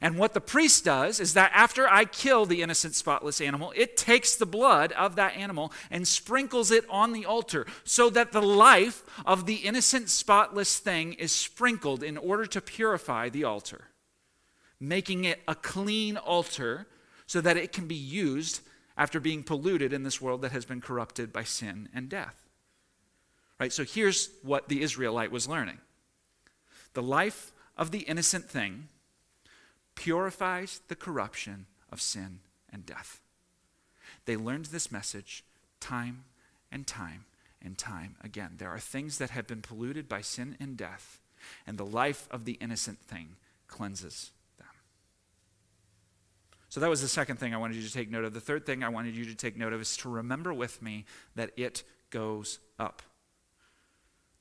And 0.00 0.16
what 0.16 0.32
the 0.32 0.40
priest 0.40 0.84
does 0.84 1.20
is 1.20 1.34
that 1.34 1.52
after 1.54 1.86
I 1.86 2.06
kill 2.06 2.46
the 2.46 2.62
innocent, 2.62 2.94
spotless 2.94 3.40
animal, 3.40 3.72
it 3.76 3.98
takes 3.98 4.34
the 4.34 4.46
blood 4.46 4.92
of 4.92 5.16
that 5.16 5.36
animal 5.36 5.72
and 5.90 6.08
sprinkles 6.08 6.70
it 6.70 6.86
on 6.88 7.12
the 7.12 7.26
altar 7.26 7.66
so 7.84 8.08
that 8.10 8.32
the 8.32 8.40
life 8.40 9.02
of 9.26 9.44
the 9.44 9.56
innocent, 9.56 10.08
spotless 10.08 10.78
thing 10.78 11.12
is 11.14 11.32
sprinkled 11.32 12.02
in 12.02 12.16
order 12.16 12.46
to 12.46 12.62
purify 12.62 13.28
the 13.28 13.44
altar, 13.44 13.88
making 14.78 15.24
it 15.24 15.40
a 15.46 15.54
clean 15.54 16.16
altar 16.16 16.86
so 17.26 17.42
that 17.42 17.58
it 17.58 17.72
can 17.72 17.86
be 17.86 17.94
used 17.94 18.60
after 18.96 19.20
being 19.20 19.42
polluted 19.42 19.92
in 19.92 20.02
this 20.02 20.20
world 20.20 20.40
that 20.42 20.52
has 20.52 20.64
been 20.64 20.80
corrupted 20.80 21.30
by 21.30 21.44
sin 21.44 21.90
and 21.94 22.08
death. 22.08 22.48
Right? 23.58 23.72
So 23.72 23.84
here's 23.84 24.30
what 24.42 24.68
the 24.68 24.80
Israelite 24.80 25.30
was 25.30 25.46
learning 25.46 25.78
the 26.94 27.02
life 27.02 27.52
of 27.76 27.92
the 27.92 28.00
innocent 28.00 28.50
thing 28.50 28.88
purifies 30.00 30.80
the 30.88 30.96
corruption 30.96 31.66
of 31.92 32.00
sin 32.00 32.38
and 32.72 32.86
death. 32.86 33.20
They 34.24 34.34
learned 34.34 34.66
this 34.66 34.90
message 34.90 35.44
time 35.78 36.24
and 36.72 36.86
time 36.86 37.26
and 37.60 37.76
time 37.76 38.16
again. 38.24 38.52
There 38.56 38.70
are 38.70 38.78
things 38.78 39.18
that 39.18 39.28
have 39.28 39.46
been 39.46 39.60
polluted 39.60 40.08
by 40.08 40.22
sin 40.22 40.56
and 40.58 40.74
death, 40.74 41.20
and 41.66 41.76
the 41.76 41.84
life 41.84 42.26
of 42.30 42.46
the 42.46 42.56
innocent 42.62 42.98
thing 42.98 43.36
cleanses 43.68 44.30
them. 44.56 44.68
So 46.70 46.80
that 46.80 46.88
was 46.88 47.02
the 47.02 47.08
second 47.08 47.36
thing 47.36 47.52
I 47.52 47.58
wanted 47.58 47.76
you 47.76 47.86
to 47.86 47.92
take 47.92 48.10
note 48.10 48.24
of. 48.24 48.32
The 48.32 48.40
third 48.40 48.64
thing 48.64 48.82
I 48.82 48.88
wanted 48.88 49.14
you 49.14 49.26
to 49.26 49.34
take 49.34 49.58
note 49.58 49.74
of 49.74 49.82
is 49.82 49.98
to 49.98 50.08
remember 50.08 50.54
with 50.54 50.80
me 50.80 51.04
that 51.34 51.50
it 51.58 51.82
goes 52.08 52.58
up. 52.78 53.02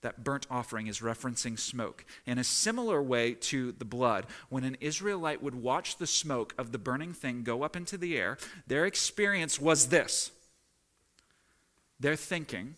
That 0.02 0.24
burnt 0.24 0.48
offering 0.50 0.88
is 0.88 1.00
referencing 1.00 1.60
smoke. 1.60 2.06
In 2.26 2.38
a 2.38 2.44
similar 2.44 3.02
way 3.02 3.34
to 3.34 3.74
the 3.74 3.86
blood, 3.86 4.26
when 4.50 4.64
an 4.64 4.78
Israelite 4.80 5.44
would 5.44 5.56
watch 5.56 5.98
the 5.98 6.08
smoke 6.08 6.54
of 6.58 6.72
the 6.72 6.78
burning 6.78 7.14
thing 7.14 7.44
go 7.44 7.64
up 7.64 7.76
into 7.76 7.98
the 7.98 8.18
air, 8.18 8.38
their 8.68 8.86
experience 8.86 9.60
was 9.60 9.88
this. 9.88 10.32
They're 12.00 12.16
thinking, 12.16 12.76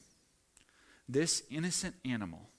this 1.07 1.43
innocent 1.51 1.95
animal 2.03 2.49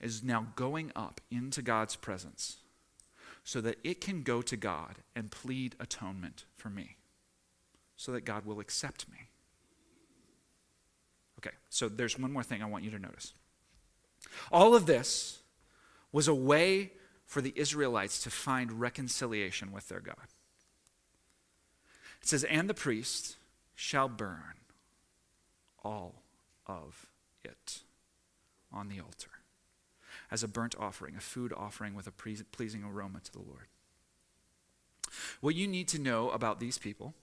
is 0.00 0.22
now 0.22 0.46
going 0.54 0.92
up 0.94 1.20
into 1.30 1.62
God's 1.62 1.96
presence 1.96 2.58
so 3.42 3.60
that 3.60 3.78
it 3.82 4.00
can 4.00 4.22
go 4.22 4.40
to 4.42 4.56
God 4.56 4.96
and 5.16 5.30
plead 5.30 5.74
atonement 5.80 6.44
for 6.56 6.70
me, 6.70 6.96
so 7.96 8.12
that 8.12 8.24
God 8.24 8.46
will 8.46 8.60
accept 8.60 9.06
me. 9.10 9.18
Okay, 11.40 11.54
so 11.68 11.88
there's 11.88 12.18
one 12.18 12.32
more 12.32 12.42
thing 12.42 12.62
I 12.62 12.66
want 12.66 12.84
you 12.84 12.90
to 12.90 12.98
notice. 12.98 13.34
All 14.50 14.74
of 14.74 14.86
this 14.86 15.40
was 16.12 16.28
a 16.28 16.34
way 16.34 16.92
for 17.26 17.40
the 17.40 17.52
Israelites 17.56 18.22
to 18.22 18.30
find 18.30 18.80
reconciliation 18.80 19.72
with 19.72 19.88
their 19.88 20.00
God. 20.00 20.28
It 22.22 22.28
says, 22.28 22.44
And 22.44 22.70
the 22.70 22.74
priest 22.74 23.36
shall 23.74 24.08
burn 24.08 24.54
all 25.82 26.22
of 26.66 27.06
it 27.44 27.80
on 28.72 28.88
the 28.88 29.00
altar 29.00 29.30
as 30.30 30.42
a 30.42 30.48
burnt 30.48 30.74
offering, 30.78 31.16
a 31.16 31.20
food 31.20 31.52
offering 31.56 31.94
with 31.94 32.06
a 32.06 32.10
pleasing 32.10 32.84
aroma 32.84 33.20
to 33.20 33.32
the 33.32 33.42
Lord. 33.42 33.66
What 35.40 35.54
you 35.54 35.68
need 35.68 35.88
to 35.88 35.98
know 35.98 36.30
about 36.30 36.60
these 36.60 36.78
people 36.78 37.14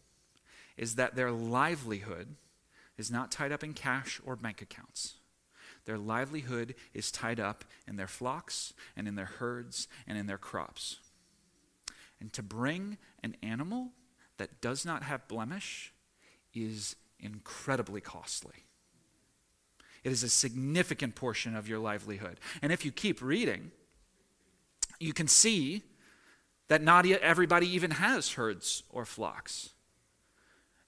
is 0.78 0.96
that 0.96 1.16
their 1.16 1.32
livelihood 1.32 2.36
is 2.98 3.12
not 3.12 3.32
tied 3.32 3.52
up 3.52 3.64
in 3.64 3.74
cash 3.74 4.22
or 4.26 4.36
bank 4.36 4.62
accounts. 4.62 5.16
Their 5.86 5.98
livelihood 5.98 6.76
is 6.94 7.12
tied 7.12 7.40
up 7.40 7.66
in 7.88 7.96
their 7.96 8.08
flocks 8.08 8.74
and 8.96 9.08
in 9.08 9.16
their 9.16 9.26
herds 9.26 9.88
and 10.08 10.18
in 10.18 10.28
their 10.28 10.38
crops. 10.38 11.00
And 12.20 12.32
to 12.34 12.44
bring 12.44 12.98
an 13.24 13.36
animal 13.42 13.90
that 14.38 14.62
does 14.62 14.86
not 14.86 15.04
have 15.04 15.28
blemish 15.28 15.94
is 16.54 16.96
incredibly 17.20 18.02
costly. 18.02 18.66
It 20.04 20.12
is 20.12 20.24
a 20.24 20.30
significant 20.30 21.16
portion 21.16 21.56
of 21.56 21.68
your 21.68 21.80
livelihood. 21.80 22.40
And 22.62 22.72
if 22.72 22.86
you 22.86 22.92
keep 22.92 23.22
reading, 23.22 23.72
you 25.00 25.14
can 25.14 25.28
see 25.28 25.84
that 26.68 26.82
not 26.82 27.06
everybody 27.06 27.68
even 27.68 27.92
has 27.92 28.34
herds 28.34 28.84
or 28.90 29.06
flocks 29.06 29.72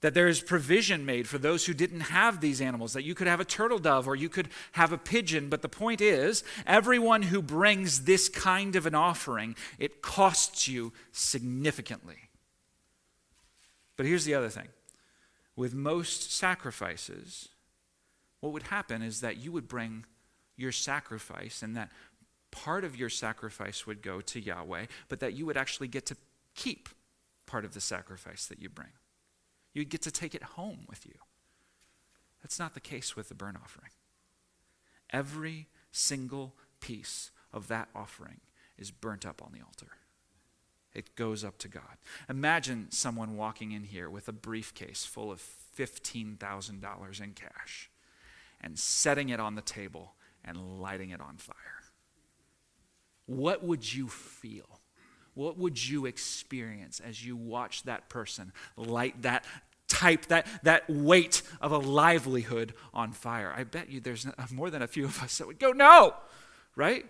that 0.04 0.14
there 0.14 0.28
is 0.28 0.42
provision 0.42 1.06
made 1.06 1.30
for 1.30 1.38
those 1.38 1.66
who 1.66 1.74
didn't 1.74 2.02
have 2.02 2.42
these 2.42 2.60
animals, 2.60 2.92
that 2.92 3.06
you 3.06 3.16
could 3.16 3.26
have 3.26 3.40
a 3.40 3.46
turtle 3.46 3.80
dove 3.80 4.06
or 4.06 4.18
you 4.18 4.28
could 4.28 4.50
have 4.74 4.92
a 4.92 4.98
pigeon. 4.98 5.48
But 5.48 5.62
the 5.62 5.70
point 5.70 6.02
is, 6.02 6.44
everyone 6.68 7.22
who 7.22 7.42
brings 7.42 8.04
this 8.04 8.28
kind 8.28 8.76
of 8.76 8.86
an 8.86 8.96
offering, 8.96 9.56
it 9.80 10.02
costs 10.02 10.68
you 10.68 10.92
significantly. 11.14 12.18
But 13.96 14.06
here's 14.06 14.26
the 14.26 14.34
other 14.34 14.50
thing 14.50 14.68
with 15.56 15.74
most 15.74 16.34
sacrifices, 16.34 17.48
what 18.42 18.52
would 18.52 18.64
happen 18.64 19.02
is 19.02 19.22
that 19.22 19.38
you 19.38 19.54
would 19.54 19.70
bring 19.70 20.04
your 20.58 20.74
sacrifice, 20.74 21.64
and 21.64 21.78
that 21.78 21.94
part 22.52 22.84
of 22.84 22.98
your 22.98 23.10
sacrifice 23.10 23.88
would 23.88 24.02
go 24.02 24.20
to 24.20 24.42
Yahweh, 24.42 24.88
but 25.08 25.22
that 25.22 25.32
you 25.32 25.46
would 25.46 25.56
actually 25.56 25.88
get 25.88 26.06
to 26.08 26.18
keep 26.56 26.90
part 27.46 27.64
of 27.64 27.74
the 27.74 27.80
sacrifice 27.80 28.48
that 28.48 28.62
you 28.62 28.68
bring. 28.68 28.90
You'd 29.74 29.90
get 29.90 30.02
to 30.04 30.12
take 30.12 30.36
it 30.36 30.44
home 30.44 30.86
with 30.88 31.06
you. 31.06 31.16
That's 32.42 32.60
not 32.60 32.74
the 32.74 32.80
case 32.80 33.16
with 33.16 33.30
the 33.30 33.36
burnt 33.36 33.58
offering. 33.62 33.92
Every 35.12 35.68
single 35.92 36.56
piece 36.80 37.32
of 37.52 37.68
that 37.68 37.90
offering 37.96 38.42
is 38.78 38.92
burnt 38.92 39.26
up 39.26 39.42
on 39.42 39.52
the 39.54 39.64
altar. 39.66 39.98
It 40.94 41.16
goes 41.16 41.44
up 41.44 41.58
to 41.60 41.68
God. 41.68 41.98
Imagine 42.30 42.88
someone 42.92 43.36
walking 43.36 43.72
in 43.72 43.84
here 43.84 44.10
with 44.10 44.28
a 44.28 44.34
briefcase 44.34 45.06
full 45.06 45.32
of 45.32 45.42
$15,000 45.76 47.22
in 47.22 47.32
cash 47.32 47.90
and 48.62 48.78
setting 48.78 49.30
it 49.30 49.40
on 49.40 49.56
the 49.56 49.62
table 49.62 50.14
and 50.46 50.82
lighting 50.82 51.10
it 51.10 51.22
on 51.22 51.38
fire. 51.38 51.56
What 53.26 53.64
would 53.64 53.94
you 53.94 54.08
feel? 54.08 54.82
What 55.36 55.58
would 55.58 55.88
you 55.88 56.06
experience 56.06 57.00
as 57.00 57.26
you 57.26 57.36
watch 57.36 57.84
that 57.84 58.10
person 58.10 58.52
light 58.78 59.22
that 59.24 59.46
type, 59.88 60.28
that, 60.28 60.48
that 60.64 60.90
weight 60.90 61.42
of 61.62 61.72
a 61.72 61.78
livelihood 61.78 62.74
on 62.94 63.12
fire? 63.12 63.54
I 63.56 63.64
bet 63.64 63.90
you 63.90 64.00
there's 64.00 64.28
more 64.52 64.70
than 64.70 64.82
a 64.82 64.88
few 64.88 65.06
of 65.06 65.22
us 65.22 65.38
that 65.38 65.48
would 65.48 65.60
go, 65.60 65.72
no, 65.72 66.14
right? 66.76 67.06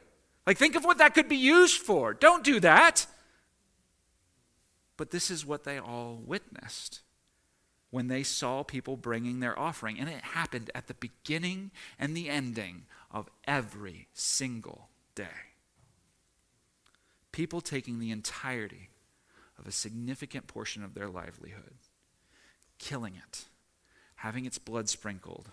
Like, 0.45 0.57
think 0.57 0.75
of 0.75 0.83
what 0.83 0.97
that 0.97 1.13
could 1.13 1.29
be 1.29 1.37
used 1.37 1.81
for. 1.81 2.13
Don't 2.13 2.43
do 2.43 2.59
that. 2.59 3.07
But 4.97 5.11
this 5.11 5.31
is 5.31 5.45
what 5.45 5.63
they 5.63 5.79
all 5.79 6.21
witnessed 6.23 7.01
when 7.89 8.07
they 8.07 8.23
saw 8.23 8.63
people 8.63 8.97
bringing 8.97 9.39
their 9.39 9.57
offering. 9.57 9.99
And 9.99 10.09
it 10.09 10.21
happened 10.21 10.69
at 10.75 10.87
the 10.87 10.93
beginning 10.95 11.71
and 11.97 12.15
the 12.15 12.29
ending 12.29 12.85
of 13.11 13.29
every 13.45 14.07
single 14.13 14.89
day 15.15 15.52
people 17.33 17.59
taking 17.59 17.99
the 17.99 18.11
entirety 18.11 18.87
of 19.59 19.67
a 19.67 19.71
significant 19.71 20.47
portion 20.47 20.81
of 20.83 20.93
their 20.93 21.09
livelihood, 21.09 21.73
killing 22.79 23.15
it, 23.15 23.45
having 24.15 24.45
its 24.45 24.57
blood 24.57 24.87
sprinkled, 24.87 25.49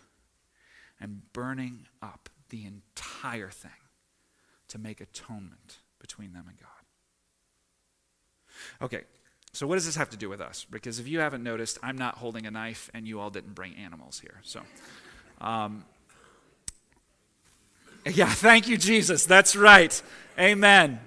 and 1.01 1.33
burning 1.33 1.87
up 2.01 2.29
the 2.51 2.65
entire 2.65 3.51
thing 3.51 3.71
to 4.69 4.79
make 4.79 5.01
atonement 5.01 5.79
between 5.99 6.33
them 6.33 6.45
and 6.49 6.57
God. 6.59 6.69
Okay, 8.83 9.03
so 9.53 9.67
what 9.67 9.75
does 9.77 9.87
this 9.87 9.97
have 9.97 10.11
to 10.11 10.17
do 10.17 10.29
with 10.29 10.41
us? 10.41 10.67
Because 10.71 10.99
if 11.01 11.09
you 11.09 11.19
haven't 11.21 11.43
noticed, 11.43 11.79
I'm 11.83 11.97
not 11.97 12.17
holding 12.19 12.47
a 12.47 12.51
knife, 12.51 12.91
and 12.95 13.09
you 13.09 13.19
all 13.21 13.31
didn't 13.31 13.55
bring 13.55 13.75
animals 13.77 14.21
here. 14.21 14.41
So, 14.43 14.61
um, 15.41 15.85
yeah, 18.07 18.29
thank 18.29 18.69
you, 18.69 18.77
Jesus. 18.77 19.25
That's 19.25 19.57
right. 19.57 20.01
Amen. 20.39 21.01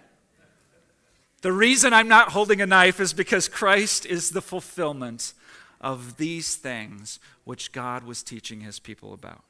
The 1.44 1.52
reason 1.52 1.92
I'm 1.92 2.08
not 2.08 2.30
holding 2.30 2.62
a 2.62 2.66
knife 2.66 3.02
is 3.02 3.12
because 3.12 3.50
Christ 3.50 4.06
is 4.06 4.30
the 4.30 4.42
fulfillment 4.42 5.34
of 5.82 6.16
these 6.16 6.56
things 6.56 7.20
which 7.44 7.74
God 7.74 8.06
was 8.06 8.24
teaching 8.24 8.62
his 8.62 8.80
people 8.80 9.14
about. 9.14 9.44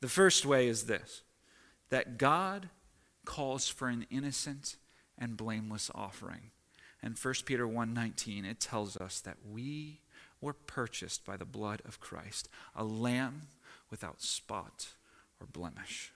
The 0.00 0.08
first 0.08 0.46
way 0.46 0.68
is 0.68 0.84
this 0.84 1.22
that 1.90 2.18
God 2.18 2.68
calls 3.24 3.68
for 3.68 3.88
an 3.88 4.06
innocent 4.10 4.76
and 5.18 5.36
blameless 5.36 5.90
offering. 5.92 6.52
And 7.02 7.18
1 7.18 7.44
Peter 7.46 7.66
1:19 7.66 8.44
it 8.44 8.60
tells 8.60 8.96
us 8.96 9.20
that 9.22 9.38
we 9.44 10.02
were 10.40 10.52
purchased 10.52 11.24
by 11.24 11.36
the 11.36 11.44
blood 11.44 11.82
of 11.84 11.98
Christ, 11.98 12.48
a 12.76 12.84
lamb 12.84 13.48
without 13.90 14.22
spot 14.22 14.94
or 15.40 15.48
blemish. 15.48 16.13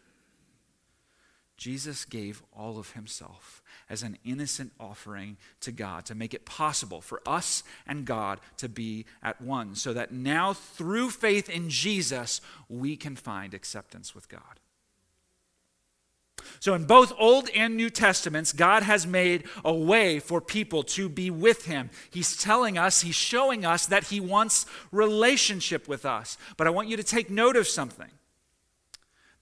Jesus 1.58 2.04
gave 2.04 2.40
all 2.56 2.78
of 2.78 2.92
himself 2.92 3.62
as 3.90 4.04
an 4.04 4.16
innocent 4.24 4.72
offering 4.78 5.36
to 5.60 5.72
God 5.72 6.06
to 6.06 6.14
make 6.14 6.32
it 6.32 6.46
possible 6.46 7.00
for 7.00 7.20
us 7.26 7.64
and 7.86 8.04
God 8.06 8.40
to 8.58 8.68
be 8.68 9.04
at 9.22 9.40
one, 9.40 9.74
so 9.74 9.92
that 9.92 10.12
now 10.12 10.52
through 10.52 11.10
faith 11.10 11.50
in 11.50 11.68
Jesus, 11.68 12.40
we 12.68 12.96
can 12.96 13.16
find 13.16 13.54
acceptance 13.54 14.14
with 14.14 14.28
God. 14.28 14.60
So, 16.60 16.74
in 16.74 16.84
both 16.84 17.12
Old 17.18 17.50
and 17.50 17.76
New 17.76 17.90
Testaments, 17.90 18.52
God 18.52 18.84
has 18.84 19.06
made 19.06 19.44
a 19.64 19.74
way 19.74 20.20
for 20.20 20.40
people 20.40 20.84
to 20.84 21.08
be 21.08 21.30
with 21.30 21.66
Him. 21.66 21.90
He's 22.10 22.36
telling 22.36 22.78
us, 22.78 23.00
He's 23.00 23.16
showing 23.16 23.64
us 23.64 23.86
that 23.86 24.04
He 24.04 24.20
wants 24.20 24.66
relationship 24.92 25.88
with 25.88 26.06
us. 26.06 26.38
But 26.56 26.68
I 26.68 26.70
want 26.70 26.88
you 26.88 26.96
to 26.96 27.02
take 27.02 27.30
note 27.30 27.56
of 27.56 27.66
something. 27.66 28.10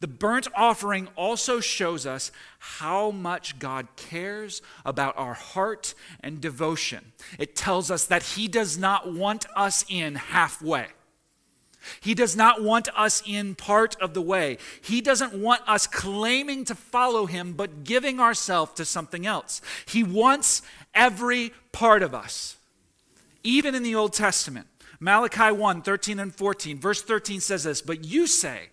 The 0.01 0.07
burnt 0.07 0.47
offering 0.55 1.09
also 1.17 1.61
shows 1.61 2.05
us 2.05 2.31
how 2.59 3.11
much 3.11 3.59
God 3.59 3.89
cares 3.97 4.61
about 4.85 5.17
our 5.17 5.33
heart 5.35 5.95
and 6.21 6.41
devotion. 6.41 7.13
It 7.39 7.57
tells 7.57 7.91
us 7.91 8.05
that 8.07 8.23
He 8.23 8.47
does 8.47 8.77
not 8.77 9.13
want 9.13 9.47
us 9.57 9.85
in 9.89 10.17
halfway. 10.17 10.89
He 12.01 12.15
does 12.15 12.37
not 12.37 12.63
want 12.63 12.89
us 12.97 13.23
in 13.27 13.55
part 13.55 13.97
of 14.01 14.13
the 14.13 14.21
way. 14.21 14.59
He 14.83 15.01
doesn't 15.01 15.33
want 15.33 15.63
us 15.67 15.87
claiming 15.87 16.65
to 16.67 16.75
follow 16.75 17.27
Him 17.27 17.55
but 17.55 17.85
giving 17.85 18.21
ourselves 18.21 18.73
to 18.75 18.85
something 18.85 19.25
else. 19.25 19.63
He 19.87 20.03
wants 20.03 20.63
every 20.95 21.53
part 21.73 22.03
of 22.03 22.15
us, 22.15 22.57
even 23.43 23.75
in 23.75 23.83
the 23.83 23.95
Old 23.95 24.13
Testament. 24.13 24.67
Malachi 25.01 25.53
1 25.53 25.83
13 25.83 26.19
and 26.19 26.35
14. 26.35 26.79
Verse 26.79 27.03
13 27.03 27.41
says 27.41 27.65
this, 27.65 27.81
But 27.81 28.05
you 28.05 28.27
say, 28.27 28.71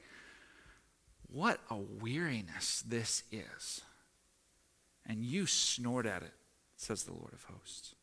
what 1.34 1.60
a 1.70 1.76
weariness 1.76 2.84
this 2.88 3.24
is. 3.32 3.82
And 5.06 5.26
you 5.26 5.48
snort 5.48 6.06
at 6.06 6.22
it, 6.22 6.34
says 6.78 7.04
the 7.04 7.14
Lord 7.14 7.34
of 7.34 7.44
hosts. 7.44 7.96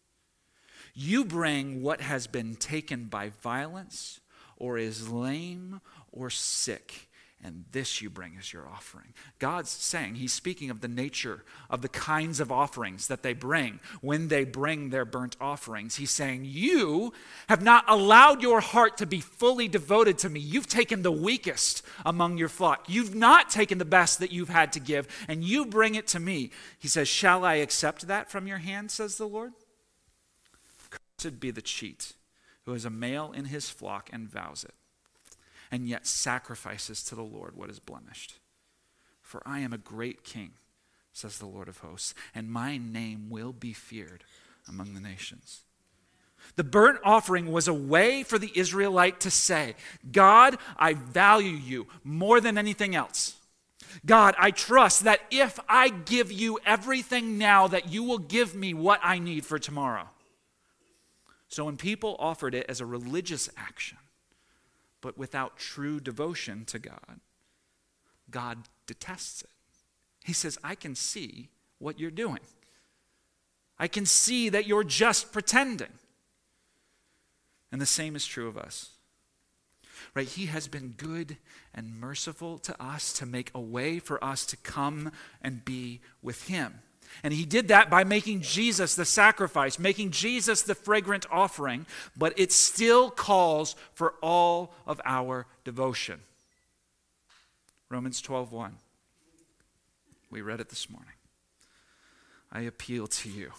You 0.94 1.24
bring 1.24 1.80
what 1.80 2.00
has 2.00 2.26
been 2.26 2.56
taken 2.56 3.04
by 3.04 3.30
violence, 3.40 4.20
or 4.56 4.78
is 4.78 5.08
lame 5.08 5.80
or 6.10 6.28
sick, 6.28 7.08
and 7.42 7.64
this 7.72 8.02
you 8.02 8.10
bring 8.10 8.36
as 8.38 8.52
your 8.52 8.68
offering. 8.68 9.14
God's 9.38 9.70
saying, 9.70 10.16
He's 10.16 10.32
speaking 10.32 10.70
of 10.70 10.80
the 10.80 10.88
nature 10.88 11.42
of 11.70 11.80
the 11.80 11.88
kinds 11.88 12.38
of 12.38 12.52
offerings 12.52 13.08
that 13.08 13.22
they 13.22 13.32
bring 13.32 13.80
when 14.00 14.28
they 14.28 14.44
bring 14.44 14.90
their 14.90 15.04
burnt 15.04 15.36
offerings. 15.40 15.96
He's 15.96 16.10
saying, 16.10 16.44
You 16.44 17.12
have 17.48 17.62
not 17.62 17.84
allowed 17.88 18.42
your 18.42 18.60
heart 18.60 18.98
to 18.98 19.06
be 19.06 19.20
fully 19.20 19.68
devoted 19.68 20.18
to 20.18 20.28
me. 20.28 20.40
You've 20.40 20.66
taken 20.66 21.02
the 21.02 21.12
weakest 21.12 21.82
among 22.04 22.36
your 22.36 22.48
flock. 22.48 22.84
You've 22.88 23.14
not 23.14 23.48
taken 23.48 23.78
the 23.78 23.84
best 23.84 24.18
that 24.20 24.32
you've 24.32 24.50
had 24.50 24.72
to 24.74 24.80
give, 24.80 25.08
and 25.26 25.42
you 25.42 25.64
bring 25.64 25.94
it 25.94 26.06
to 26.08 26.20
me. 26.20 26.50
He 26.78 26.88
says, 26.88 27.08
Shall 27.08 27.44
I 27.44 27.54
accept 27.54 28.06
that 28.08 28.30
from 28.30 28.46
your 28.46 28.58
hand, 28.58 28.90
says 28.90 29.16
the 29.16 29.28
Lord? 29.28 29.52
Cursed 30.90 31.40
be 31.40 31.50
the 31.50 31.62
cheat 31.62 32.12
who 32.66 32.72
has 32.72 32.84
a 32.84 32.90
male 32.90 33.32
in 33.32 33.46
his 33.46 33.70
flock 33.70 34.10
and 34.12 34.28
vows 34.28 34.64
it 34.64 34.74
and 35.70 35.88
yet 35.88 36.06
sacrifices 36.06 37.02
to 37.04 37.14
the 37.14 37.22
Lord 37.22 37.56
what 37.56 37.70
is 37.70 37.78
blemished. 37.78 38.34
For 39.22 39.42
I 39.46 39.60
am 39.60 39.72
a 39.72 39.78
great 39.78 40.24
king, 40.24 40.52
says 41.12 41.38
the 41.38 41.46
Lord 41.46 41.68
of 41.68 41.78
hosts, 41.78 42.14
and 42.34 42.50
my 42.50 42.76
name 42.76 43.30
will 43.30 43.52
be 43.52 43.72
feared 43.72 44.24
among 44.68 44.94
the 44.94 45.00
nations. 45.00 45.62
The 46.56 46.64
burnt 46.64 46.98
offering 47.04 47.52
was 47.52 47.68
a 47.68 47.74
way 47.74 48.22
for 48.22 48.38
the 48.38 48.50
Israelite 48.54 49.20
to 49.20 49.30
say, 49.30 49.76
God, 50.10 50.56
I 50.76 50.94
value 50.94 51.56
you 51.56 51.86
more 52.02 52.40
than 52.40 52.58
anything 52.58 52.94
else. 52.94 53.36
God, 54.06 54.34
I 54.38 54.50
trust 54.50 55.04
that 55.04 55.20
if 55.30 55.58
I 55.68 55.88
give 55.88 56.32
you 56.32 56.58
everything 56.64 57.38
now, 57.38 57.68
that 57.68 57.92
you 57.92 58.04
will 58.04 58.18
give 58.18 58.54
me 58.54 58.72
what 58.72 59.00
I 59.02 59.18
need 59.18 59.44
for 59.44 59.58
tomorrow. 59.58 60.08
So 61.48 61.64
when 61.64 61.76
people 61.76 62.16
offered 62.18 62.54
it 62.54 62.66
as 62.68 62.80
a 62.80 62.86
religious 62.86 63.48
action, 63.56 63.98
but 65.00 65.18
without 65.18 65.56
true 65.56 66.00
devotion 66.00 66.64
to 66.66 66.78
God, 66.78 67.20
God 68.30 68.58
detests 68.86 69.42
it. 69.42 69.50
He 70.24 70.32
says, 70.32 70.58
I 70.62 70.74
can 70.74 70.94
see 70.94 71.48
what 71.78 71.98
you're 71.98 72.10
doing. 72.10 72.40
I 73.78 73.88
can 73.88 74.04
see 74.04 74.50
that 74.50 74.66
you're 74.66 74.84
just 74.84 75.32
pretending. 75.32 75.92
And 77.72 77.80
the 77.80 77.86
same 77.86 78.14
is 78.14 78.26
true 78.26 78.48
of 78.48 78.58
us. 78.58 78.90
Right? 80.14 80.28
He 80.28 80.46
has 80.46 80.68
been 80.68 80.94
good 80.96 81.36
and 81.74 81.98
merciful 81.98 82.58
to 82.58 82.82
us 82.82 83.12
to 83.14 83.26
make 83.26 83.50
a 83.54 83.60
way 83.60 83.98
for 83.98 84.22
us 84.22 84.44
to 84.46 84.56
come 84.56 85.12
and 85.40 85.64
be 85.64 86.00
with 86.20 86.48
Him. 86.48 86.80
And 87.22 87.34
he 87.34 87.44
did 87.44 87.68
that 87.68 87.90
by 87.90 88.04
making 88.04 88.40
Jesus 88.40 88.94
the 88.94 89.04
sacrifice, 89.04 89.78
making 89.78 90.10
Jesus 90.10 90.62
the 90.62 90.74
fragrant 90.74 91.26
offering, 91.30 91.86
but 92.16 92.32
it 92.38 92.52
still 92.52 93.10
calls 93.10 93.76
for 93.92 94.14
all 94.22 94.72
of 94.86 95.00
our 95.04 95.46
devotion. 95.64 96.22
Romans 97.88 98.22
12:1. 98.22 98.78
We 100.30 100.40
read 100.40 100.60
it 100.60 100.68
this 100.68 100.88
morning. 100.88 101.14
I 102.52 102.62
appeal 102.62 103.06
to 103.08 103.28
you. 103.28 103.52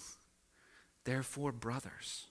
Therefore, 1.03 1.51
brothers, 1.51 2.27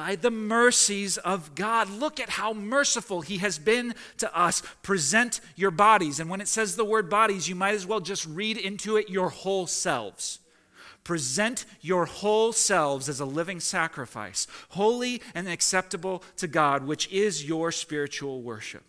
by 0.00 0.16
the 0.16 0.30
mercies 0.30 1.18
of 1.18 1.54
God. 1.54 1.90
Look 1.90 2.20
at 2.20 2.30
how 2.30 2.54
merciful 2.54 3.20
He 3.20 3.36
has 3.36 3.58
been 3.58 3.94
to 4.16 4.34
us. 4.34 4.62
Present 4.80 5.42
your 5.56 5.70
bodies. 5.70 6.18
And 6.18 6.30
when 6.30 6.40
it 6.40 6.48
says 6.48 6.74
the 6.74 6.86
word 6.86 7.10
bodies, 7.10 7.50
you 7.50 7.54
might 7.54 7.74
as 7.74 7.84
well 7.84 8.00
just 8.00 8.24
read 8.24 8.56
into 8.56 8.96
it 8.96 9.10
your 9.10 9.28
whole 9.28 9.66
selves. 9.66 10.38
Present 11.04 11.66
your 11.82 12.06
whole 12.06 12.54
selves 12.54 13.10
as 13.10 13.20
a 13.20 13.26
living 13.26 13.60
sacrifice, 13.60 14.46
holy 14.70 15.20
and 15.34 15.46
acceptable 15.46 16.24
to 16.38 16.48
God, 16.48 16.86
which 16.86 17.06
is 17.12 17.46
your 17.46 17.70
spiritual 17.70 18.40
worship. 18.40 18.84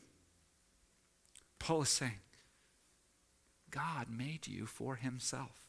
Paul 1.60 1.82
is 1.82 1.90
saying, 1.90 2.20
God 3.70 4.08
made 4.10 4.48
you 4.48 4.66
for 4.66 4.96
Himself. 4.96 5.60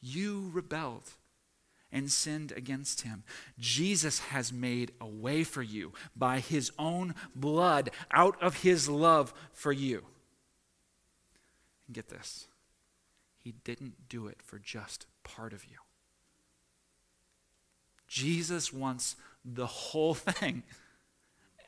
You 0.00 0.50
rebelled 0.54 1.10
and 1.92 2.10
sinned 2.10 2.52
against 2.52 3.02
him. 3.02 3.22
Jesus 3.58 4.18
has 4.18 4.52
made 4.52 4.92
a 5.00 5.06
way 5.06 5.44
for 5.44 5.62
you 5.62 5.92
by 6.14 6.40
his 6.40 6.70
own 6.78 7.14
blood 7.34 7.90
out 8.10 8.40
of 8.42 8.62
his 8.62 8.88
love 8.88 9.32
for 9.52 9.72
you. 9.72 10.04
And 11.86 11.94
get 11.94 12.08
this 12.08 12.48
he 13.46 13.52
didn't 13.62 14.08
do 14.08 14.26
it 14.26 14.42
for 14.42 14.58
just 14.58 15.06
part 15.22 15.52
of 15.52 15.64
you. 15.66 15.76
Jesus 18.08 18.72
wants 18.72 19.14
the 19.44 19.66
whole 19.66 20.14
thing. 20.14 20.64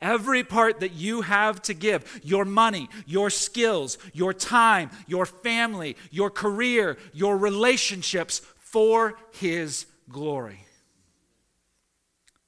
Every 0.01 0.43
part 0.43 0.81
that 0.81 0.91
you 0.91 1.21
have 1.21 1.61
to 1.63 1.73
give 1.73 2.19
your 2.21 2.43
money, 2.43 2.89
your 3.05 3.29
skills, 3.29 3.97
your 4.13 4.33
time, 4.33 4.89
your 5.07 5.25
family, 5.25 5.95
your 6.11 6.29
career, 6.29 6.97
your 7.13 7.37
relationships 7.37 8.41
for 8.57 9.15
His 9.31 9.85
glory. 10.09 10.65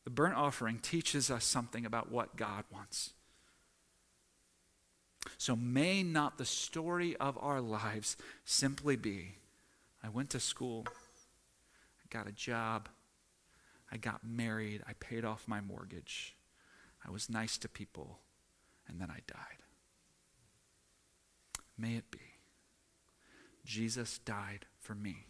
The 0.03 0.09
burnt 0.09 0.36
offering 0.36 0.80
teaches 0.80 1.30
us 1.30 1.45
something 1.45 1.86
about 1.86 2.12
what 2.12 2.36
God 2.36 2.64
wants. 2.72 3.12
So 5.38 5.55
may 5.55 6.01
not 6.03 6.38
the 6.38 6.45
story 6.45 7.16
of 7.18 7.38
our 7.39 7.62
lives 7.62 8.18
simply 8.43 8.95
be 8.95 9.36
I 10.03 10.09
went 10.09 10.32
to 10.32 10.39
school, 10.39 10.88
I 10.89 12.07
got 12.09 12.28
a 12.28 12.32
job, 12.32 12.89
I 13.91 13.97
got 13.97 14.24
married, 14.24 14.82
I 14.88 14.93
paid 14.93 15.24
off 15.24 15.47
my 15.47 15.62
mortgage, 15.62 16.36
I 17.05 17.12
was 17.12 17.30
nice 17.30 17.59
to 17.59 17.70
people, 17.70 18.18
and 18.88 18.99
then 18.99 19.12
I 19.12 19.20
died. 19.28 19.62
May 21.78 21.97
it 21.97 22.09
be. 22.09 22.20
Jesus 23.64 24.18
died 24.20 24.66
for 24.80 24.95
me. 24.95 25.28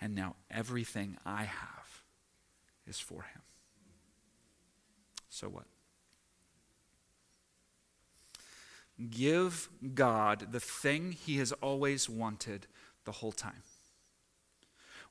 And 0.00 0.14
now 0.14 0.36
everything 0.50 1.16
I 1.24 1.44
have 1.44 2.02
is 2.86 2.98
for 2.98 3.22
him. 3.22 3.42
So 5.28 5.48
what? 5.48 5.64
Give 9.10 9.68
God 9.94 10.52
the 10.52 10.60
thing 10.60 11.12
he 11.12 11.36
has 11.36 11.52
always 11.52 12.08
wanted 12.08 12.66
the 13.04 13.12
whole 13.12 13.32
time. 13.32 13.62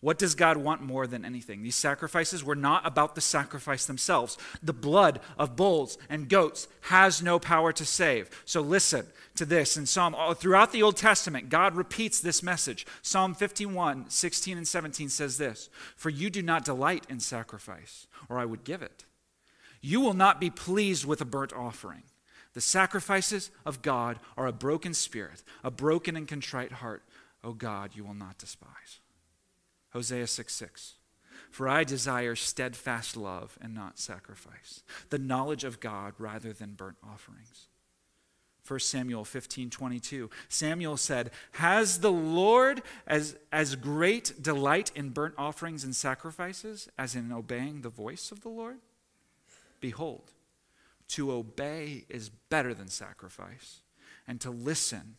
What 0.01 0.17
does 0.17 0.35
God 0.35 0.57
want 0.57 0.81
more 0.81 1.07
than 1.07 1.25
anything? 1.25 1.63
These 1.63 1.75
sacrifices 1.75 2.43
were 2.43 2.55
not 2.55 2.85
about 2.85 3.15
the 3.15 3.21
sacrifice 3.21 3.85
themselves. 3.85 4.37
The 4.61 4.73
blood 4.73 5.19
of 5.37 5.55
bulls 5.55 5.97
and 6.09 6.29
goats 6.29 6.67
has 6.81 7.23
no 7.23 7.39
power 7.39 7.71
to 7.73 7.85
save. 7.85 8.29
So 8.45 8.61
listen 8.61 9.07
to 9.35 9.45
this 9.45 9.77
in 9.77 9.85
Psalm 9.85 10.15
oh, 10.17 10.33
throughout 10.33 10.71
the 10.71 10.83
Old 10.83 10.97
Testament, 10.97 11.49
God 11.49 11.75
repeats 11.75 12.19
this 12.19 12.43
message. 12.43 12.85
Psalm 13.01 13.33
51, 13.33 14.09
16 14.09 14.57
and 14.57 14.67
17 14.67 15.09
says 15.09 15.37
this: 15.37 15.69
For 15.95 16.09
you 16.09 16.29
do 16.29 16.41
not 16.41 16.65
delight 16.65 17.05
in 17.09 17.19
sacrifice, 17.19 18.07
or 18.29 18.37
I 18.37 18.45
would 18.45 18.63
give 18.63 18.81
it. 18.81 19.05
You 19.81 20.01
will 20.01 20.13
not 20.13 20.39
be 20.39 20.49
pleased 20.49 21.05
with 21.05 21.21
a 21.21 21.25
burnt 21.25 21.53
offering. 21.53 22.03
The 22.53 22.61
sacrifices 22.61 23.51
of 23.65 23.81
God 23.81 24.19
are 24.37 24.47
a 24.47 24.53
broken 24.53 24.93
spirit, 24.93 25.43
a 25.63 25.69
broken 25.69 26.15
and 26.15 26.27
contrite 26.27 26.71
heart. 26.71 27.03
O 27.43 27.53
God, 27.53 27.91
you 27.93 28.03
will 28.03 28.15
not 28.15 28.37
despise. 28.37 28.99
Hosea 29.95 30.27
6 30.27 30.53
6. 30.53 30.95
For 31.49 31.69
I 31.69 31.85
desire 31.85 32.35
steadfast 32.35 33.15
love 33.15 33.57
and 33.61 33.73
not 33.73 33.97
sacrifice, 33.97 34.83
the 35.09 35.17
knowledge 35.17 35.63
of 35.63 35.79
God 35.79 36.13
rather 36.17 36.51
than 36.51 36.73
burnt 36.73 36.97
offerings. 37.01 37.67
1 38.67 38.79
Samuel 38.81 39.23
15 39.23 39.69
22. 39.69 40.29
Samuel 40.49 40.97
said, 40.97 41.31
Has 41.53 42.01
the 42.01 42.11
Lord 42.11 42.81
as, 43.07 43.37
as 43.53 43.77
great 43.77 44.33
delight 44.41 44.91
in 44.95 45.11
burnt 45.11 45.35
offerings 45.37 45.85
and 45.85 45.95
sacrifices 45.95 46.89
as 46.97 47.15
in 47.15 47.31
obeying 47.31 47.81
the 47.81 47.89
voice 47.89 48.33
of 48.33 48.41
the 48.41 48.49
Lord? 48.49 48.79
Behold, 49.79 50.33
to 51.09 51.31
obey 51.31 52.03
is 52.09 52.27
better 52.49 52.73
than 52.73 52.89
sacrifice, 52.89 53.79
and 54.27 54.41
to 54.41 54.51
listen 54.51 55.15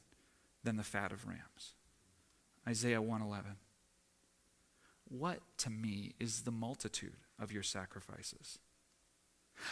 than 0.64 0.77
the 0.77 0.83
fat 0.83 1.12
of 1.12 1.27
rams. 1.27 1.72
Isaiah 2.68 3.01
111. 3.01 3.57
What 5.09 5.41
to 5.59 5.71
me 5.71 6.15
is 6.19 6.43
the 6.43 6.51
multitude 6.51 7.17
of 7.39 7.53
your 7.53 7.63
sacrifices? 7.63 8.59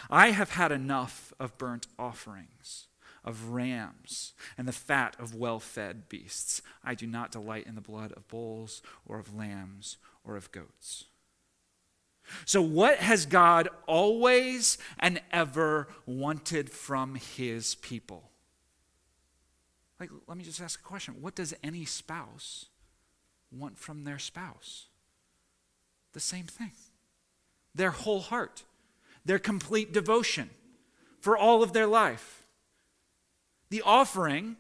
I 0.09 0.31
have 0.31 0.51
had 0.51 0.73
enough 0.73 1.33
of 1.39 1.59
burnt 1.59 1.87
offerings, 1.99 2.89
of 3.25 3.49
rams, 3.49 4.33
and 4.57 4.67
the 4.67 4.73
fat 4.73 5.17
of 5.19 5.35
well 5.35 5.61
fed 5.61 6.09
beasts. 6.09 6.63
I 6.83 6.95
do 6.95 7.07
not 7.07 7.33
delight 7.33 7.67
in 7.67 7.75
the 7.75 7.81
blood 7.81 8.13
of 8.13 8.29
bulls 8.29 8.83
or 9.07 9.19
of 9.19 9.35
lambs 9.35 9.99
or 10.25 10.37
of 10.37 10.53
goats. 10.53 11.05
So, 12.47 12.63
what 12.63 12.99
has 12.99 13.27
God 13.27 13.69
always 13.87 14.79
and 14.99 15.21
ever 15.31 15.89
wanted 16.07 16.71
from 16.71 17.17
his 17.17 17.75
people? 17.77 18.31
Like, 20.01 20.11
let 20.27 20.37
me 20.37 20.45
just 20.45 20.61
ask 20.61 20.81
a 20.81 20.83
question. 20.83 21.17
What 21.21 21.35
does 21.35 21.55
any 21.63 21.85
spouse 21.85 22.67
want 23.53 23.79
from 23.79 24.05
their 24.05 24.19
spouse? 24.19 24.87
The 26.15 26.21
same 26.21 26.47
thing 26.47 26.73
their 27.75 27.91
whole 27.91 28.21
heart, 28.21 28.63
their 29.25 29.39
complete 29.39 29.93
devotion 29.93 30.49
for 31.21 31.37
all 31.37 31.63
of 31.63 31.73
their 31.73 31.89
life. 31.89 32.45
The 33.71 33.83
offering 33.83 34.57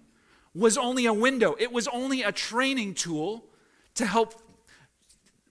was 0.53 0.77
only 0.77 1.07
a 1.07 1.13
window, 1.13 1.57
it 1.59 1.73
was 1.73 1.89
only 1.89 2.23
a 2.23 2.33
training 2.33 2.95
tool 2.95 3.45
to 3.95 4.05
help 4.05 4.43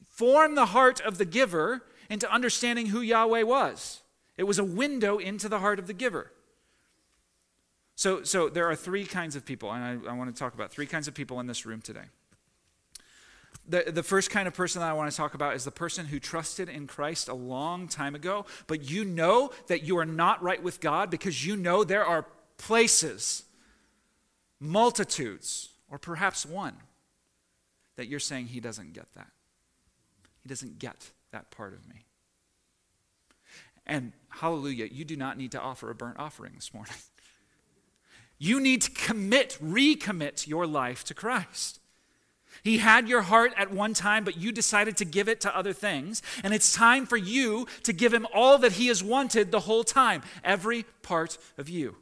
form 0.09 0.55
the 0.55 0.67
heart 0.67 0.99
of 1.01 1.17
the 1.17 1.25
giver 1.25 1.83
into 2.09 2.31
understanding 2.31 2.87
who 2.87 2.99
Yahweh 3.01 3.43
was. 3.43 4.01
It 4.37 4.43
was 4.43 4.59
a 4.59 4.63
window 4.63 5.17
into 5.17 5.47
the 5.47 5.59
heart 5.59 5.79
of 5.79 5.87
the 5.87 5.93
giver. 5.93 6.31
So, 7.95 8.23
so 8.23 8.49
there 8.49 8.69
are 8.69 8.75
three 8.75 9.05
kinds 9.05 9.35
of 9.35 9.45
people, 9.45 9.71
and 9.71 9.83
I, 10.07 10.11
I 10.11 10.13
want 10.17 10.35
to 10.35 10.37
talk 10.37 10.53
about 10.53 10.71
three 10.71 10.85
kinds 10.85 11.07
of 11.07 11.13
people 11.13 11.39
in 11.39 11.47
this 11.47 11.65
room 11.65 11.81
today. 11.81 12.05
The, 13.67 13.91
the 13.91 14.03
first 14.03 14.29
kind 14.29 14.47
of 14.47 14.53
person 14.53 14.81
that 14.81 14.89
I 14.89 14.93
want 14.93 15.09
to 15.09 15.15
talk 15.15 15.35
about 15.35 15.55
is 15.55 15.63
the 15.63 15.71
person 15.71 16.05
who 16.05 16.19
trusted 16.19 16.67
in 16.67 16.85
Christ 16.85 17.29
a 17.29 17.33
long 17.33 17.87
time 17.87 18.13
ago, 18.13 18.45
but 18.67 18.89
you 18.89 19.05
know 19.05 19.51
that 19.67 19.83
you 19.83 19.97
are 19.97 20.05
not 20.05 20.43
right 20.43 20.61
with 20.61 20.81
God 20.81 21.09
because 21.09 21.45
you 21.45 21.55
know 21.55 21.85
there 21.85 22.05
are 22.05 22.25
places, 22.57 23.43
multitudes, 24.59 25.69
or 25.89 25.97
perhaps 25.97 26.45
one 26.45 26.75
that 27.95 28.07
you're 28.07 28.19
saying 28.19 28.47
he 28.47 28.59
doesn't 28.59 28.93
get 28.93 29.11
that. 29.13 29.31
He 30.41 30.49
doesn't 30.49 30.79
get 30.79 31.11
that 31.31 31.49
part 31.51 31.73
of 31.73 31.87
me. 31.87 32.05
And 33.85 34.13
hallelujah, 34.29 34.85
you 34.91 35.05
do 35.05 35.15
not 35.15 35.37
need 35.37 35.51
to 35.51 35.59
offer 35.59 35.89
a 35.89 35.95
burnt 35.95 36.19
offering 36.19 36.53
this 36.55 36.73
morning. 36.73 36.95
You 38.39 38.59
need 38.59 38.81
to 38.81 38.91
commit, 38.91 39.57
recommit 39.63 40.47
your 40.47 40.67
life 40.67 41.05
to 41.05 41.13
Christ. 41.13 41.79
He 42.63 42.77
had 42.77 43.09
your 43.09 43.21
heart 43.21 43.53
at 43.57 43.71
one 43.71 43.93
time, 43.93 44.23
but 44.23 44.37
you 44.37 44.51
decided 44.51 44.95
to 44.97 45.05
give 45.05 45.27
it 45.27 45.41
to 45.41 45.55
other 45.55 45.73
things. 45.73 46.21
And 46.43 46.53
it's 46.53 46.73
time 46.73 47.05
for 47.05 47.17
you 47.17 47.67
to 47.83 47.91
give 47.91 48.13
him 48.13 48.25
all 48.33 48.57
that 48.59 48.73
he 48.73 48.87
has 48.87 49.03
wanted 49.03 49.51
the 49.51 49.61
whole 49.61 49.83
time, 49.83 50.21
every 50.43 50.85
part 51.01 51.37
of 51.57 51.67
you. 51.67 51.97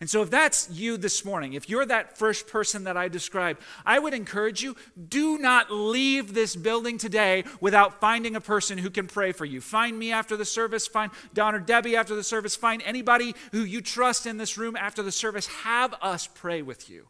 And 0.00 0.10
so, 0.10 0.22
if 0.22 0.28
that's 0.28 0.68
you 0.70 0.96
this 0.96 1.24
morning, 1.24 1.52
if 1.54 1.68
you're 1.68 1.86
that 1.86 2.18
first 2.18 2.48
person 2.48 2.84
that 2.84 2.96
I 2.96 3.08
described, 3.08 3.62
I 3.86 3.98
would 3.98 4.12
encourage 4.12 4.62
you 4.62 4.76
do 5.08 5.38
not 5.38 5.70
leave 5.70 6.34
this 6.34 6.56
building 6.56 6.98
today 6.98 7.44
without 7.60 8.00
finding 8.00 8.36
a 8.36 8.40
person 8.40 8.76
who 8.76 8.90
can 8.90 9.06
pray 9.06 9.32
for 9.32 9.44
you. 9.44 9.60
Find 9.60 9.98
me 9.98 10.12
after 10.12 10.36
the 10.36 10.44
service, 10.44 10.86
find 10.86 11.12
Don 11.32 11.54
or 11.54 11.60
Debbie 11.60 11.96
after 11.96 12.14
the 12.14 12.24
service, 12.24 12.56
find 12.56 12.82
anybody 12.82 13.34
who 13.52 13.60
you 13.60 13.80
trust 13.80 14.26
in 14.26 14.36
this 14.36 14.58
room 14.58 14.76
after 14.76 15.02
the 15.02 15.12
service. 15.12 15.46
Have 15.46 15.94
us 16.02 16.28
pray 16.34 16.60
with 16.60 16.90
you. 16.90 17.06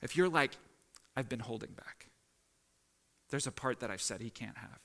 If 0.00 0.16
you're 0.16 0.30
like, 0.30 0.52
I've 1.16 1.28
been 1.28 1.40
holding 1.40 1.72
back, 1.72 2.08
there's 3.30 3.46
a 3.46 3.52
part 3.52 3.80
that 3.80 3.90
I've 3.90 4.02
said 4.02 4.20
he 4.20 4.30
can't 4.30 4.56
have. 4.58 4.80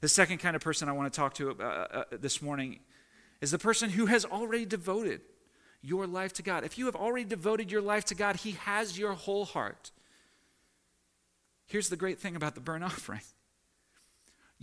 The 0.00 0.08
second 0.08 0.38
kind 0.38 0.54
of 0.54 0.62
person 0.62 0.88
I 0.88 0.92
want 0.92 1.12
to 1.12 1.16
talk 1.16 1.34
to 1.34 1.50
uh, 1.50 1.64
uh, 1.64 2.04
this 2.12 2.40
morning 2.40 2.80
is 3.40 3.50
the 3.50 3.58
person 3.58 3.90
who 3.90 4.06
has 4.06 4.24
already 4.24 4.64
devoted 4.64 5.22
your 5.82 6.06
life 6.06 6.32
to 6.34 6.42
God. 6.42 6.64
If 6.64 6.78
you 6.78 6.86
have 6.86 6.94
already 6.94 7.24
devoted 7.24 7.72
your 7.72 7.80
life 7.80 8.04
to 8.06 8.14
God, 8.14 8.36
He 8.36 8.52
has 8.52 8.98
your 8.98 9.14
whole 9.14 9.44
heart. 9.44 9.90
Here's 11.66 11.88
the 11.88 11.96
great 11.96 12.18
thing 12.18 12.36
about 12.36 12.54
the 12.54 12.60
burnt 12.60 12.84
offering 12.92 13.22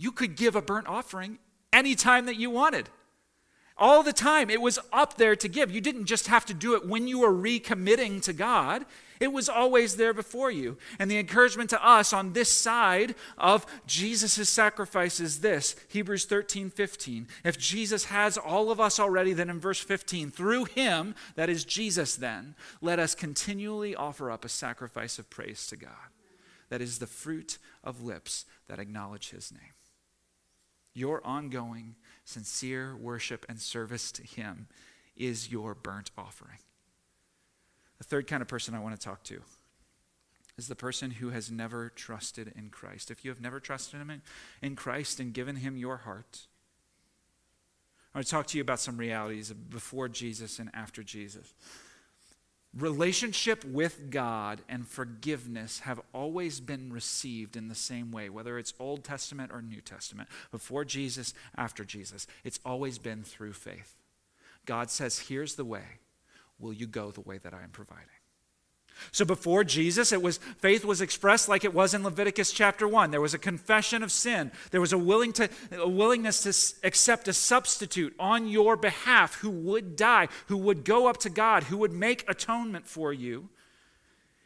you 0.00 0.12
could 0.12 0.36
give 0.36 0.54
a 0.54 0.62
burnt 0.62 0.86
offering 0.86 1.38
anytime 1.72 2.26
that 2.26 2.36
you 2.36 2.50
wanted. 2.50 2.88
All 3.76 4.02
the 4.02 4.12
time. 4.12 4.48
It 4.48 4.60
was 4.60 4.78
up 4.92 5.16
there 5.16 5.36
to 5.36 5.48
give. 5.48 5.70
You 5.70 5.80
didn't 5.80 6.06
just 6.06 6.28
have 6.28 6.46
to 6.46 6.54
do 6.54 6.74
it 6.74 6.86
when 6.86 7.08
you 7.08 7.18
were 7.18 7.32
recommitting 7.32 8.22
to 8.22 8.32
God, 8.32 8.86
it 9.20 9.32
was 9.32 9.48
always 9.48 9.96
there 9.96 10.14
before 10.14 10.50
you. 10.50 10.76
And 10.98 11.10
the 11.10 11.18
encouragement 11.18 11.70
to 11.70 11.86
us 11.86 12.12
on 12.12 12.32
this 12.32 12.52
side 12.52 13.14
of 13.36 13.66
Jesus' 13.86 14.48
sacrifice 14.48 15.20
is 15.20 15.40
this 15.40 15.76
Hebrews 15.88 16.24
13 16.24 16.70
15. 16.70 17.28
If 17.44 17.58
Jesus 17.58 18.06
has 18.06 18.36
all 18.36 18.70
of 18.70 18.80
us 18.80 19.00
already, 19.00 19.32
then 19.32 19.50
in 19.50 19.60
verse 19.60 19.80
15, 19.80 20.30
through 20.30 20.64
him, 20.66 21.14
that 21.34 21.48
is 21.48 21.64
Jesus, 21.64 22.16
then, 22.16 22.54
let 22.80 22.98
us 22.98 23.14
continually 23.14 23.94
offer 23.94 24.30
up 24.30 24.44
a 24.44 24.48
sacrifice 24.48 25.18
of 25.18 25.30
praise 25.30 25.66
to 25.68 25.76
God. 25.76 25.90
That 26.68 26.82
is 26.82 26.98
the 26.98 27.06
fruit 27.06 27.58
of 27.82 28.02
lips 28.02 28.44
that 28.68 28.78
acknowledge 28.78 29.30
his 29.30 29.50
name. 29.50 29.72
Your 30.94 31.24
ongoing, 31.26 31.94
sincere 32.24 32.96
worship 32.96 33.46
and 33.48 33.60
service 33.60 34.12
to 34.12 34.22
him 34.22 34.66
is 35.16 35.50
your 35.50 35.74
burnt 35.74 36.10
offering. 36.16 36.58
The 37.98 38.04
third 38.04 38.26
kind 38.26 38.42
of 38.42 38.48
person 38.48 38.74
I 38.74 38.80
want 38.80 38.98
to 38.98 39.04
talk 39.04 39.22
to 39.24 39.42
is 40.56 40.68
the 40.68 40.74
person 40.74 41.12
who 41.12 41.30
has 41.30 41.50
never 41.50 41.90
trusted 41.90 42.52
in 42.56 42.70
Christ. 42.70 43.10
If 43.10 43.24
you 43.24 43.30
have 43.30 43.40
never 43.40 43.60
trusted 43.60 44.00
him 44.00 44.10
in, 44.10 44.22
in 44.60 44.76
Christ 44.76 45.20
and 45.20 45.32
given 45.32 45.56
him 45.56 45.76
your 45.76 45.98
heart, 45.98 46.46
I 48.12 48.18
want 48.18 48.26
to 48.26 48.30
talk 48.30 48.46
to 48.48 48.58
you 48.58 48.62
about 48.62 48.80
some 48.80 48.96
realities 48.96 49.52
before 49.52 50.08
Jesus 50.08 50.58
and 50.58 50.70
after 50.74 51.02
Jesus. 51.02 51.54
Relationship 52.76 53.64
with 53.64 54.10
God 54.10 54.60
and 54.68 54.86
forgiveness 54.86 55.80
have 55.80 56.00
always 56.12 56.60
been 56.60 56.92
received 56.92 57.56
in 57.56 57.68
the 57.68 57.74
same 57.74 58.10
way, 58.10 58.28
whether 58.28 58.58
it's 58.58 58.74
Old 58.78 59.04
Testament 59.04 59.52
or 59.52 59.62
New 59.62 59.80
Testament, 59.80 60.28
before 60.50 60.84
Jesus, 60.84 61.32
after 61.56 61.84
Jesus. 61.84 62.26
It's 62.44 62.60
always 62.64 62.98
been 62.98 63.22
through 63.22 63.54
faith. 63.54 63.96
God 64.66 64.90
says, 64.90 65.18
Here's 65.20 65.54
the 65.54 65.64
way. 65.64 65.84
Will 66.58 66.72
you 66.72 66.86
go 66.86 67.10
the 67.10 67.20
way 67.20 67.38
that 67.38 67.54
I 67.54 67.62
am 67.62 67.70
providing? 67.70 68.08
So 69.12 69.24
before 69.24 69.64
Jesus, 69.64 70.12
it 70.12 70.20
was 70.20 70.38
faith 70.38 70.84
was 70.84 71.00
expressed 71.00 71.48
like 71.48 71.64
it 71.64 71.74
was 71.74 71.94
in 71.94 72.02
Leviticus 72.02 72.52
chapter 72.52 72.86
1. 72.86 73.10
There 73.10 73.20
was 73.20 73.34
a 73.34 73.38
confession 73.38 74.02
of 74.02 74.10
sin. 74.10 74.50
There 74.70 74.80
was 74.80 74.92
a, 74.92 74.98
willing 74.98 75.32
to, 75.34 75.48
a 75.72 75.88
willingness 75.88 76.42
to 76.42 76.86
accept 76.86 77.28
a 77.28 77.32
substitute 77.32 78.14
on 78.18 78.48
your 78.48 78.76
behalf 78.76 79.36
who 79.36 79.50
would 79.50 79.96
die, 79.96 80.28
who 80.46 80.56
would 80.56 80.84
go 80.84 81.06
up 81.06 81.18
to 81.18 81.30
God, 81.30 81.64
who 81.64 81.76
would 81.78 81.92
make 81.92 82.28
atonement 82.28 82.86
for 82.86 83.12
you. 83.12 83.48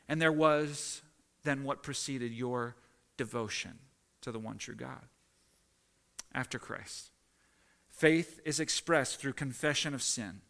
And 0.08 0.20
there 0.20 0.32
was 0.32 1.02
then 1.44 1.64
what 1.64 1.82
preceded 1.82 2.32
your 2.32 2.76
devotion 3.16 3.78
to 4.20 4.32
the 4.32 4.38
one 4.38 4.58
true 4.58 4.74
God 4.74 5.06
after 6.34 6.58
Christ. 6.58 7.10
Faith 7.88 8.40
is 8.44 8.60
expressed 8.60 9.18
through 9.18 9.34
confession 9.34 9.94
of 9.94 10.02
sin 10.02 10.40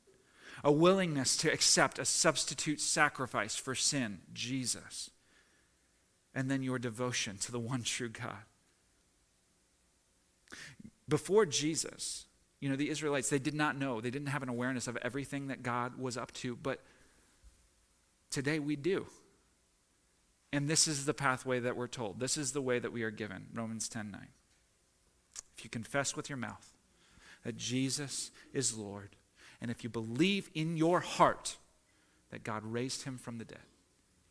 a 0.65 0.73
willingness 0.73 1.37
to 1.39 1.53
accept 1.53 1.99
a 1.99 2.05
substitute 2.05 2.81
sacrifice 2.81 3.57
for 3.57 3.75
sin, 3.75 4.21
Jesus, 4.33 5.11
and 6.35 6.51
then 6.51 6.63
your 6.63 6.79
devotion 6.79 7.39
to 7.39 7.53
the 7.53 7.59
one 7.61 7.83
true 7.83 8.09
God. 8.09 8.45
Before 11.09 11.45
Jesus, 11.45 12.27
you 12.61 12.69
know, 12.69 12.77
the 12.77 12.91
Israelites, 12.91 13.29
they 13.29 13.39
did 13.39 13.55
not 13.55 13.77
know, 13.77 14.01
they 14.01 14.11
didn't 14.11 14.29
have 14.29 14.43
an 14.43 14.49
awareness 14.49 14.87
of 14.87 14.97
everything 14.99 15.49
that 15.49 15.63
God 15.63 15.99
was 15.99 16.17
up 16.17 16.33
to, 16.35 16.57
but 16.57 16.81
today 18.31 18.59
we 18.59 18.77
do. 18.77 19.07
And 20.53 20.69
this 20.69 20.87
is 20.87 21.07
the 21.07 21.15
pathway 21.15 21.61
that 21.61 21.77
we're 21.77 21.89
told. 21.89 22.21
This 22.21 22.37
is 22.37 22.53
the 22.53 22.61
way 22.61 22.79
that 22.79 22.93
we 22.93 23.03
are 23.03 23.11
given. 23.11 23.47
Romans 23.55 23.89
10 23.89 24.11
9. 24.11 24.29
If 25.57 25.65
you 25.65 25.71
confess 25.71 26.15
with 26.15 26.29
your 26.29 26.37
mouth 26.37 26.73
that 27.43 27.57
Jesus 27.57 28.31
is 28.53 28.77
Lord 28.77 29.17
and 29.63 29.71
if 29.71 29.85
you 29.85 29.89
believe 29.89 30.51
in 30.55 30.77
your 30.77 30.99
heart 30.99 31.57
that 32.31 32.43
God 32.43 32.65
raised 32.65 33.05
him 33.05 33.17
from 33.17 33.39
the 33.39 33.45
dead, 33.45 33.63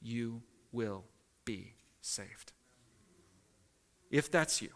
you 0.01 0.41
will 0.73 1.05
be 1.45 1.73
saved. 2.01 2.51
If 4.11 4.29
that's 4.29 4.61
you, 4.61 4.71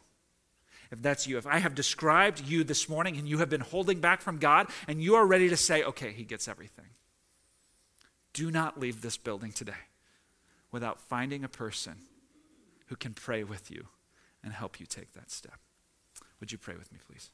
if 0.92 1.02
that's 1.02 1.28
you, 1.28 1.38
if 1.38 1.46
I 1.46 1.60
have 1.60 1.76
described 1.76 2.48
you 2.48 2.64
this 2.64 2.88
morning 2.88 3.18
and 3.18 3.28
you 3.28 3.40
have 3.40 3.50
been 3.50 3.60
holding 3.60 4.00
back 4.00 4.22
from 4.22 4.38
God 4.38 4.70
and 4.88 5.04
you 5.04 5.16
are 5.16 5.28
ready 5.28 5.50
to 5.50 5.58
say, 5.58 5.84
okay, 5.84 6.14
he 6.14 6.24
gets 6.24 6.48
everything, 6.48 6.86
do 8.32 8.50
not 8.50 8.80
leave 8.80 9.02
this 9.02 9.18
building 9.18 9.52
today 9.52 9.74
without 10.72 11.02
finding 11.02 11.44
a 11.44 11.50
person 11.50 11.96
who 12.86 12.96
can 12.96 13.14
pray 13.14 13.44
with 13.44 13.70
you 13.70 13.88
and 14.42 14.54
help 14.54 14.80
you 14.80 14.86
take 14.86 15.12
that 15.14 15.32
step. 15.32 15.60
Would 16.40 16.54
you 16.54 16.58
pray 16.58 16.76
with 16.76 16.94
me, 16.94 17.00
please? 17.06 17.30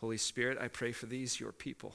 Holy 0.00 0.16
Spirit, 0.16 0.58
I 0.60 0.68
pray 0.68 0.92
for 0.92 1.06
these, 1.06 1.40
your 1.40 1.52
people. 1.52 1.94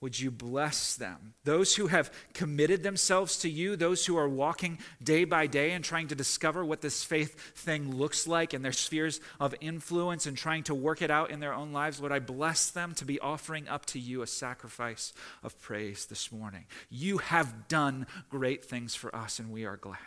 Would 0.00 0.18
you 0.18 0.30
bless 0.30 0.96
them? 0.96 1.34
Those 1.44 1.76
who 1.76 1.88
have 1.88 2.10
committed 2.32 2.82
themselves 2.82 3.36
to 3.40 3.50
you, 3.50 3.76
those 3.76 4.06
who 4.06 4.16
are 4.16 4.28
walking 4.28 4.78
day 5.02 5.24
by 5.24 5.46
day 5.46 5.72
and 5.72 5.84
trying 5.84 6.08
to 6.08 6.14
discover 6.14 6.64
what 6.64 6.80
this 6.80 7.04
faith 7.04 7.38
thing 7.54 7.94
looks 7.94 8.26
like 8.26 8.54
in 8.54 8.62
their 8.62 8.72
spheres 8.72 9.20
of 9.38 9.54
influence 9.60 10.24
and 10.24 10.38
trying 10.38 10.62
to 10.64 10.74
work 10.74 11.02
it 11.02 11.10
out 11.10 11.30
in 11.30 11.40
their 11.40 11.52
own 11.52 11.72
lives, 11.72 12.00
would 12.00 12.12
I 12.12 12.18
bless 12.18 12.70
them 12.70 12.94
to 12.94 13.04
be 13.04 13.20
offering 13.20 13.68
up 13.68 13.84
to 13.86 13.98
you 13.98 14.22
a 14.22 14.26
sacrifice 14.26 15.12
of 15.42 15.60
praise 15.60 16.06
this 16.06 16.32
morning? 16.32 16.64
You 16.88 17.18
have 17.18 17.68
done 17.68 18.06
great 18.30 18.64
things 18.64 18.94
for 18.94 19.14
us, 19.14 19.38
and 19.38 19.50
we 19.50 19.66
are 19.66 19.76
glad. 19.76 19.98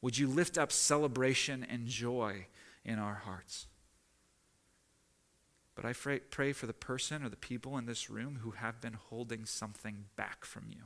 Would 0.00 0.18
you 0.18 0.26
lift 0.26 0.58
up 0.58 0.72
celebration 0.72 1.64
and 1.68 1.86
joy 1.86 2.46
in 2.84 2.98
our 2.98 3.22
hearts? 3.24 3.68
But 5.74 5.84
I 5.84 5.92
pray 5.92 6.52
for 6.52 6.66
the 6.66 6.72
person 6.72 7.24
or 7.24 7.28
the 7.28 7.36
people 7.36 7.78
in 7.78 7.86
this 7.86 8.10
room 8.10 8.40
who 8.42 8.52
have 8.52 8.80
been 8.80 8.92
holding 8.92 9.46
something 9.46 10.04
back 10.16 10.44
from 10.44 10.64
you. 10.68 10.82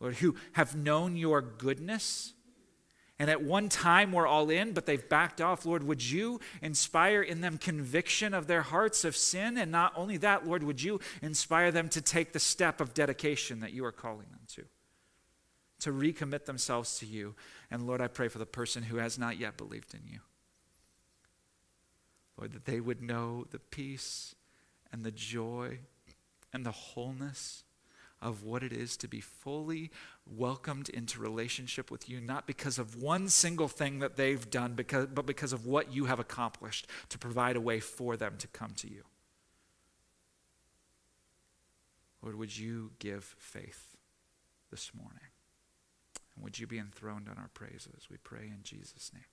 Lord, 0.00 0.16
who 0.16 0.36
have 0.52 0.76
known 0.76 1.16
your 1.16 1.40
goodness 1.40 2.34
and 3.18 3.28
at 3.30 3.42
one 3.42 3.68
time 3.68 4.12
were 4.12 4.28
all 4.28 4.48
in, 4.48 4.72
but 4.72 4.86
they've 4.86 5.08
backed 5.08 5.40
off. 5.40 5.66
Lord, 5.66 5.82
would 5.82 6.08
you 6.08 6.38
inspire 6.62 7.20
in 7.20 7.40
them 7.40 7.58
conviction 7.58 8.32
of 8.32 8.46
their 8.46 8.62
hearts 8.62 9.04
of 9.04 9.16
sin? 9.16 9.58
And 9.58 9.72
not 9.72 9.92
only 9.96 10.18
that, 10.18 10.46
Lord, 10.46 10.62
would 10.62 10.80
you 10.80 11.00
inspire 11.20 11.72
them 11.72 11.88
to 11.88 12.00
take 12.00 12.32
the 12.32 12.38
step 12.38 12.80
of 12.80 12.94
dedication 12.94 13.58
that 13.60 13.72
you 13.72 13.84
are 13.84 13.92
calling 13.92 14.28
them 14.30 14.42
to? 14.54 14.64
To 15.80 15.90
recommit 15.90 16.44
themselves 16.44 16.98
to 17.00 17.06
you. 17.06 17.34
And 17.72 17.88
Lord, 17.88 18.00
I 18.00 18.06
pray 18.06 18.28
for 18.28 18.38
the 18.38 18.46
person 18.46 18.84
who 18.84 18.98
has 18.98 19.18
not 19.18 19.36
yet 19.36 19.56
believed 19.56 19.94
in 19.94 20.02
you. 20.08 20.20
Lord, 22.38 22.52
that 22.52 22.64
they 22.64 22.80
would 22.80 23.02
know 23.02 23.46
the 23.50 23.58
peace 23.58 24.34
and 24.92 25.04
the 25.04 25.10
joy 25.10 25.80
and 26.52 26.64
the 26.64 26.70
wholeness 26.70 27.64
of 28.20 28.42
what 28.42 28.62
it 28.62 28.72
is 28.72 28.96
to 28.96 29.08
be 29.08 29.20
fully 29.20 29.90
welcomed 30.26 30.88
into 30.88 31.20
relationship 31.20 31.90
with 31.90 32.08
you, 32.08 32.20
not 32.20 32.46
because 32.46 32.78
of 32.78 33.00
one 33.00 33.28
single 33.28 33.68
thing 33.68 34.00
that 34.00 34.16
they've 34.16 34.50
done, 34.50 34.74
because, 34.74 35.06
but 35.06 35.26
because 35.26 35.52
of 35.52 35.66
what 35.66 35.92
you 35.92 36.06
have 36.06 36.18
accomplished 36.18 36.86
to 37.08 37.18
provide 37.18 37.56
a 37.56 37.60
way 37.60 37.80
for 37.80 38.16
them 38.16 38.34
to 38.38 38.48
come 38.48 38.72
to 38.76 38.90
you. 38.90 39.04
Lord, 42.22 42.36
would 42.36 42.56
you 42.56 42.92
give 42.98 43.36
faith 43.38 43.96
this 44.70 44.90
morning? 44.94 45.30
And 46.34 46.44
would 46.44 46.58
you 46.58 46.66
be 46.66 46.78
enthroned 46.78 47.28
on 47.28 47.38
our 47.38 47.50
praises? 47.54 48.08
We 48.10 48.16
pray 48.16 48.50
in 48.52 48.62
Jesus' 48.62 49.12
name. 49.14 49.24